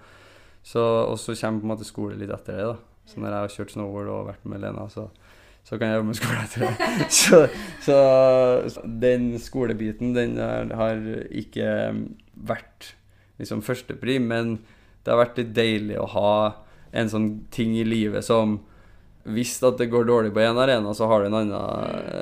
[0.63, 2.67] Så, og så kommer på en måte skole litt etter det.
[2.71, 3.07] da.
[3.11, 5.09] Så når jeg har kjørt snowboard og vært med Lena, så,
[5.67, 7.09] så kan jeg jobbe med skole etter det.
[7.23, 7.41] så,
[7.83, 11.69] så den skolebiten, den har ikke
[12.33, 12.93] vært
[13.43, 14.61] liksom førstepri, men
[15.03, 16.35] det har vært litt deilig å ha
[16.93, 18.61] en sånn ting i livet som
[19.23, 21.55] hvis at det går dårlig på én arena, så har du en annen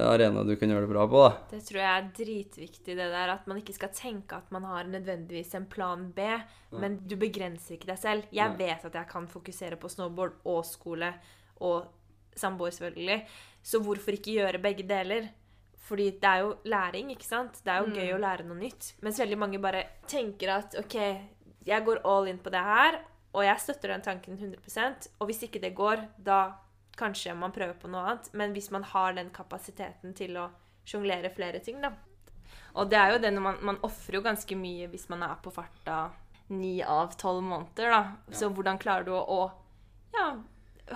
[0.04, 1.22] arena du kan gjøre det bra på.
[1.24, 1.30] da.
[1.52, 4.84] Det tror jeg er dritviktig, det der at man ikke skal tenke at man har
[4.90, 6.28] nødvendigvis en plan B,
[6.76, 8.28] men du begrenser ikke deg selv.
[8.36, 8.66] Jeg Nei.
[8.66, 11.14] vet at jeg kan fokusere på snowboard og skole
[11.64, 11.88] og
[12.36, 13.20] samboer, selvfølgelig.
[13.62, 15.30] Så hvorfor ikke gjøre begge deler?
[15.90, 17.62] Fordi det er jo læring, ikke sant?
[17.64, 18.92] Det er jo gøy å lære noe nytt.
[19.02, 20.96] Mens veldig mange bare tenker at OK,
[21.66, 23.00] jeg går all in på det her,
[23.32, 26.40] og jeg støtter den tanken 100% Og hvis ikke det går, da
[26.98, 28.30] kanskje man prøver på noe annet.
[28.36, 30.48] Men hvis man har den kapasiteten til å
[30.88, 31.92] sjonglere flere ting, da.
[32.78, 35.38] Og det er jo det når man, man ofrer jo ganske mye hvis man er
[35.42, 36.02] på farta
[36.50, 38.34] ni av tolv måneder, da.
[38.34, 40.28] Så hvordan klarer du å, å ja,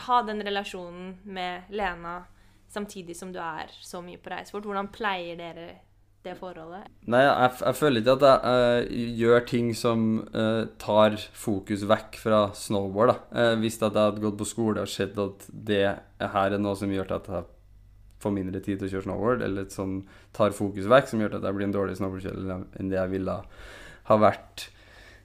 [0.08, 2.22] ha den relasjonen med Lena
[2.74, 4.66] samtidig som du er så mye på reisefort?
[4.66, 5.68] Hvordan pleier dere
[6.24, 6.88] det forholdet?
[7.10, 8.54] Nei, jeg, jeg føler ikke at jeg
[8.94, 13.12] jeg gjør ting som uh, tar fokus vekk fra snowboard.
[13.12, 13.18] da.
[13.52, 15.84] Uh, hvis at jeg hadde gått på skole og sett at det
[16.34, 17.48] her er noe som gjør at jeg
[18.24, 19.98] får mindre tid til å kjøre snowboard, eller som
[20.36, 23.40] tar fokus vekk, som gjør at jeg blir en dårlig snowboardkjører enn det jeg ville
[24.08, 24.68] ha vært.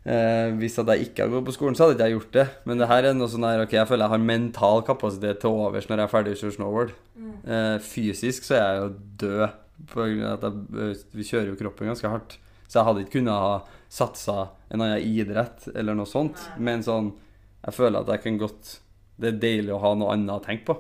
[0.07, 2.45] Eh, hvis at jeg ikke hadde gått på skolen, så hadde ikke jeg gjort det.
[2.69, 5.57] Men det her er noe sånn her, ok, jeg føler jeg har mental kapasitet til
[5.65, 6.93] overs når jeg er ferdig å kjøre snowboard.
[7.19, 8.93] Eh, fysisk så er jeg jo
[9.25, 9.57] død.
[9.95, 12.37] Eh, vi kjører jo kroppen ganske hardt.
[12.69, 13.53] Så jeg hadde ikke kunnet ha
[13.89, 16.37] satsa en annen idrett eller noe sånt.
[16.61, 17.13] Men sånn,
[17.65, 18.77] jeg føler at jeg kan godt
[19.19, 20.75] Det er deilig å ha noe annet å tenke på.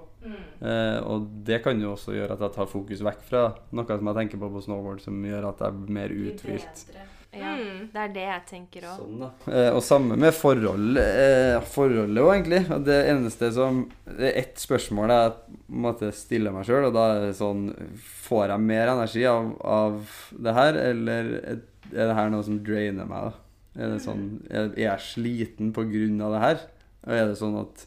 [0.61, 3.41] Eh, og det kan jo også gjøre at jeg tar fokus vekk fra
[3.75, 6.85] noe som jeg tenker på på snowboard, som gjør at jeg blir mer uthvilt.
[7.31, 7.89] Ja, Mm.
[7.93, 8.99] Det er det jeg tenker òg.
[8.99, 9.53] Sånn.
[9.53, 12.61] Eh, og samme med forhold, eh, forholdet òg, egentlig.
[12.85, 15.33] Det eneste som Det er ett spørsmål jeg
[15.69, 20.09] måtte stille meg sjøl, og da er det sånn Får jeg mer energi av, av
[20.31, 21.59] det her, eller er
[21.91, 23.29] det her noe som drainer meg?
[23.29, 23.83] da?
[23.83, 26.59] Er det sånn Er er jeg sliten på grunn av det her?
[27.07, 27.85] Og er det sånn at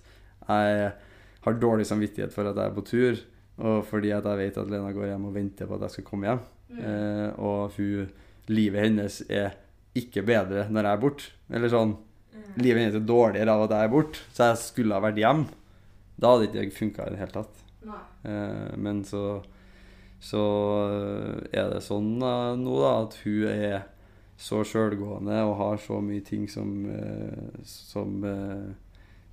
[0.49, 0.93] jeg
[1.43, 3.19] har dårlig samvittighet for at jeg er på tur,
[3.59, 6.05] og fordi at jeg vet at Lena går hjem og venter på at jeg skal
[6.05, 6.41] komme hjem,
[6.79, 8.09] eh, og hun
[8.51, 9.55] livet hennes er
[9.99, 11.31] ikke bedre når jeg er borte.
[11.53, 11.99] Eller sånn
[12.61, 15.47] Livet hennes er dårligere av at jeg er borte, så jeg skulle ha vært hjemme.
[16.21, 17.61] Da hadde ikke det funka i det hele tatt.
[18.29, 19.23] Eh, men så
[20.23, 20.43] så
[21.51, 23.81] er det sånn da, nå da, at hun er
[24.39, 28.69] så sjølgående og har så mye ting som, eh, som eh,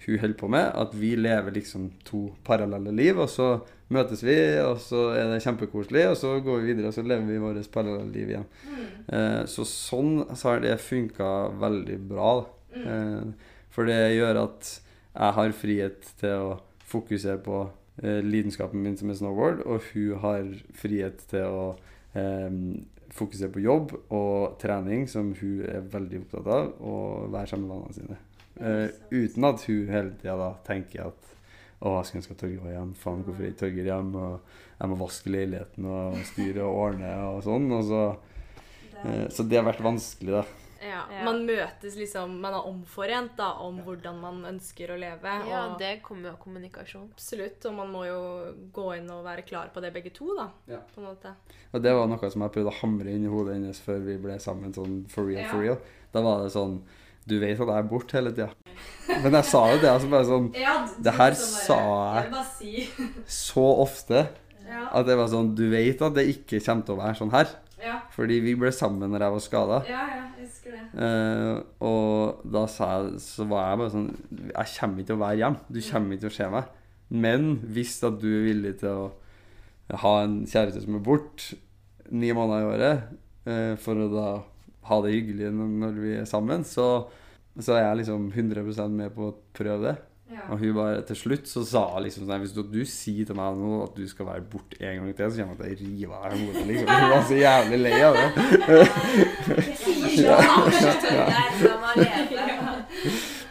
[0.05, 3.21] hun holder på med, at vi lever liksom to parallelle liv.
[3.21, 3.51] Og så
[3.93, 7.25] møtes vi, og så er det kjempekoselig, og så går vi videre og så lever
[7.29, 8.45] vi vårt parallelliv igjen.
[8.69, 8.91] igjen.
[9.17, 11.31] Eh, så sånn så har det funka
[11.61, 12.29] veldig bra.
[12.41, 12.83] da.
[12.83, 14.71] Eh, for det gjør at
[15.19, 16.53] jeg har frihet til å
[16.89, 17.63] fokusere på
[18.03, 21.65] eh, lidenskapen min som er snowboard, og hun har frihet til å
[22.13, 22.49] eh,
[23.13, 27.77] fokusere på jobb og trening, som hun er veldig opptatt av, og være sammen med
[27.77, 28.19] vennene sine.
[28.59, 31.35] Eh, uten at hun hele tida da tenker at
[31.79, 32.95] å, jeg skulle ønske at Torgeir var hjemme.
[32.99, 34.23] Faen, hvorfor er ikke Torgeir hjemme?
[34.33, 37.69] Og jeg må vaske leiligheten og styre og ordne og sånn.
[37.71, 38.01] Og så,
[39.03, 40.43] eh, så det har vært vanskelig, da.
[40.79, 41.01] Ja.
[41.27, 45.33] Man møtes liksom Man er omforent da, om hvordan man ønsker å leve.
[45.49, 47.09] Ja, og det kommer jo av kommunikasjon.
[47.17, 47.65] Absolutt.
[47.67, 48.21] Og man må jo
[48.75, 50.47] gå inn og være klar på det, begge to, da.
[50.71, 50.79] Ja.
[50.93, 51.33] På en måte.
[51.73, 54.15] Og det var noe som jeg prøvde å hamre inn i hodet hennes før vi
[54.23, 55.51] ble sammen sånn for real, Ja.
[55.51, 55.77] for real.
[56.13, 56.79] Da var det sånn
[57.27, 58.49] Du vet at jeg er borte hele tida.
[59.23, 60.51] Men jeg sa jo det, altså bare sånn
[61.03, 61.79] Det her sa
[62.15, 62.87] jeg Jeg si
[63.25, 64.27] så ofte
[64.69, 64.85] Ja.
[64.93, 67.47] at det var sånn Du vet at det ikke kommer til å være sånn her.
[67.81, 69.77] Ja, Fordi vi ble sammen når jeg var skada.
[69.87, 71.05] ja, ja jeg husker det.
[71.05, 74.09] Eh, og da sa jeg, så var jeg bare sånn
[74.49, 75.59] Jeg kommer ikke til å være hjemme.
[75.71, 76.63] Du kommer ikke til å se meg.
[77.09, 79.11] Men hvis at du er villig til å
[80.03, 81.57] ha en kjæreste som er borte
[82.11, 83.03] ni måneder i året,
[83.49, 84.27] eh, for å da
[84.89, 86.89] ha det hyggelig når vi er sammen, så,
[87.59, 89.97] så er jeg liksom 100% med på å prøve det.
[90.29, 90.43] Ja.
[90.53, 93.33] Og hun bare til slutt så sa hun liksom sånn Hvis du, du sier til
[93.33, 95.89] meg nå at du skal være borte en gang til, så kommer jeg til å
[95.89, 96.65] rive av deg hodet.
[96.69, 96.87] Liksom.
[96.93, 98.27] Hun var så jævlig lei av det.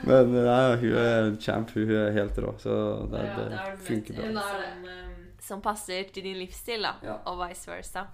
[0.08, 1.74] Men nei, hun er en champ.
[1.74, 2.54] Hun er helt rå.
[2.62, 2.72] Så
[3.10, 4.24] det, det, det er funker bra.
[4.38, 4.96] Det.
[5.42, 7.18] Som, eh, passer til din livsstil, da.
[7.28, 8.06] Og vice versa.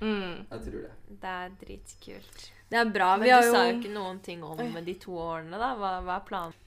[0.00, 0.44] Mm.
[0.50, 0.92] Jeg tror det.
[1.20, 2.52] Det er dritkult.
[2.70, 3.14] Det er bra.
[3.16, 5.74] Men Vi du har jo sa jo ikke noen ting om de to årene, da.
[5.78, 6.62] Hva, hva er planen?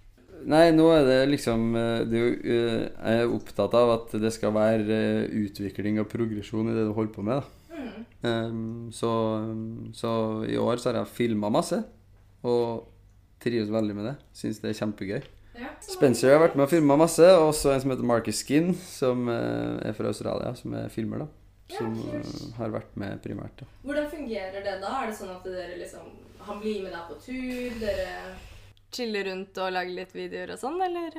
[0.50, 4.14] Nei, nå er det liksom eh, det er jo, eh, Jeg er opptatt av at
[4.22, 7.41] det skal være eh, utvikling og progresjon i det du holder på med.
[7.41, 7.56] da.
[8.20, 9.10] Um, så,
[9.95, 10.12] så
[10.43, 11.78] i år så har jeg filma masse,
[12.43, 12.89] og
[13.39, 14.16] trives veldig med det.
[14.36, 15.22] Syns det er kjempegøy.
[15.84, 19.28] Spencer har vært med og filma masse, og også en som heter Marcus Skin, som
[19.32, 21.39] er fra Australia, som er filmer, da.
[21.78, 23.61] Som eh, har vært med primært.
[23.61, 23.70] da.
[23.86, 24.93] Hvordan fungerer det da?
[25.03, 26.09] Er det sånn at dere liksom
[26.47, 27.80] Han blir med deg på tur?
[27.82, 28.09] Dere
[28.89, 31.17] chiller rundt og lager litt videoer og sånn, eller?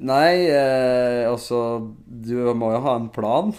[0.00, 1.58] Nei, eh, altså
[2.06, 3.52] Du må jo ha en plan.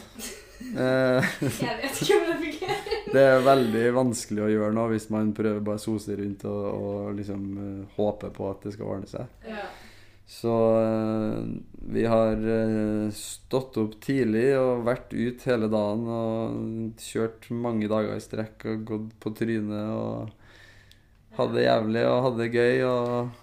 [0.61, 2.97] Eh, Jeg vet ikke om det fungerer.
[3.15, 6.65] det er veldig vanskelig å gjøre nå hvis man prøver bare å sose rundt og,
[6.71, 9.29] og liksom uh, håpe på at det skal ordne seg.
[9.47, 9.65] Ja.
[10.31, 11.39] Så eh,
[11.91, 18.15] vi har eh, stått opp tidlig og vært ut hele dagen og kjørt mange dager
[18.15, 20.31] i strekk og gått på trynet og
[21.35, 22.85] hadde det jævlig og hadde det gøy.
[22.87, 23.39] og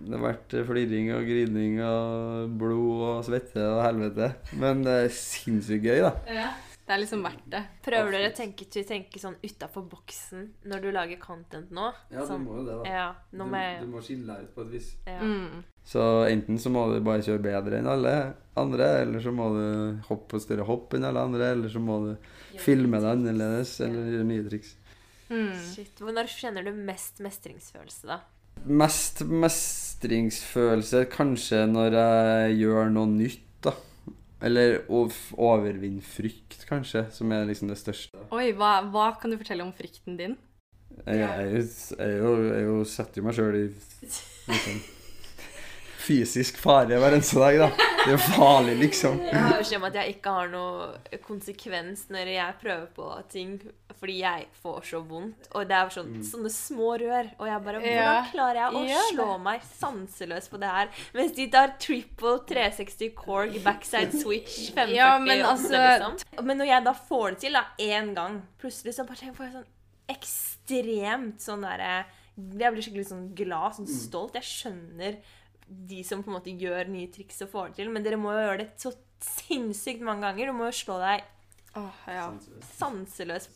[0.00, 4.32] det har vært fliring og grining og blod og svette og helvete.
[4.58, 6.12] Men det er sinnssykt gøy, da.
[6.26, 6.50] ja.
[6.90, 7.58] Det er liksom verdt det.
[7.86, 11.84] Prøver dere å tenke, tenke sånn utafor boksen når du lager content nå?
[12.10, 13.76] Ja, sånn, jo det, ja, du, jeg...
[13.78, 14.88] du, må skille deg ut på et vis.
[15.06, 15.20] ja.
[15.22, 15.60] Mm.
[15.86, 18.14] Så enten så må du bare kjøre bedre enn alle
[18.58, 19.62] andre, eller så må du
[20.08, 22.10] hoppe på større hopp enn alle andre, eller så må du
[22.58, 24.74] filme deg annerledes, eller gjøre nye triks.
[25.30, 25.54] Mm.
[25.70, 26.02] Shit.
[26.02, 28.18] Når kjenner du mest mestringsfølelse, da?
[28.66, 33.78] Mest mestringsfølelse kanskje når jeg gjør noe nytt, da.
[34.40, 35.02] Eller å
[35.36, 38.22] overvinne frykt, kanskje, som er liksom det største.
[38.32, 40.38] Oi, hva, hva kan du fortelle om frykten din?
[41.04, 41.66] Jeg, jeg, jeg,
[41.98, 44.80] jeg, jeg er setter jo meg sjøl i liksom,
[46.10, 47.86] fysisk fare hver eneste dag, da.
[48.00, 49.18] Det er farlig, liksom.
[49.28, 53.50] Jeg har beskjed om at jeg ikke har noe konsekvens når jeg prøver på ting,
[54.00, 55.50] fordi jeg får så vondt.
[55.52, 57.28] Og det er sånn, sånne små rør.
[57.36, 60.94] Og jeg bare Hvordan klarer jeg å ja, slå meg sanseløs på det her?
[61.18, 66.46] Mens de tar triple 360 Korg backside switch 540 Ja, men altså- liksom.
[66.48, 69.54] Men når jeg da får det til da, én gang, plutselig så bare får jeg
[69.58, 69.68] sånn
[70.10, 71.92] ekstremt sånn derre
[72.40, 74.38] Jeg blir skikkelig sånn glad, sånn stolt.
[74.38, 75.18] Jeg skjønner
[75.70, 78.34] de som på en måte gjør nye triks og får det til, men dere må
[78.34, 78.92] jo gjøre det så
[79.22, 80.50] sinnssykt mange ganger.
[80.50, 81.22] Du må jo slå deg
[81.78, 82.26] oh, ja.
[82.74, 83.50] sanseløs.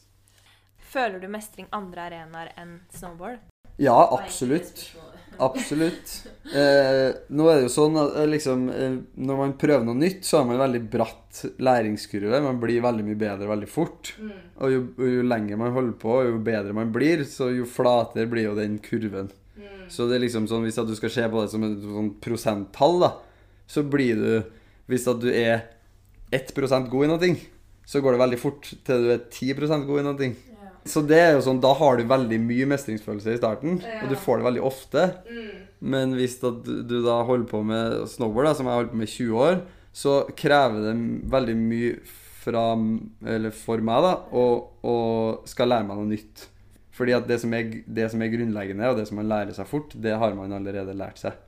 [0.95, 3.43] Føler du mestring andre arenaer enn snowboard?
[3.83, 4.93] Ja, absolutt.
[5.39, 6.21] Absolutt.
[6.45, 8.97] Eh, nå er det jo sånn at eh, liksom, eh,
[9.27, 12.39] når man prøver noe nytt, så har man en veldig bratt læringskurve.
[12.45, 14.13] Man blir veldig mye bedre veldig fort.
[14.61, 18.51] Og jo, jo lenger man holder på, jo bedre man blir, så jo flatere blir
[18.51, 19.33] jo den kurven.
[19.93, 22.97] Så det er liksom sånn, hvis du skal se på det som et sånn prosenttall,
[23.05, 23.11] da,
[23.71, 25.63] så blir du Hvis at du er
[26.35, 27.29] 1% god i noe,
[27.89, 30.29] så går det veldig fort til du er 10% god i noe.
[30.85, 34.17] Så det er jo sånn, da har du veldig mye mestringsfølelse i starten, og du
[34.21, 35.07] får det veldig ofte.
[35.81, 36.51] Men hvis du,
[36.85, 39.41] du da holder på med snowboard, da, som jeg har holdt på med i 20
[39.47, 39.57] år,
[39.97, 40.95] så krever det
[41.33, 41.95] veldig mye
[42.45, 42.67] fra,
[43.25, 44.97] eller for meg da, å
[45.49, 46.49] skal lære meg noe nytt.
[46.95, 49.67] Fordi at det som, er, det som er grunnleggende, og det som man lærer seg
[49.67, 51.41] fort, det har man allerede lært seg.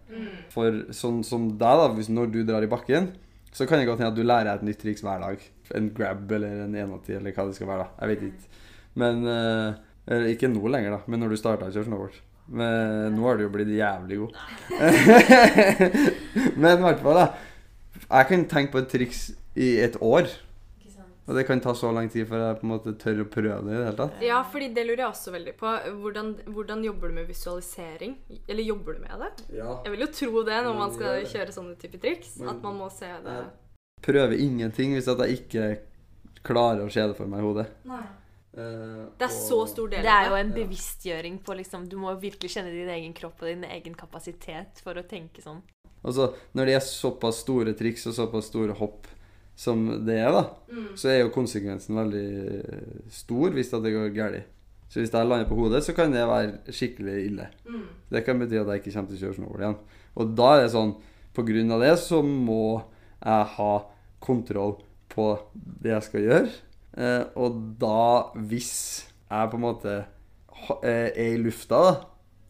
[0.51, 3.13] For sånn som deg, da, hvis når du drar i bakken,
[3.55, 5.45] så kan det godt hende at du lærer deg et nytt triks hver dag.
[5.79, 7.87] En grab eller en 180 eller hva det skal være.
[7.87, 8.03] da.
[8.03, 8.65] Jeg vet ikke.
[9.03, 12.19] Men uh, Ikke nå lenger, da, men når du starta å kjøre snowboard.
[12.47, 14.37] Men nå har du jo blitt jævlig god.
[16.63, 17.29] men i hvert fall, da.
[18.07, 19.23] Jeg kan tenke på et triks
[19.57, 20.29] i et år.
[21.27, 23.57] Og det kan ta så lang tid før jeg på en måte tør å prøve
[23.67, 24.21] det i det hele tatt.
[24.23, 25.73] Ja, fordi det lurer jeg også veldig på.
[26.03, 28.13] Hvordan, hvordan jobber du med visualisering?
[28.47, 29.31] Eller jobber du med det?
[29.59, 29.73] Ja.
[29.83, 32.37] Jeg vil jo tro det når Man skal kjøre sånne type triks.
[32.39, 33.41] Men, At man må se det.
[34.07, 35.67] Prøver ingenting hvis at jeg ikke
[36.47, 37.67] klarer å se det for meg i hodet.
[37.91, 38.05] Nei.
[38.57, 41.89] Eh, Det er så stor del av Det Det er jo en bevisstgjøring på liksom
[41.91, 45.59] Du må virkelig kjenne din egen kropp og din egen kapasitet for å tenke sånn.
[46.07, 49.09] Altså, når det er såpass store triks og såpass store hopp
[49.57, 50.89] som det er, da, Mm.
[51.01, 54.45] så er jo konsekvensen veldig stor hvis det går galt.
[54.89, 57.47] Så hvis jeg lander på hodet, så kan det være skikkelig ille.
[57.67, 57.87] Mm.
[58.13, 59.79] Det kan bety at jeg ikke kommer til å kjøre snowboard igjen.
[60.17, 60.95] Og da er det sånn
[61.37, 62.83] På grunn av det så må
[63.21, 63.73] jeg ha
[64.25, 64.79] kontroll
[65.13, 65.27] på
[65.83, 66.53] det jeg skal gjøre.
[66.97, 68.71] Eh, og da, hvis
[69.29, 69.97] jeg på en måte
[70.81, 71.91] eh, er i lufta da,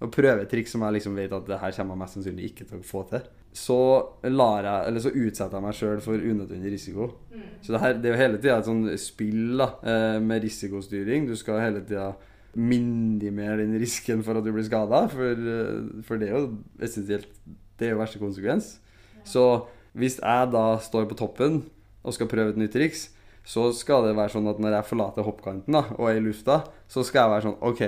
[0.06, 2.50] og prøver et triks som jeg liksom vet at det her kommer jeg mest sannsynlig
[2.52, 3.26] ikke til å få til,
[3.56, 3.80] så,
[4.28, 7.08] lar jeg, eller så utsetter jeg meg sjøl for unødvendig risiko.
[7.64, 11.28] Så det, her, det er jo hele tida et sånn spill da, eh, med risikostyring.
[11.28, 12.10] Du skal hele tida
[12.56, 16.50] minimere den risken for at du blir skada, for, eh, for det er jo
[16.84, 17.32] essensielt
[17.76, 18.78] Det er jo verste konsekvens.
[19.28, 21.58] Så hvis jeg da står på toppen
[22.00, 23.10] og skal prøve et nytt triks,
[23.44, 26.62] så skal det være sånn at når jeg forlater hoppkanten da, og er i lufta,
[26.88, 27.82] så skal jeg være sånn OK,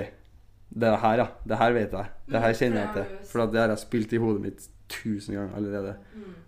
[0.69, 1.27] det er her, ja.
[1.41, 2.13] Det her vet jeg.
[2.29, 3.17] Det her kjenner jeg til.
[3.31, 5.95] For det har jeg spilt i hodet mitt tusen ganger allerede.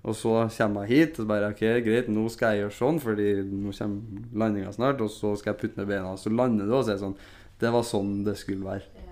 [0.04, 3.30] Og så kommer jeg hit og bare OK, greit, nå skal jeg gjøre sånn, fordi
[3.46, 6.16] nå kommer landinga snart, og så skal jeg putte ned beina.
[6.16, 7.18] Og så lander du, og så er det sånn
[7.62, 9.10] Det var sånn det skulle være.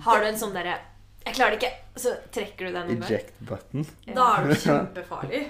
[0.00, 0.78] Har du en sånn derre
[1.20, 3.02] 'Jeg klarer det ikke', så trekker du den noen?
[3.04, 3.84] Eject button.
[4.06, 5.42] Da er du kjempefarlig.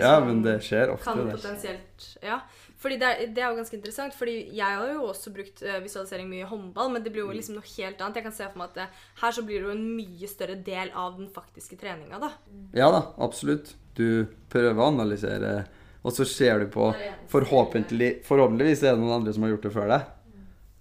[0.00, 1.04] Ja, men det skjer ofte.
[1.04, 1.36] kan det.
[1.36, 2.40] potensielt Ja.
[2.82, 5.78] Fordi det er, det er jo ganske interessant, fordi jeg har jo også brukt eh,
[5.84, 8.18] visualisering mye i håndball, men det blir jo liksom noe helt annet.
[8.18, 8.86] Jeg kan se for meg at det,
[9.20, 12.32] her så blir det jo en mye større del av den faktiske treninga, da.
[12.74, 13.76] Ja da, absolutt.
[13.94, 15.52] Du prøver å analysere,
[16.02, 16.88] og så ser du på
[17.30, 20.10] Forhåpentlig, Forhåpentligvis er det noen andre som har gjort det før deg.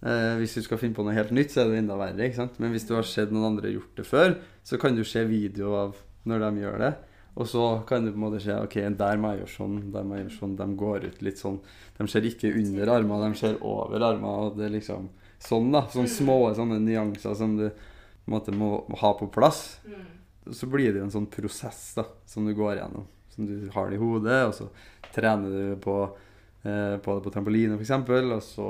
[0.02, 2.26] Eh, hvis du skal finne på noe helt nytt, så er det enda verre.
[2.26, 2.58] ikke sant?
[2.60, 4.36] Men hvis du har sett noen andre gjort det før,
[4.66, 5.96] så kan du se video av
[6.26, 6.92] når de gjør det.
[7.40, 10.04] Og så kan du på en måte se ok, der må jeg gjøre sånn, der
[10.04, 10.56] må jeg gjøre sånn.
[10.60, 11.62] De går ut litt sånn.
[11.98, 14.34] De ser ikke under armene, de ser over armene.
[14.48, 15.08] Og det er liksom
[15.42, 15.86] sånn, da.
[15.94, 19.80] Sånne små sånne nyanser som du på en måte må ha på plass.
[20.52, 23.08] Så blir det jo en sånn prosess da, som du går gjennom.
[23.32, 24.68] Som du har det i hodet, og så
[25.16, 25.96] trener du på,
[26.64, 28.68] på det på trampoline f.eks., og så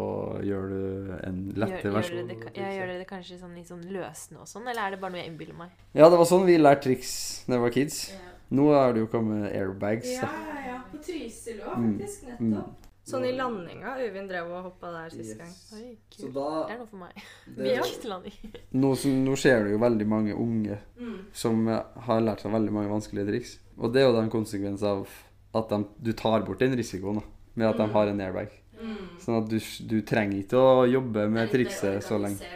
[0.48, 2.28] gjør du en lettere Gjør, gjør, versjon.
[2.28, 4.92] dere det, ja, gjør dere det kanskje sånn i sånn løsende og sånn, eller er
[4.96, 5.70] det bare noe jeg innbiller meg?
[5.94, 7.98] Ja, det var sånn vi lærte triks da vi var kids.
[8.14, 8.28] Ja.
[8.52, 10.08] Nå har det jo kommet airbags.
[10.22, 10.28] Da.
[10.28, 10.78] ja, ja.
[10.92, 12.00] På Trysil òg, Mm.
[12.00, 12.24] faktisk.
[12.40, 12.50] Mm.
[12.52, 12.88] Nettopp.
[13.12, 13.96] Sånn i landinga.
[13.98, 15.50] Øyvind drev og hoppa der sist gang.
[15.74, 16.34] Oi, Så kult.
[16.36, 17.24] da Det er noe for meg.
[17.58, 18.54] det, Mykt landing.
[18.74, 21.18] nå, som- nå ser du jo veldig mange unge Mm.
[21.34, 23.58] som eh, har lært seg veldig mange vanskelige triks.
[23.80, 25.08] Og det er jo da en konsekvens av
[25.56, 27.24] at de, du tar bort den risikoen da,
[27.56, 28.54] med at de har en airbag.
[28.82, 28.98] Mm.
[29.22, 29.58] Sånn at du,
[29.92, 32.48] du trenger ikke å jobbe med trikset så lenge.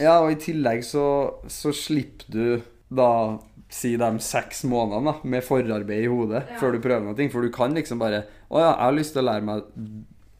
[0.00, 1.04] Ja, og i tillegg så,
[1.50, 3.38] så slipper du da
[3.70, 6.56] si de seks månedene da, med forarbeid i hodet Ja.
[6.58, 7.28] før du prøver noe.
[7.30, 9.68] For du kan liksom bare Å ja, jeg har lyst til å lære meg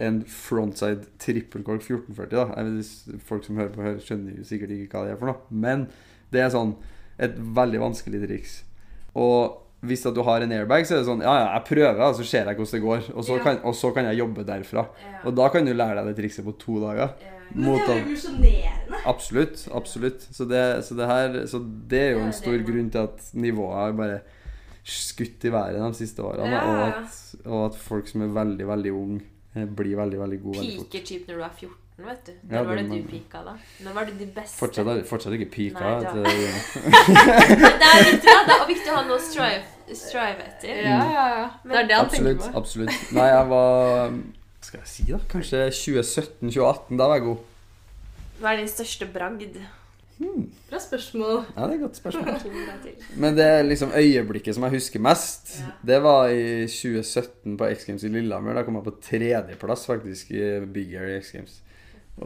[0.01, 2.31] en frontside trippelkork 1440.
[2.33, 2.47] da.
[2.57, 5.31] Jeg vet, folk som hører på, hører, skjønner jo sikkert ikke hva det er for
[5.31, 5.43] noe.
[5.53, 5.85] Men
[6.33, 6.73] det er sånn
[7.21, 8.55] et veldig vanskelig triks.
[9.15, 12.01] Og hvis at du har en airbag, så er det sånn Ja, ja, jeg prøver,
[12.05, 13.11] og så ser jeg hvordan det går.
[13.17, 13.43] Og så, Ja.
[13.43, 14.87] kan, og så kan jeg jobbe derfra.
[15.25, 17.15] Og da kan du lære deg det trikset på to dager.
[17.55, 18.99] Men Mot det er jo revolusjonerende.
[19.07, 19.69] Absolutt.
[19.75, 20.21] absolutt.
[20.31, 21.59] Så det, så det her Så
[21.89, 24.21] det er jo en stor grunn til at nivået har bare
[24.85, 26.47] skutt i været de siste årene.
[26.51, 27.01] Ja, Og, ja, ja.
[27.03, 29.21] at, og at folk som er veldig, veldig unge,
[29.57, 30.59] eh, blir veldig, veldig gode.
[30.61, 31.77] Piker typ når du er 14,
[32.09, 32.33] vet du.
[32.49, 33.55] Når Ja, var det det du pika da?
[33.85, 34.57] Når var du de beste?
[34.59, 35.81] Fortsatt, fortsatt ikke pika.
[35.81, 36.13] Nei, da.
[36.13, 38.41] til- det er viktig, da.
[38.49, 39.63] Det er viktig å ha noe å strive,
[39.95, 40.83] strive etter.
[40.87, 41.51] Ja, ja, ja.
[41.65, 42.47] Det er det han tenker absolutt.
[42.47, 42.59] på.
[42.63, 43.13] absolutt.
[43.19, 45.19] Nei, jeg var Hva skal jeg si, da?
[45.33, 46.97] Kanskje 2017-2018.
[47.01, 47.45] Da var jeg god.
[48.41, 49.61] Hva er din største bragd?
[50.21, 51.39] Bra spørsmål.
[51.57, 52.35] Ja, det er et godt spørsmål.
[53.23, 55.71] Men det liksom øyeblikket som jeg husker mest, Ja.
[55.89, 58.53] det var i 2017 på X Games i Lillehammer.
[58.59, 60.43] Da kom jeg på tredjeplass faktisk i
[60.77, 61.55] Big Air i X Games.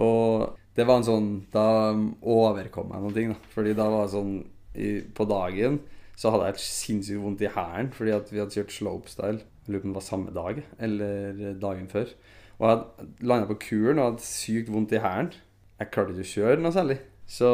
[0.01, 3.51] Og det var en sånn Da overkom jeg noen ting, da.
[3.55, 4.33] Fordi da var det sånn
[4.75, 5.83] i, På dagen
[6.19, 9.41] så hadde jeg et sinnssykt vondt i hælen fordi at vi hadde kjørt slopestyle.
[9.67, 12.13] Jeg lurer på om det var samme dag eller dagen før.
[12.61, 15.33] Og jeg landa på kuren og hadde sykt vondt i hælen.
[15.81, 17.01] Jeg klarte ikke å kjøre noe særlig.
[17.27, 17.51] Så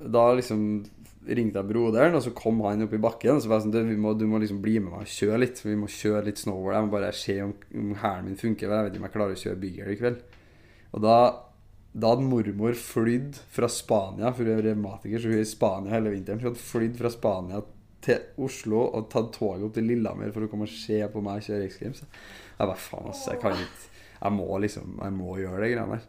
[0.00, 0.62] da liksom
[1.28, 3.36] ringte jeg broderen, og så kom han opp i bakken.
[3.36, 5.42] Og så var jeg sånn du, må, du må liksom bli med meg og kjøre
[5.44, 5.60] litt.
[5.60, 6.78] Vi må kjøre litt snowboard.
[6.78, 8.72] Jeg må bare se om, om hælen min funker.
[8.72, 10.24] Jeg vet ikke om jeg klarer å kjøre bygger i kveld.
[10.96, 11.16] Og da,
[11.92, 15.94] da hadde mormor flydd fra Spania, for hun er revmatiker, så hun er i Spania
[15.96, 16.40] hele vinteren.
[16.40, 17.62] Hun hadde flydd fra Spania
[18.04, 21.42] til Oslo og tatt toget opp til Lillehammer for å komme og se på meg
[21.46, 22.04] kjøre X Games.
[22.04, 23.26] Jeg bare faen, ass.
[23.30, 26.06] Jeg kan ikke Jeg må liksom Jeg må gjøre det greiene der.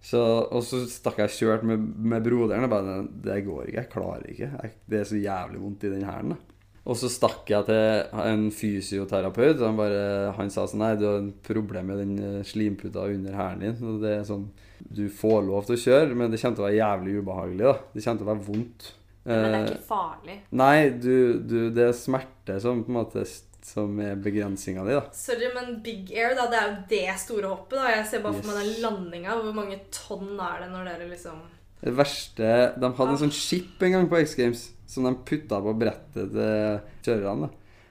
[0.00, 3.80] Så, og så stakk jeg kjørt med, med broderen og bare Det går ikke.
[3.82, 4.50] Jeg klarer ikke.
[4.54, 6.34] Jeg, det er så jævlig vondt i den hælen.
[6.34, 6.49] da.
[6.90, 9.60] Og så stakk jeg til en fysioterapeut.
[9.60, 13.04] og Han, bare, han sa sånn Nei, du har et problem med den eh, slimputa
[13.06, 13.76] under hælen din.
[13.86, 14.48] Og det er sånn
[14.80, 17.68] Du får lov til å kjøre, men det kommer til å være jævlig ubehagelig.
[17.68, 17.76] da.
[17.94, 18.88] Det kommer til å være vondt.
[19.28, 20.36] Men det er Eh, ikke farlig.
[20.56, 21.14] Nei, du,
[21.44, 23.24] du, det er smerte som på en måte
[23.70, 25.02] som er begrensninga di, da.
[25.14, 27.76] Sorry, men big air, da, det er jo det store hoppet.
[27.76, 27.90] da.
[27.98, 29.36] Jeg ser bare for meg den landinga.
[29.44, 31.42] Hvor mange tonn er det når dere liksom
[31.84, 32.48] Det verste
[32.80, 36.32] De hadde en sånn skip en gang på X Games som de putta på brettet
[36.34, 37.50] til kjørerne.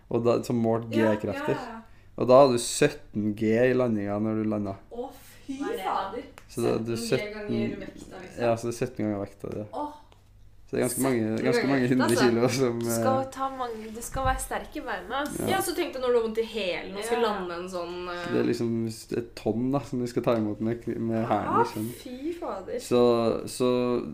[0.10, 1.60] Og da, Som målte G-krefter.
[2.20, 4.76] Og da hadde du 17 G i landinga når du landa.
[4.92, 5.08] Å,
[5.46, 5.86] fy er det?
[5.86, 6.26] fader.
[6.50, 8.44] Så da, du 17 ganger 17 vekta, liksom.
[8.44, 9.62] Ja, så det er 17 ganger vekta di.
[9.62, 9.68] Ja.
[9.84, 9.99] Åh,
[10.70, 12.26] Så det er ganske mange, ganske mange hundre altså.
[12.30, 15.22] kilo som Du eh, skal, ta mange, du skal være sterk i beina.
[15.40, 15.48] Ja.
[15.56, 17.24] Ja, så tenkte jeg når du har vondt i hælen og skal Ja.
[17.26, 18.76] lande en sånn eh, Det er liksom
[19.18, 21.50] et tonn da som du skal ta imot med, med hælen.
[21.56, 21.90] ah, Liksom.
[22.04, 22.78] fy fader.
[22.86, 23.02] Så,
[23.50, 23.72] så,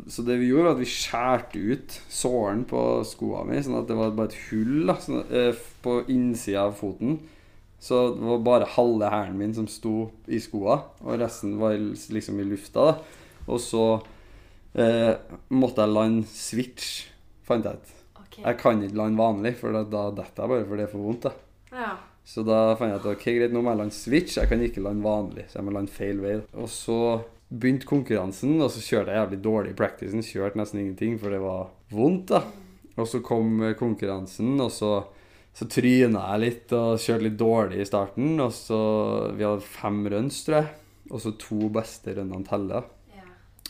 [0.07, 3.91] så det vi gjorde, var at vi skjærte ut såren på skoene mine, sånn at
[3.91, 7.19] det var bare et hull da, sånn, at, eh, på innsida av foten.
[7.83, 12.39] Så det var bare halve hælen min som sto i skoa, og resten var liksom
[12.39, 12.93] i lufta.
[12.95, 12.97] da.
[13.51, 13.83] Og så
[14.79, 15.11] eh,
[15.55, 17.05] måtte jeg lande switch,
[17.47, 17.93] fant jeg ut.
[18.25, 18.43] Okay.
[18.43, 21.29] Jeg kan ikke lande vanlig, for da, detter jeg bare, for det er for vondt.
[21.71, 21.93] Ja.
[22.25, 24.39] Så da fant jeg ut ok, greit, nå må jeg lande switch.
[24.39, 26.37] Jeg kan ikke lande vanlig, så jeg må lande feil vei.
[26.57, 26.99] Og så
[27.49, 30.25] begynte konkurransen, og så kjørte jeg jævlig dårlig i practicen.
[30.25, 32.41] Kjørte nesten ingenting, for det var vondt, da.
[32.95, 34.91] Og så kom eh, konkurransen, og så,
[35.55, 38.33] så tryna jeg litt og kjørte litt dårlig i starten.
[38.41, 38.81] Og så
[39.35, 40.73] Vi hadde fem runs, tror jeg.
[41.11, 42.87] Og så to beste rønnene teller.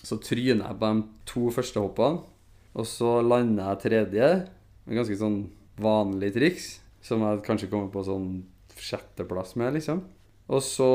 [0.05, 2.21] Så tryner jeg på de to første hoppene,
[2.75, 4.31] og så lander jeg tredje.
[4.85, 5.39] Med ganske sånn
[5.81, 6.67] vanlig triks,
[7.03, 8.29] som jeg kanskje kommer på sånn
[8.75, 10.03] sjetteplass med, liksom.
[10.53, 10.91] Og så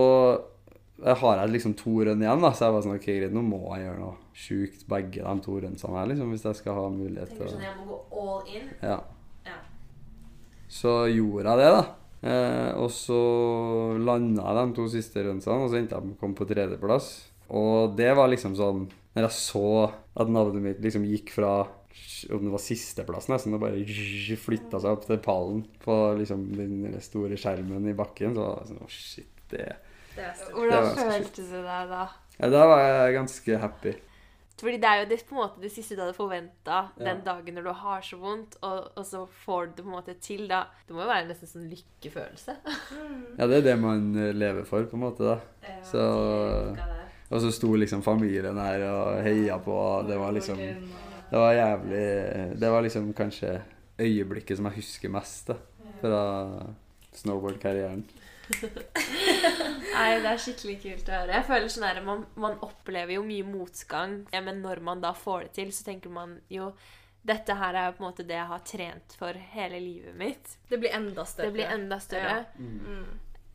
[1.01, 3.43] jeg har jeg liksom to rønn igjen, da, så jeg var sånn OK, greit, nå
[3.45, 6.85] må jeg gjøre noe sjukt begge de to rønnsene her, liksom, hvis jeg skal ha
[6.93, 8.69] mulighet til sånn, jeg må gå all in.
[8.85, 8.99] Ja.
[9.49, 9.57] Ja.
[10.71, 11.83] Så gjorde jeg det, da.
[12.21, 13.21] Eh, og så
[13.97, 17.09] landa jeg de to siste rønnsene, og så endte jeg med å komme på tredjeplass.
[17.51, 18.85] Og det var liksom sånn
[19.17, 21.53] Når jeg så at navnet mitt liksom gikk fra
[22.31, 23.81] om det var sisteplass nesten, og bare
[24.39, 28.71] flytta seg opp til pallen på liksom den store skjermen i bakken, så var jeg
[28.71, 29.65] sånn Å, shit, det
[30.15, 30.29] Det.
[30.45, 32.05] Det Hvordan føltes det deg da?
[32.39, 33.93] ja, Da var jeg ganske happy.
[34.61, 37.05] Fordi det er jo det, på en måte det siste du hadde forventa Ja.
[37.09, 39.97] den dagen når du har så vondt, og, og så får du det på en
[39.97, 40.43] måte til.
[40.51, 40.67] da.
[40.87, 42.57] Det må jo være nesten sånn lykkefølelse.
[43.39, 45.39] Ja, det er det man eh, lever for, på en måte, da.
[45.65, 46.05] Ja, Så
[47.31, 50.59] Og så sto liksom familien her og heia på, og det var liksom
[51.31, 52.07] Det var jævlig
[52.59, 53.61] Det var liksom kanskje
[54.01, 55.57] øyeblikket som jeg husker mest da,
[56.01, 56.23] fra
[57.13, 58.05] snowboardkarrieren.
[58.51, 61.35] Nei, det er skikkelig kult å høre.
[61.37, 65.13] Jeg føler sånn her, man, man opplever jo mye motgang, ja, men når man da
[65.17, 66.71] får det til, så tenker man jo
[67.21, 70.55] dette her er jo på en måte det jeg har trent for hele livet mitt.
[70.71, 71.51] Det blir enda større.
[71.51, 72.39] Det blir enda større.
[72.57, 73.05] Mm.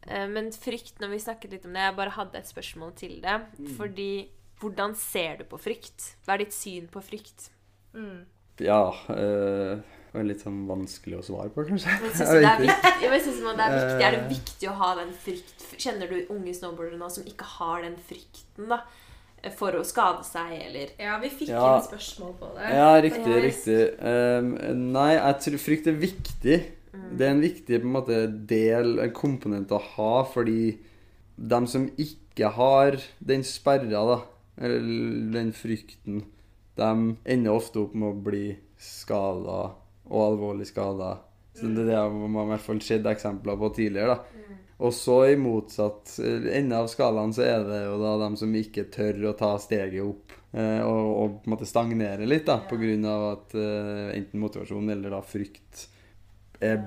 [0.08, 3.20] Eh, Men frykt, når vi snakket litt om det Jeg bare hadde et spørsmål til
[3.22, 3.42] det.
[3.78, 4.30] Fordi
[4.62, 6.16] hvordan ser du på frykt?
[6.26, 7.50] Hva er ditt syn på frykt?
[7.96, 8.26] Mm.
[8.64, 11.92] Ja øh, Det var litt sånn vanskelig å svare på, kanskje.
[12.02, 14.30] Men syns Jeg du det er viktig, men synes det er, viktig, er det Eh.
[14.30, 18.70] viktig å ha den frykt Kjenner du unge snowboardere nå som ikke har den frykten
[18.72, 18.82] da
[19.60, 21.76] for å skade seg, eller Ja, vi fikk Ja.
[21.78, 22.70] inn spørsmål på det.
[22.74, 24.00] Ja, riktig, riktig.
[24.02, 24.56] Um,
[24.94, 26.56] nei, jeg tror frykt er viktig.
[27.16, 28.20] Det er en viktig en måte,
[28.50, 30.76] del, en komponent å ha, fordi
[31.36, 34.18] de som ikke har den sperra, da,
[34.66, 36.24] eller den frykten,
[36.76, 36.90] de
[37.24, 38.46] ender ofte opp med å bli
[38.82, 39.60] skada,
[40.06, 41.16] og alvorlig skada.
[41.56, 44.18] Så det er det man har i hvert fall sett eksempler på tidligere.
[44.18, 44.46] da.
[44.84, 48.90] Og så i motsatt ende av skalaen så er det jo da dem som ikke
[48.92, 53.28] tør å ta steget opp eh, og, og på en måte stagnere litt da, av
[53.30, 55.86] at eh, enten motivasjon eller da frykt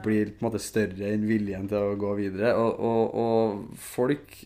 [0.04, 2.54] blir på en måte større enn viljen til å gå videre.
[2.58, 4.38] Og, og, og folk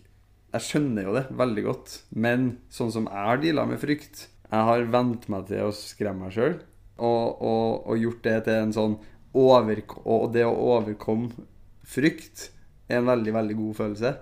[0.53, 4.67] Jeg skjønner jo det veldig godt, men sånn som jeg har deala med frykt Jeg
[4.69, 6.59] har vent meg til å skremme meg sjøl,
[6.99, 8.99] og, og, og gjort det til en sånn
[9.33, 11.47] over, Og det å overkomme
[11.89, 12.51] frykt
[12.89, 14.13] er en veldig, veldig god følelse.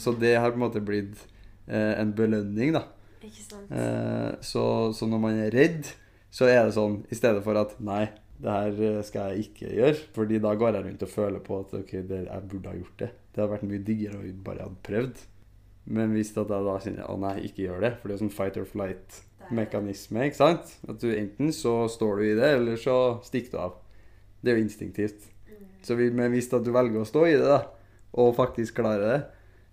[0.00, 1.20] Så det har på en måte blitt
[1.68, 2.86] eh, en belønning, da.
[3.24, 3.70] Ikke sant?
[3.72, 4.64] Eh, så,
[4.96, 5.90] så når man er redd,
[6.30, 8.06] så er det sånn i stedet for at nei,
[8.38, 10.04] det her eh, skal jeg ikke gjøre.
[10.14, 13.02] Fordi da går jeg rundt og føler på at ok, det, jeg burde ha gjort
[13.02, 13.10] det.
[13.32, 15.24] Det hadde vært mye diggere å bare hadde prøvd.
[15.98, 18.58] Men hvis jeg da kjenner å nei, ikke gjør det, for det er sånn fight
[18.60, 20.74] or flight-mekanisme, ikke sant?
[20.84, 23.78] At du enten så står du i det, eller så stikker du av.
[24.42, 25.26] Det er jo instinktivt.
[25.86, 27.62] Så vi, men hvis du velger å stå i det, da,
[28.20, 29.18] og faktisk klarer det,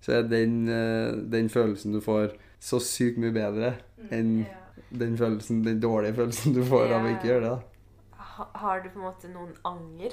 [0.05, 3.76] så er den, eh, den følelsen du får, så sykt mye bedre
[4.13, 4.45] enn
[4.89, 7.55] den, følelsen, den dårlige følelsen du får av å ikke gjøre det.
[7.57, 7.74] da.
[8.36, 10.11] Ha, har du på en måte noen anger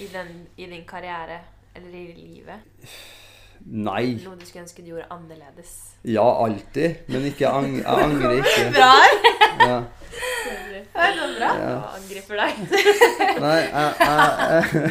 [0.00, 1.40] i, den, i din karriere
[1.78, 2.64] eller i livet?
[3.60, 4.16] Nei.
[4.24, 5.72] Noe du skulle ønske du gjorde annerledes?
[6.08, 7.04] Ja, alltid.
[7.12, 8.64] Men ikke ang jeg angrer ikke.
[8.76, 8.92] Bra!
[9.60, 9.78] Ja.
[10.70, 11.50] Det er så bra.
[11.60, 11.70] Ja.
[11.70, 12.52] Jeg angriper deg.
[13.44, 14.90] Nei, jeg, jeg, jeg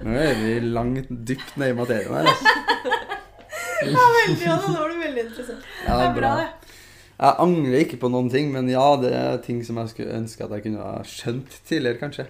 [0.04, 2.28] Nå er vi langt dypt nede i materien her.
[2.28, 2.56] Altså.
[3.80, 5.68] Veldig, ja, nå var du veldig interessant.
[5.86, 6.48] Ja, Det er bra, det.
[7.20, 10.46] Jeg angrer ikke på noen ting, men ja, det er ting som jeg skulle ønske
[10.46, 12.24] at jeg kunne ha skjønt tidligere, kanskje.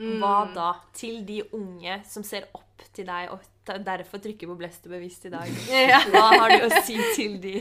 [0.00, 0.70] Hva da?
[0.96, 3.44] Til de unge som ser opp til deg og
[3.84, 5.50] derfor trykker på 'blest bevisst' i dag.
[6.14, 7.60] Hva har du å si til de?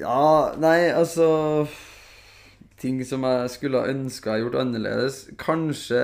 [0.00, 1.66] Ja, nei, altså
[2.80, 5.28] Ting som jeg skulle ha ønska jeg gjort annerledes.
[5.36, 6.00] Kanskje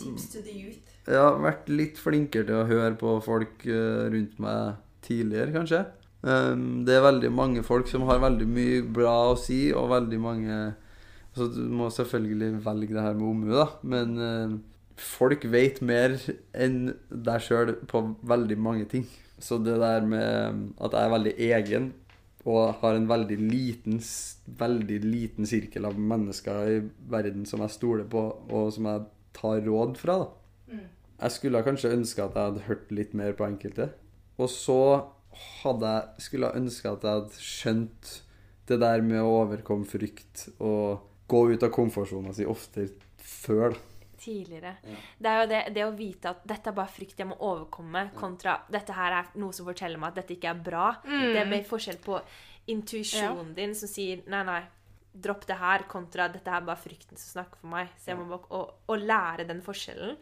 [0.00, 0.82] tips to the youth.
[1.06, 5.84] Ja, vært litt flinkere til å høre på folk eh, rundt meg tidligere, kanskje.
[6.22, 10.18] Um, det er veldig mange folk som har veldig mye bra å si, og veldig
[10.18, 10.56] mange
[11.36, 14.54] Så Du må selvfølgelig velge det her med omhu, da, men eh,
[14.98, 16.16] folk vet mer
[16.50, 19.04] enn deg sjøl på veldig mange ting.
[19.38, 21.92] Så det der med at jeg er veldig egen
[22.48, 24.00] og har en veldig liten,
[24.58, 26.80] veldig liten sirkel av mennesker i
[27.12, 29.06] verden som jeg stoler på, og som jeg
[29.38, 30.38] tar råd fra, da.
[31.18, 33.88] Jeg skulle kanskje ønske at jeg hadde hørt litt mer på enkelte.
[34.38, 34.80] Og så
[35.62, 38.14] hadde jeg, skulle ønske at jeg hadde skjønt
[38.68, 42.90] det der med å overkomme frykt og gå ut av komfortsona si oftere
[43.22, 43.76] før.
[44.18, 44.74] Tidligere.
[44.82, 45.00] Ja.
[45.18, 48.08] Det er jo det, det å vite at dette er bare frykt jeg må overkomme,
[48.18, 50.88] kontra dette her er noe som forteller meg at dette ikke er bra.
[51.06, 51.28] Mm.
[51.34, 52.18] Det er mer forskjell på
[52.68, 54.62] intuisjonen din som sier nei, nei,
[55.18, 57.92] dropp det her, kontra dette her er bare frykten som snakker for meg.
[58.00, 60.18] Så jeg må bare å, å lære den forskjellen.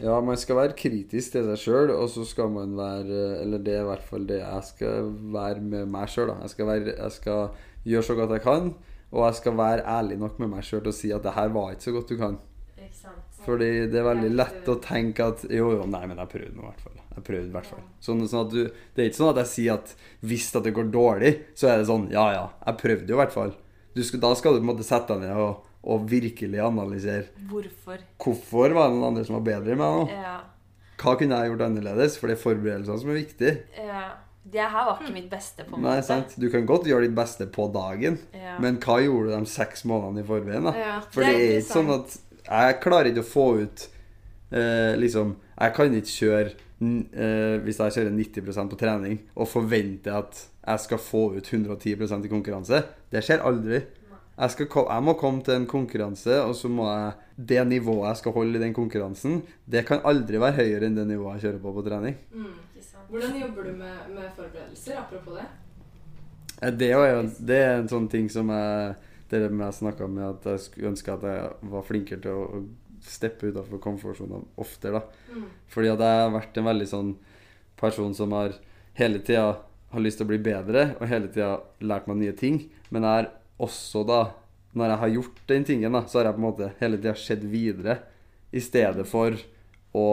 [0.00, 3.74] Ja, man skal være kritisk til seg sjøl, og så skal man være Eller det
[3.76, 6.32] er i hvert fall det jeg skal være med meg sjøl.
[6.40, 7.50] Jeg, skal være- jeg skal
[7.84, 8.74] gjøre så godt jeg kan,
[9.12, 11.48] og jeg skal være ærlig nok med meg sjøl til å si at det her
[11.48, 12.38] var ikke så godt du kan.
[13.44, 16.60] Fordi det er veldig lett å tenke at jo, jo, nei, men jeg prøvde nå
[16.62, 16.98] i hvert fall.
[17.16, 17.84] Jeg prøvde i hvert fall.
[18.00, 20.74] Sånn, sånn at du, det er ikke sånn at jeg sier at hvis at det
[20.76, 23.52] går dårlig, så er det sånn ja, ja, jeg prøvde jo i hvert fall.
[23.96, 27.24] Du skal, da skal du på en måte sette deg ned og, og virkelig analysere
[27.48, 27.98] Hvorfor?
[28.20, 30.08] hvorfor var det noen andre som var bedre enn meg nå.
[30.12, 30.34] Ja.
[31.00, 32.18] Hva kunne jeg gjort annerledes?
[32.20, 33.54] For det er forberedelsene som er viktige.
[33.78, 34.08] ja.
[34.50, 36.06] Det her var ikke mitt beste, på en Nei, måte.
[36.06, 36.32] sant?
[36.40, 38.54] Du kan godt gjøre ditt beste på dagen, Ja.
[38.58, 40.64] men hva gjorde du de seks månedene i forveien?
[40.64, 40.72] da?
[40.74, 42.16] Ja, For det er ikke sånn at
[42.48, 43.84] Jeg klarer ikke å få ut
[44.50, 46.50] eh, Liksom Jeg kan ikke kjøre
[46.80, 52.24] eh, Hvis jeg kjører 90% på trening og forventer at jeg skal få ut 110%
[52.24, 52.82] i konkurranse.
[53.10, 53.82] Det skjer aldri.
[54.40, 57.12] Jeg, skal, jeg må komme til en konkurranse, og så må jeg
[57.50, 61.06] Det nivået jeg skal holde i den konkurransen, det kan aldri være høyere enn det
[61.08, 62.16] nivået jeg kjører på på trening.
[62.32, 62.58] Mm.
[63.10, 65.46] Hvordan jobber du med, med forberedelser, apropos det?
[66.62, 68.94] Eh, Det er jo det er en sånn ting som jeg
[69.30, 72.46] Det med jeg snakka med at jeg skulle ønske at jeg var flinkere til å,
[72.58, 72.62] å
[73.06, 74.98] steppe utafor komfortsonen oftere.
[74.98, 75.34] da.
[75.36, 75.44] Mm.
[75.70, 77.12] Fordi at jeg har vært en veldig sånn
[77.78, 78.56] person som har
[78.98, 79.60] hele tida
[79.90, 82.58] har lyst til å bli bedre, og hele tida lært meg nye ting.
[82.90, 83.30] Men jeg har
[83.60, 84.20] også da
[84.70, 87.14] Når jeg har gjort den tingen, da, så har jeg på en måte hele tida
[87.18, 87.96] sett videre.
[88.54, 89.34] I stedet for
[89.98, 90.04] å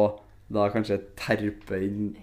[0.48, 2.14] da kanskje terpe inn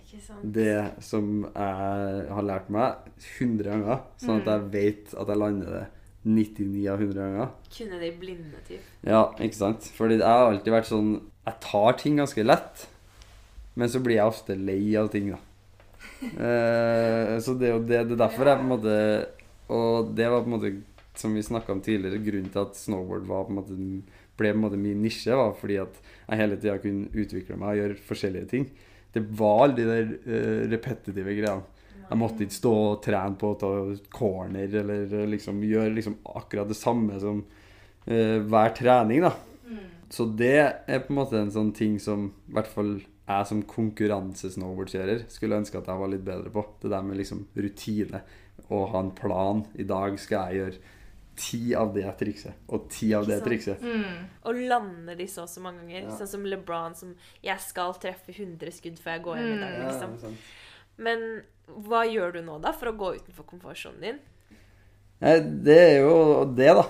[0.42, 3.04] det som jeg har lært meg
[3.36, 5.84] 100 ganger, sånn at jeg vet at jeg lander det
[6.24, 7.50] 99 av 100 ganger.
[7.76, 8.84] Kunne det i blinde, typ.
[9.04, 9.90] Ja, ikke sant?
[9.96, 11.10] Fordi jeg har alltid vært sånn
[11.44, 12.86] Jeg tar ting ganske lett,
[13.76, 15.42] men så blir jeg ofte lei av ting, da.
[16.24, 18.92] Eh, så det er jo det, det er derfor jeg på en måte
[19.74, 20.70] Og det var på en måte,
[21.18, 24.62] som vi snakka om tidligere, grunnen til at snowboard var på måte ble på en
[24.64, 28.50] måte min nisje, var fordi at jeg hele tida kunne utvikle meg og gjøre forskjellige
[28.50, 28.66] ting.
[29.14, 31.70] Det var alle de der uh, repetitive greiene.
[32.04, 33.68] Jeg måtte ikke stå og trene på å ta
[34.12, 39.32] corner eller eh, liksom gjøre liksom akkurat det samme som uh, hver trening, da.
[40.12, 43.62] Så det er på en måte en sånn ting som i hvert fall jeg som
[43.64, 46.66] konkurransesnowboardkjører skulle ønske at jeg var litt bedre på.
[46.82, 48.20] Det der med liksom rutine
[48.68, 49.64] og ha en plan.
[49.80, 50.92] I dag skal jeg gjøre
[51.36, 53.82] ti av det trikset og ti av det trikset.
[53.82, 54.26] Mm.
[54.48, 56.08] Og lander de så og så mange ganger.
[56.08, 56.18] Ja.
[56.18, 59.78] Sånn som LeBron som 'Jeg skal treffe 100 skudd før jeg går hjem i dag'.
[59.84, 60.18] Liksom.
[60.22, 60.36] Ja,
[60.96, 64.18] Men hva gjør du nå, da, for å gå utenfor komfortsonen din?
[65.20, 66.84] Nei, det er jo det, da.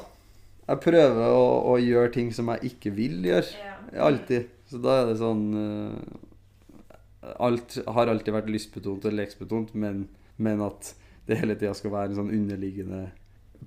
[0.65, 3.73] Jeg prøver å, å gjøre ting som jeg ikke vil gjøre.
[4.01, 4.49] Alltid.
[4.69, 10.61] Så da er det sånn eh, Alt har alltid vært lystbetont og leksbetont, men, men
[10.65, 10.95] at
[11.29, 13.07] det hele tida skal være en sånn underliggende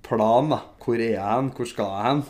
[0.04, 0.50] plan.
[0.52, 0.60] da.
[0.84, 1.52] Hvor er jeg hen?
[1.56, 2.26] Hvor skal jeg hen?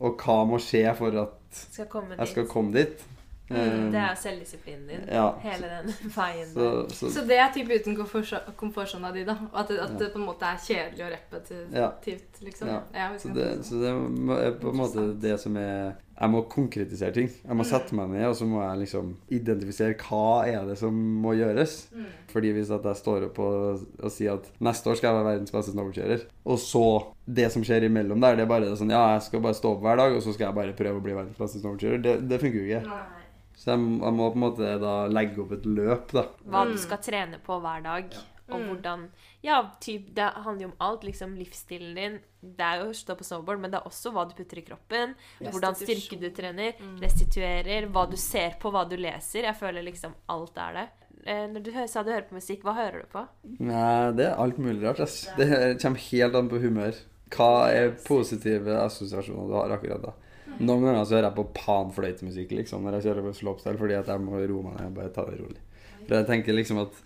[0.00, 1.86] Og hva må skje for at Skal
[2.18, 3.04] jeg skal komme dit?
[3.44, 5.02] Mm, det er selvdisiplinen din.
[5.12, 5.26] ja.
[5.42, 9.34] Hele den veien Så, så, Så det er typ uten komfortso- komfortsona di, da?
[9.52, 9.88] Og at, det, ja.
[10.00, 12.70] det på en måte er kjedelig og repetitivt, liksom?
[12.94, 13.10] Ja.
[13.20, 17.28] Så det, så det er på en måte det som er Jeg må konkretisere ting.
[17.44, 20.94] Jeg må sette meg ned og så må jeg liksom identifisere hva er det som
[20.94, 21.88] må gjøres.
[21.92, 22.04] Mm.
[22.30, 25.28] Fordi hvis at jeg står opp og, og sier at neste år skal jeg være
[25.32, 26.84] verdens beste snowboardkjører, og så
[27.26, 29.82] det som skjer imellom der, det er bare sånn Ja, jeg skal bare stå opp
[29.84, 32.00] hver dag, og så skal jeg bare prøve å bli verdens beste snowboardkjører.
[32.06, 32.82] Det, det funker jo ikke.
[32.88, 33.20] Nei.
[33.64, 36.26] Så jeg, jeg må på en måte da legge opp et løp, da.
[36.44, 36.72] Hva Mm.
[36.74, 38.10] du skal trene på hver dag.
[38.52, 38.66] Og Mm.
[38.68, 39.08] hvordan
[39.42, 41.02] Ja, typ, det handler jo om alt.
[41.04, 42.18] Liksom livsstilen din.
[42.42, 44.62] Det er jo å stå på snowboard, men det er også hva du putter i
[44.66, 45.14] kroppen.
[45.40, 46.74] Hvordan styrke du trener.
[46.78, 46.98] Mm.
[47.00, 47.88] Restituerer.
[47.90, 49.42] Hva du ser på, hva du leser.
[49.48, 50.88] Jeg føler liksom alt er det.
[51.26, 53.26] Eh, Når du sa du hører på musikk, hva hører du på?
[53.60, 55.00] Nei, det er alt mulig rart.
[55.00, 55.26] ass.
[55.38, 56.94] Det kommer helt an på humør.
[57.30, 60.12] Hva er positive assosiasjoner du har akkurat da?
[60.60, 64.06] Noen ganger så hører jeg på panfløytemusikk liksom, når jeg kjører på slopestyle, fordi at
[64.12, 65.60] jeg må roe meg ned og bare ta det rolig.
[66.04, 67.02] For jeg tenker liksom at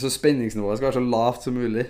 [0.00, 1.86] Så spenningsnivået skal være så lavt som mulig.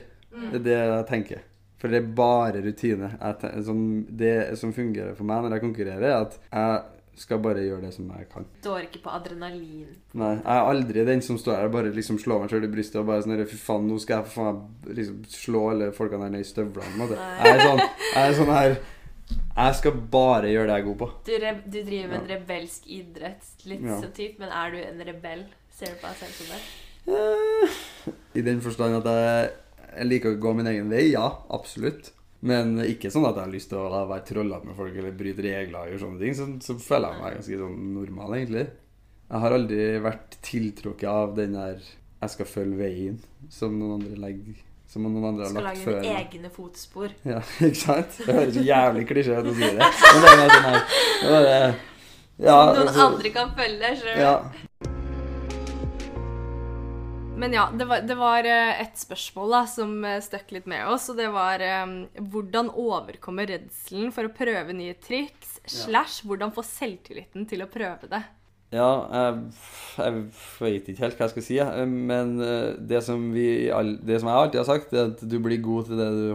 [0.50, 1.42] Det er det jeg tenker.
[1.78, 3.10] For det er bare rutine.
[3.20, 6.82] Jeg ten- sånn, det som fungerer for meg når jeg konkurrerer, er at jeg
[7.16, 8.44] skal bare gjøre det som jeg kan.
[8.64, 9.86] Står ikke på adrenalin.
[10.14, 12.72] Nei, jeg er aldri den som står her og bare liksom slår meg sjøl i
[12.72, 16.24] brystet og bare sånn Fy faen, nå skal jeg for faen liksom slå alle folkene
[16.26, 17.06] der nede i støvlene.
[17.14, 18.76] Jeg er sånn, jeg er sånn her
[19.54, 21.08] Jeg skal bare gjøre det jeg er god på.
[21.26, 21.34] Du,
[21.70, 24.00] du driver med en rebelsk idrett, litt Ja.
[24.02, 25.44] så typ, men er du en rebell?
[25.70, 26.62] Ser du på deg selv som det?
[27.14, 27.78] Eh,
[28.40, 29.50] I den forstand at jeg,
[29.94, 32.10] jeg liker å gå min egen vei, ja, absolutt.
[32.44, 35.14] Men ikke sånn at jeg har lyst til å da være trollete med folk eller
[35.16, 36.34] bryte regler og sånne ting.
[36.36, 38.66] Så, så føler jeg meg ganske sånn normal, egentlig.
[39.30, 43.18] Jeg har aldri vært tiltrukket av den der 'jeg skal følge veien'
[43.52, 44.60] som noen andre legger
[44.94, 46.26] Som noen andre har Skal lagt lage før dine meg.
[46.30, 47.14] egne fotspor.
[47.26, 48.18] Ja, ikke sant?
[48.20, 49.88] Det høres jævlig klisjé ut å si det.
[49.90, 51.56] Men det er sånn her det
[52.34, 53.90] ja, Som noen altså, andre kan følge.
[53.98, 54.20] sjøl.
[54.22, 54.36] Ja.
[57.42, 60.86] Men ja, det var, det var eh, et spørsmål da, som eh, støkk litt med
[60.86, 61.96] oss, og det var um,
[62.30, 68.06] hvordan overkomme redselen for å prøve nye triks, slash hvordan få selvtilliten til å prøve
[68.14, 68.22] det.
[68.74, 69.42] Ja jeg,
[70.02, 70.22] jeg
[70.60, 71.58] vet ikke helt hva jeg skal si,
[71.90, 73.46] men eh, det som, vi,
[74.02, 76.32] det som jeg alltid har sagt, er at du blir god til det du,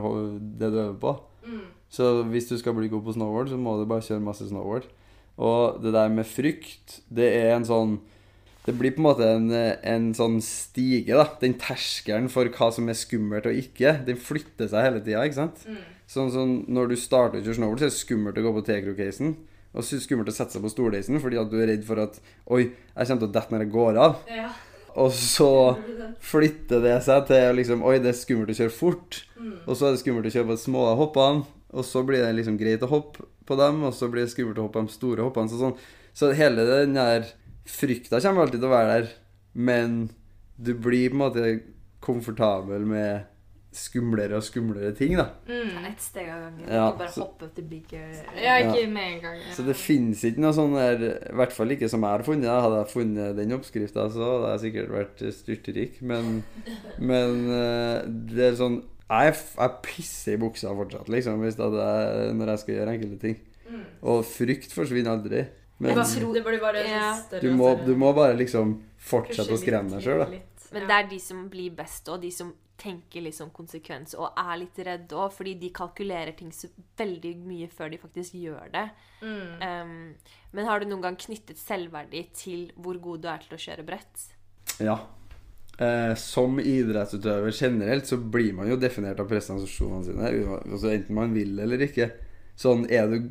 [0.61, 1.17] det du øver på.
[1.89, 4.85] Så hvis du skal bli god på snowboard, så må du bare kjøre masse snowboard.
[5.41, 7.99] Og det der med frykt, det er en sånn
[8.65, 9.45] Det blir på en måte en,
[9.87, 11.23] en sånn stige, da.
[11.41, 15.39] Den terskelen for hva som er skummelt og ikke, den flytter seg hele tida, ikke
[15.39, 15.63] sant?
[16.11, 18.65] Sånn som når du starter å kjøre snowboard, så er det skummelt å gå på
[18.67, 19.31] T-krokheisen.
[19.77, 22.17] Og så skummelt å sette seg på stolheisen fordi at du er redd for at
[22.49, 24.17] Oi, jeg kommer til å dette når jeg går av.
[24.99, 25.51] Og så
[26.31, 29.21] flytter det seg til liksom Oi, det er skummelt å kjøre fort.
[29.67, 31.45] Og så er det skummelt å kjøre på de små hoppene.
[31.69, 34.57] Og så blir det liksom greit å hoppe på dem, og så blir det skummelt
[34.57, 35.51] å hoppe på de store hoppene.
[35.51, 35.75] Så, sånn.
[36.17, 37.29] så hele den der
[37.69, 39.11] frykta kommer alltid til å være der,
[39.53, 39.99] men
[40.57, 41.51] du blir på en måte
[42.03, 43.28] komfortabel med
[43.71, 45.27] skumlere og skumlere ting, da.
[45.45, 46.65] Ta ett steg av gangen.
[46.67, 48.07] Ja, ikke bare så- hoppe til bigger
[48.41, 49.35] Ja, ikke med en gang.
[49.37, 49.53] ja.
[49.53, 52.49] Så det finnes ikke noe sånn der I hvert fall ikke som jeg har funnet.
[52.49, 56.01] Hadde jeg funnet den oppskrifta, så hadde jeg sikkert vært styrtrik.
[56.01, 56.43] Men,
[56.99, 62.33] men eh, det er sånn Jeg, jeg pisser i buksa fortsatt, liksom, hvis det er,
[62.33, 63.39] når jeg skal gjøre enkelte ting.
[64.03, 65.47] Og frykt forsvinner aldri.
[65.79, 67.21] Men Det bare- det bare Ja.
[67.41, 70.25] du må, du må bare liksom fortsette å skremme deg sjøl, da.
[70.71, 74.55] Men det er de som blir best, og de som tenker liksom konsekvens og er
[74.61, 76.69] litt redde òg, fordi de kalkulerer ting så
[76.99, 78.87] veldig mye før de faktisk gjør det.
[79.21, 80.15] Um,
[80.55, 83.87] men har du noen gang knyttet selvverdi til hvor god du er til å kjøre
[83.87, 84.27] brett?
[84.79, 84.97] Ja.
[85.79, 91.35] Eh, som idrettsutøver generelt så blir man jo definert av prestasjonene sine, altså enten man
[91.35, 92.09] vil eller ikke.
[92.59, 93.29] Sånn er du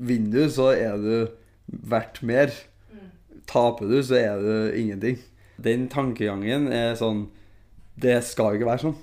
[0.00, 1.28] Vinner du, så er du
[1.66, 2.54] verdt mer.
[3.50, 5.18] Taper du, så er du ingenting.
[5.60, 7.26] Den tankegangen er sånn
[8.00, 8.98] Det skal jo ikke være sånn.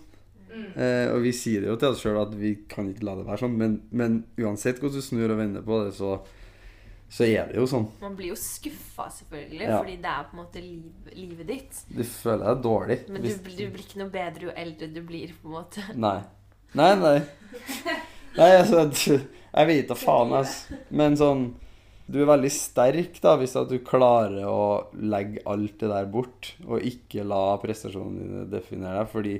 [0.78, 3.26] Eh, og vi sier det jo til oss sjøl at vi kan ikke la det
[3.28, 6.16] være sånn, men, men uansett hvordan du snur og vender på det, så,
[7.14, 7.86] så er det jo sånn.
[8.02, 9.78] Man blir jo skuffa, selvfølgelig, Ja.
[9.80, 11.84] fordi det er på en måte liv, livet ditt.
[11.94, 12.98] Du føler deg dårlig.
[13.10, 15.86] Men du, du blir ikke noe bedre jo eldre du blir, på en måte.
[16.08, 16.18] Nei.
[16.78, 17.18] Nei, nei.
[18.36, 18.82] Nei, altså
[19.16, 20.76] Jeg vet da faen, altså.
[20.94, 21.46] Men sånn
[22.08, 26.86] Du er veldig sterk da hvis du klarer å legge alt det der bort, og
[26.88, 29.10] ikke la prestasjonene dine definere deg.
[29.12, 29.34] Fordi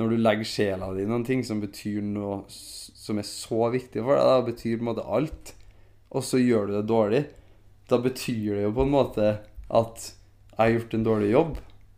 [0.00, 4.00] når du legger sjela di i noen ting som betyr noe som er så viktig
[4.00, 5.52] for deg, da betyr på en måte alt,
[6.14, 7.22] og så gjør du det dårlig,
[7.92, 9.28] da betyr det jo på en måte
[9.74, 11.54] at jeg har gjort en dårlig jobb.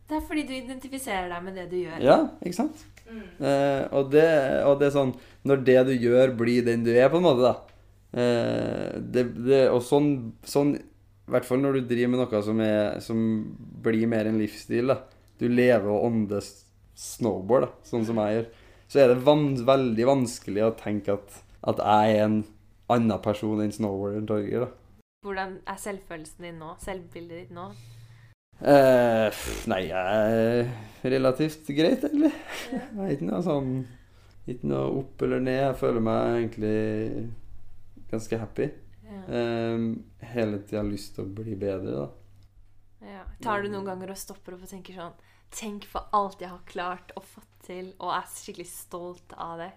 [0.06, 2.02] Det er fordi du identifiserer deg med det du gjør.
[2.02, 2.84] Ja, ikke sant?
[3.06, 4.26] Eh, og, det,
[4.66, 5.12] og det er sånn
[5.46, 7.75] Når det du gjør, blir den du er, på en måte, da.
[8.16, 10.12] Eh, det, det, og sånn,
[10.48, 13.18] sånn I hvert fall når du driver med noe som, er, som
[13.84, 14.92] blir mer en livsstil.
[14.92, 15.02] da
[15.36, 16.44] Du lever og ånder
[16.96, 18.46] snowboard, da, sånn som jeg gjør.
[18.88, 22.40] Så er det van, veldig vanskelig å tenke at, at jeg er en
[22.94, 24.68] annen person enn snowboarderen Torgeir.
[25.26, 26.72] Hvordan er selvfølelsen din nå?
[26.80, 27.66] Selvbildet ditt nå?
[28.56, 30.36] Eh, nei, jeg
[31.02, 32.30] er relativt greit, egentlig.
[32.70, 33.72] Jeg er ikke noe sånn
[34.48, 35.58] Ikke noe opp eller ned.
[35.58, 36.76] Jeg føler meg egentlig
[38.10, 38.70] ganske happy.
[39.06, 39.22] Ja.
[39.74, 40.04] Um,
[40.34, 42.06] hele tida lyst til å bli bedre, da.
[43.06, 43.22] Ja.
[43.42, 45.16] Tar du noen ganger og stopper opp og tenker sånn
[45.54, 49.68] Tenk for alt jeg har klart og fått til, og er skikkelig stolt av det.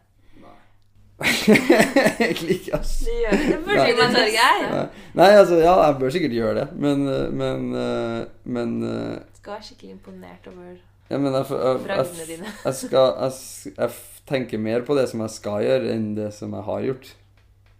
[1.20, 2.96] egentlig ikke, ass.
[3.06, 3.50] Det gjør det.
[3.52, 3.60] Nei.
[3.68, 4.66] burde man, Torgeir.
[4.66, 4.84] Nei.
[5.20, 7.06] Nei, altså, ja, jeg bør sikkert gjøre det, men
[7.38, 10.80] Men, eh, men eh, Skal være skikkelig imponert over
[11.10, 13.94] ja, men jeg, jeg, jeg, jeg, skal, jeg, jeg
[14.30, 17.08] tenker mer på det som jeg skal gjøre, enn det som jeg har gjort.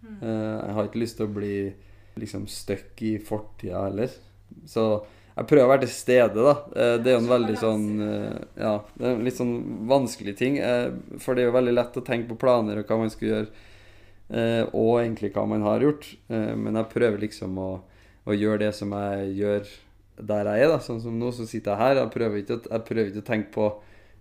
[0.02, 1.54] Eh, jeg har ikke lyst til å bli
[2.20, 4.12] liksom stuck i fortida heller.
[4.68, 4.84] Så
[5.36, 6.54] jeg prøver å være til stede, da.
[6.74, 9.54] Eh, det er jo en veldig sånn eh, Ja, det er en litt sånn
[9.90, 10.60] vanskelig ting.
[11.18, 13.66] for det er jo veldig lett å tenke på planer og hva man skal gjøre,
[14.78, 16.06] og egentlig hva man har gjort.
[16.30, 17.70] Men jeg prøver liksom å,
[18.30, 19.70] å gjøre det som jeg gjør
[20.20, 20.78] der jeg er, da.
[20.84, 21.98] Sånn som nå, så sitter jeg her.
[21.98, 23.70] Jeg prøver ikke, jeg prøver ikke å tenke på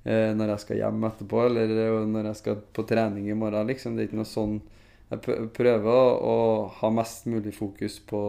[0.09, 1.73] når jeg skal hjem etterpå, eller
[2.07, 3.93] når jeg skal på trening i morgen, liksom.
[3.93, 4.55] Det er ikke noe sånn
[5.09, 6.37] Jeg prøver å,
[6.79, 8.21] ha mest mulig fokus på,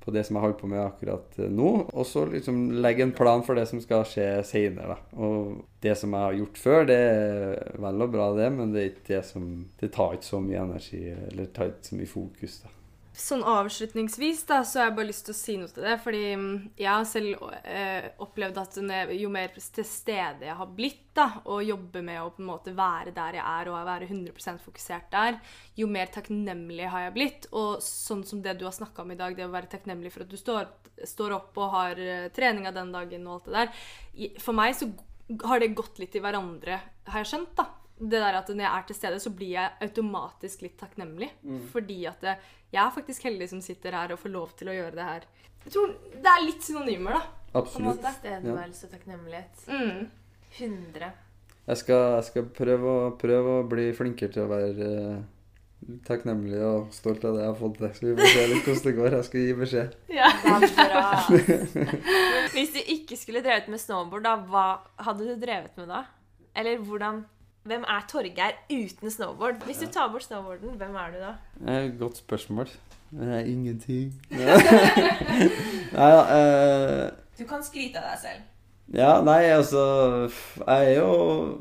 [0.00, 3.14] på det som jeg holder på med akkurat eh, nå, og så liksom legge en
[3.16, 4.98] plan for det som skal skje seinere.
[5.16, 8.82] Og det som jeg har gjort før, det er vel og bra, det, men det
[8.82, 9.48] er ikke det som
[9.80, 12.76] Det tar ikke så mye energi, eller tar ikke så mye fokus, da.
[13.20, 15.96] Sånn avslutningsvis da, så har jeg bare lyst til å si noe til det.
[16.00, 18.78] Fordi mm, jeg har selv eh, opplevd at
[19.18, 22.72] jo mer til stede jeg har blitt, da, og jobber med å på en måte
[22.76, 25.40] være der jeg er og være 100% fokusert der,
[25.76, 27.50] jo mer takknemlig har jeg blitt.
[27.52, 30.24] Og sånn som det du har snakka om i dag, det å være takknemlig for
[30.24, 30.70] at du står,
[31.12, 34.40] står opp og har eh, treninga den dagen og alt det der.
[34.40, 34.88] For meg så
[35.44, 36.80] har det gått litt i hverandre,
[37.10, 37.68] har jeg skjønt, da
[38.00, 41.28] det der at når jeg er til stede, så blir jeg automatisk litt takknemlig.
[41.72, 42.36] Fordi at det,
[42.70, 45.26] jeg er faktisk heldig som sitter her og får lov til å gjøre det her.
[45.64, 47.22] Jeg tror det er litt synonymer, da.
[47.60, 47.98] Absolutt.
[48.04, 49.66] Tilstedeværelse og takknemlighet.
[49.66, 50.06] Mm.
[50.58, 51.10] 100.
[51.70, 56.60] Jeg skal, jeg skal prøve, å, prøve å bli flinkere til å være eh, takknemlig
[56.66, 57.90] og stolt av det jeg har fått til.
[57.96, 59.16] Så vi får se litt hvordan det går.
[59.18, 59.98] Jeg skal gi beskjed.
[60.20, 60.30] Ja.
[62.54, 64.64] Hvis du ikke skulle drevet med snowboard, da, hva
[65.04, 66.04] hadde du drevet med da?
[66.58, 67.22] Eller hvordan
[67.68, 69.60] Hvem er Torgeir uten snowboard?
[69.68, 71.32] Hvis du tar bort snowboarden, hvem er du da?
[71.60, 72.70] Det et godt spørsmål.
[73.10, 74.14] Det er ingenting.
[75.96, 76.22] Nei da.
[76.38, 78.48] Eh, Du kan skryte av deg selv.
[78.96, 79.82] ja, nei, altså
[80.66, 81.60] Jeg er jo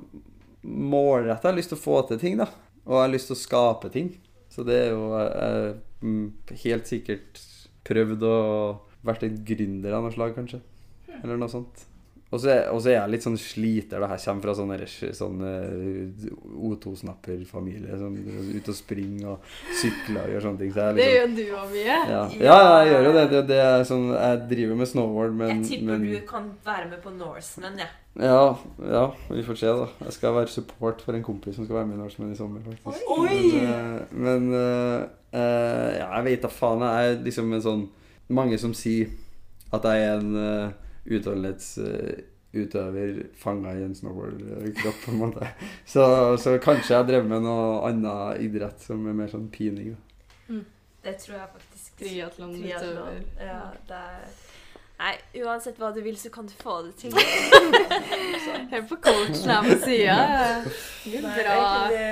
[0.64, 1.48] målretta.
[1.50, 2.48] Jeg har lyst til å få til ting, da.
[2.86, 4.10] Og jeg har lyst til å skape ting.
[4.50, 6.26] Så det er jo eh, mm,
[6.64, 7.44] helt sikkert
[7.88, 8.36] prøvd å
[9.08, 10.60] vært en gründer av noe slag, kanskje.
[11.22, 11.86] Eller noe sånt.
[12.30, 14.04] Og så er, jeg litt sånn sliter.
[14.04, 14.74] da Jeg kommer fra sånn,
[15.18, 16.26] sånn eh,
[16.70, 17.96] O2-snapper-familie.
[17.98, 18.18] Sånn,
[18.54, 19.48] ute og springer og
[19.80, 20.74] sykler og gjør sånne ting.
[20.76, 21.96] Så jeg liksom, Det gjør du òg mye.
[22.14, 22.20] ja.
[22.46, 23.24] ja, jeg gjør jo det.
[23.32, 27.02] det, det sånn, jeg driver med snowboard, men, Jeg tipper men du kan være med
[27.02, 27.96] på Norseman, jeg.
[28.22, 28.44] ja,
[28.92, 29.02] ja,
[29.32, 29.88] vi får se, da.
[30.06, 32.62] Jeg skal være support for en kompis som skal være med i Norseman i sommer,
[32.68, 33.10] faktisk.
[33.16, 33.40] Oi!
[33.56, 36.86] Men, eh, men uh, uh, ja, jeg vet da faen.
[36.86, 37.88] Jeg er liksom en sånn
[38.30, 39.10] Mange som sier
[39.74, 43.10] at jeg er en uh, utholdenhetsutøver
[43.40, 45.44] fanga i en snowboardkropp, på en måte.
[45.86, 46.04] Så,
[46.42, 49.90] så kanskje jeg drev med noe annen idrett som er mer sånn pining.
[49.96, 50.00] da.
[51.04, 51.90] Det tror jeg faktisk.
[52.00, 53.20] Triatlon utøver.
[53.40, 54.24] Ja, det er
[55.00, 55.14] Nei,
[55.46, 57.14] uansett hva du vil, så kan du få det til.
[58.72, 60.18] Hør på coachen her på sida.
[61.38, 61.62] Bra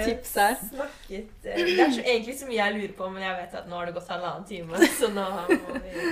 [0.06, 0.56] tips her.
[0.70, 3.68] Snakket, eh, det er så, egentlig så mye jeg lurer på, men jeg vet at
[3.68, 6.08] nå har det gått halvannen time, så nå må vi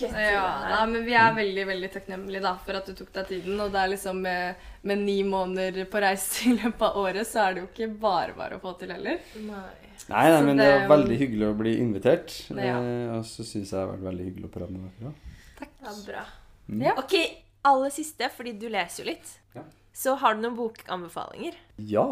[0.00, 3.60] Ja, nei, men Vi er veldig veldig takknemlige da, for at du tok deg tiden.
[3.64, 7.44] Og det er liksom med, med ni måneder på reise i løpet av året, så
[7.46, 9.18] er det jo ikke bare bare å få til heller.
[9.42, 9.66] Nei.
[10.08, 12.36] Nei, nei, men det det- er veldig hyggelig å bli invitert.
[12.54, 12.76] Ja.
[12.78, 15.12] Eh, og så syns jeg det har vært veldig hyggelig å prate med dere.
[15.58, 15.72] Takk.
[15.82, 16.22] Ja, bra.
[16.68, 16.82] Mm.
[16.86, 16.94] Ja.
[17.02, 17.14] Ok,
[17.68, 19.34] aller siste, fordi du leser jo litt.
[19.56, 19.64] Ja.
[19.92, 21.58] Så har du noen bokanbefalinger?
[21.90, 22.06] Ja.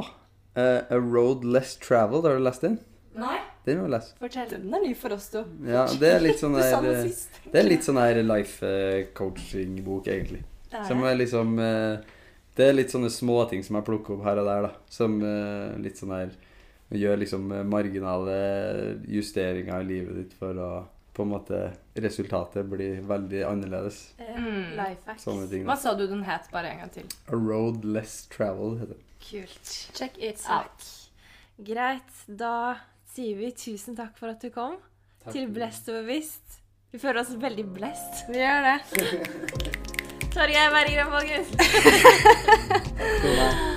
[0.57, 2.78] Uh, A Road Less Traveled, har du lest den?
[3.17, 3.37] Nei.
[3.67, 4.15] Den må lese.
[4.21, 4.51] Fortell.
[4.53, 5.41] Den er ny for oss, du.
[5.67, 7.07] Ja, det er litt sånn det eh.
[7.53, 10.43] Det er litt sånn her life eh, coaching-bok, egentlig.
[10.71, 12.19] Det er Som er liksom eh,
[12.57, 14.91] Det er litt sånne småting som jeg plukker opp her og der, da.
[14.93, 15.21] Som
[15.83, 16.37] litt sånn her
[16.95, 18.35] Gjør liksom marginale
[19.11, 20.69] justeringer i livet ditt for å
[21.17, 21.59] på en måte
[21.97, 24.01] Resultatet blir veldig annerledes.
[24.21, 24.77] Mm.
[25.17, 25.65] Sånne ting.
[25.65, 27.07] Hva sa du den het bare en gang til?
[27.33, 29.07] A road less traveled, heter den.
[29.25, 29.71] Kult.
[29.97, 30.85] Check it out.
[31.65, 32.13] Greit.
[32.29, 32.77] Da
[33.17, 34.77] sier vi tusen takk for at du kom
[35.33, 36.61] til Blest og bevisst.
[36.93, 38.27] Vi føler oss veldig blest.
[38.29, 38.79] Vi gjør det.
[40.37, 41.11] Torgeir Berggren,
[43.41, 43.73] nei.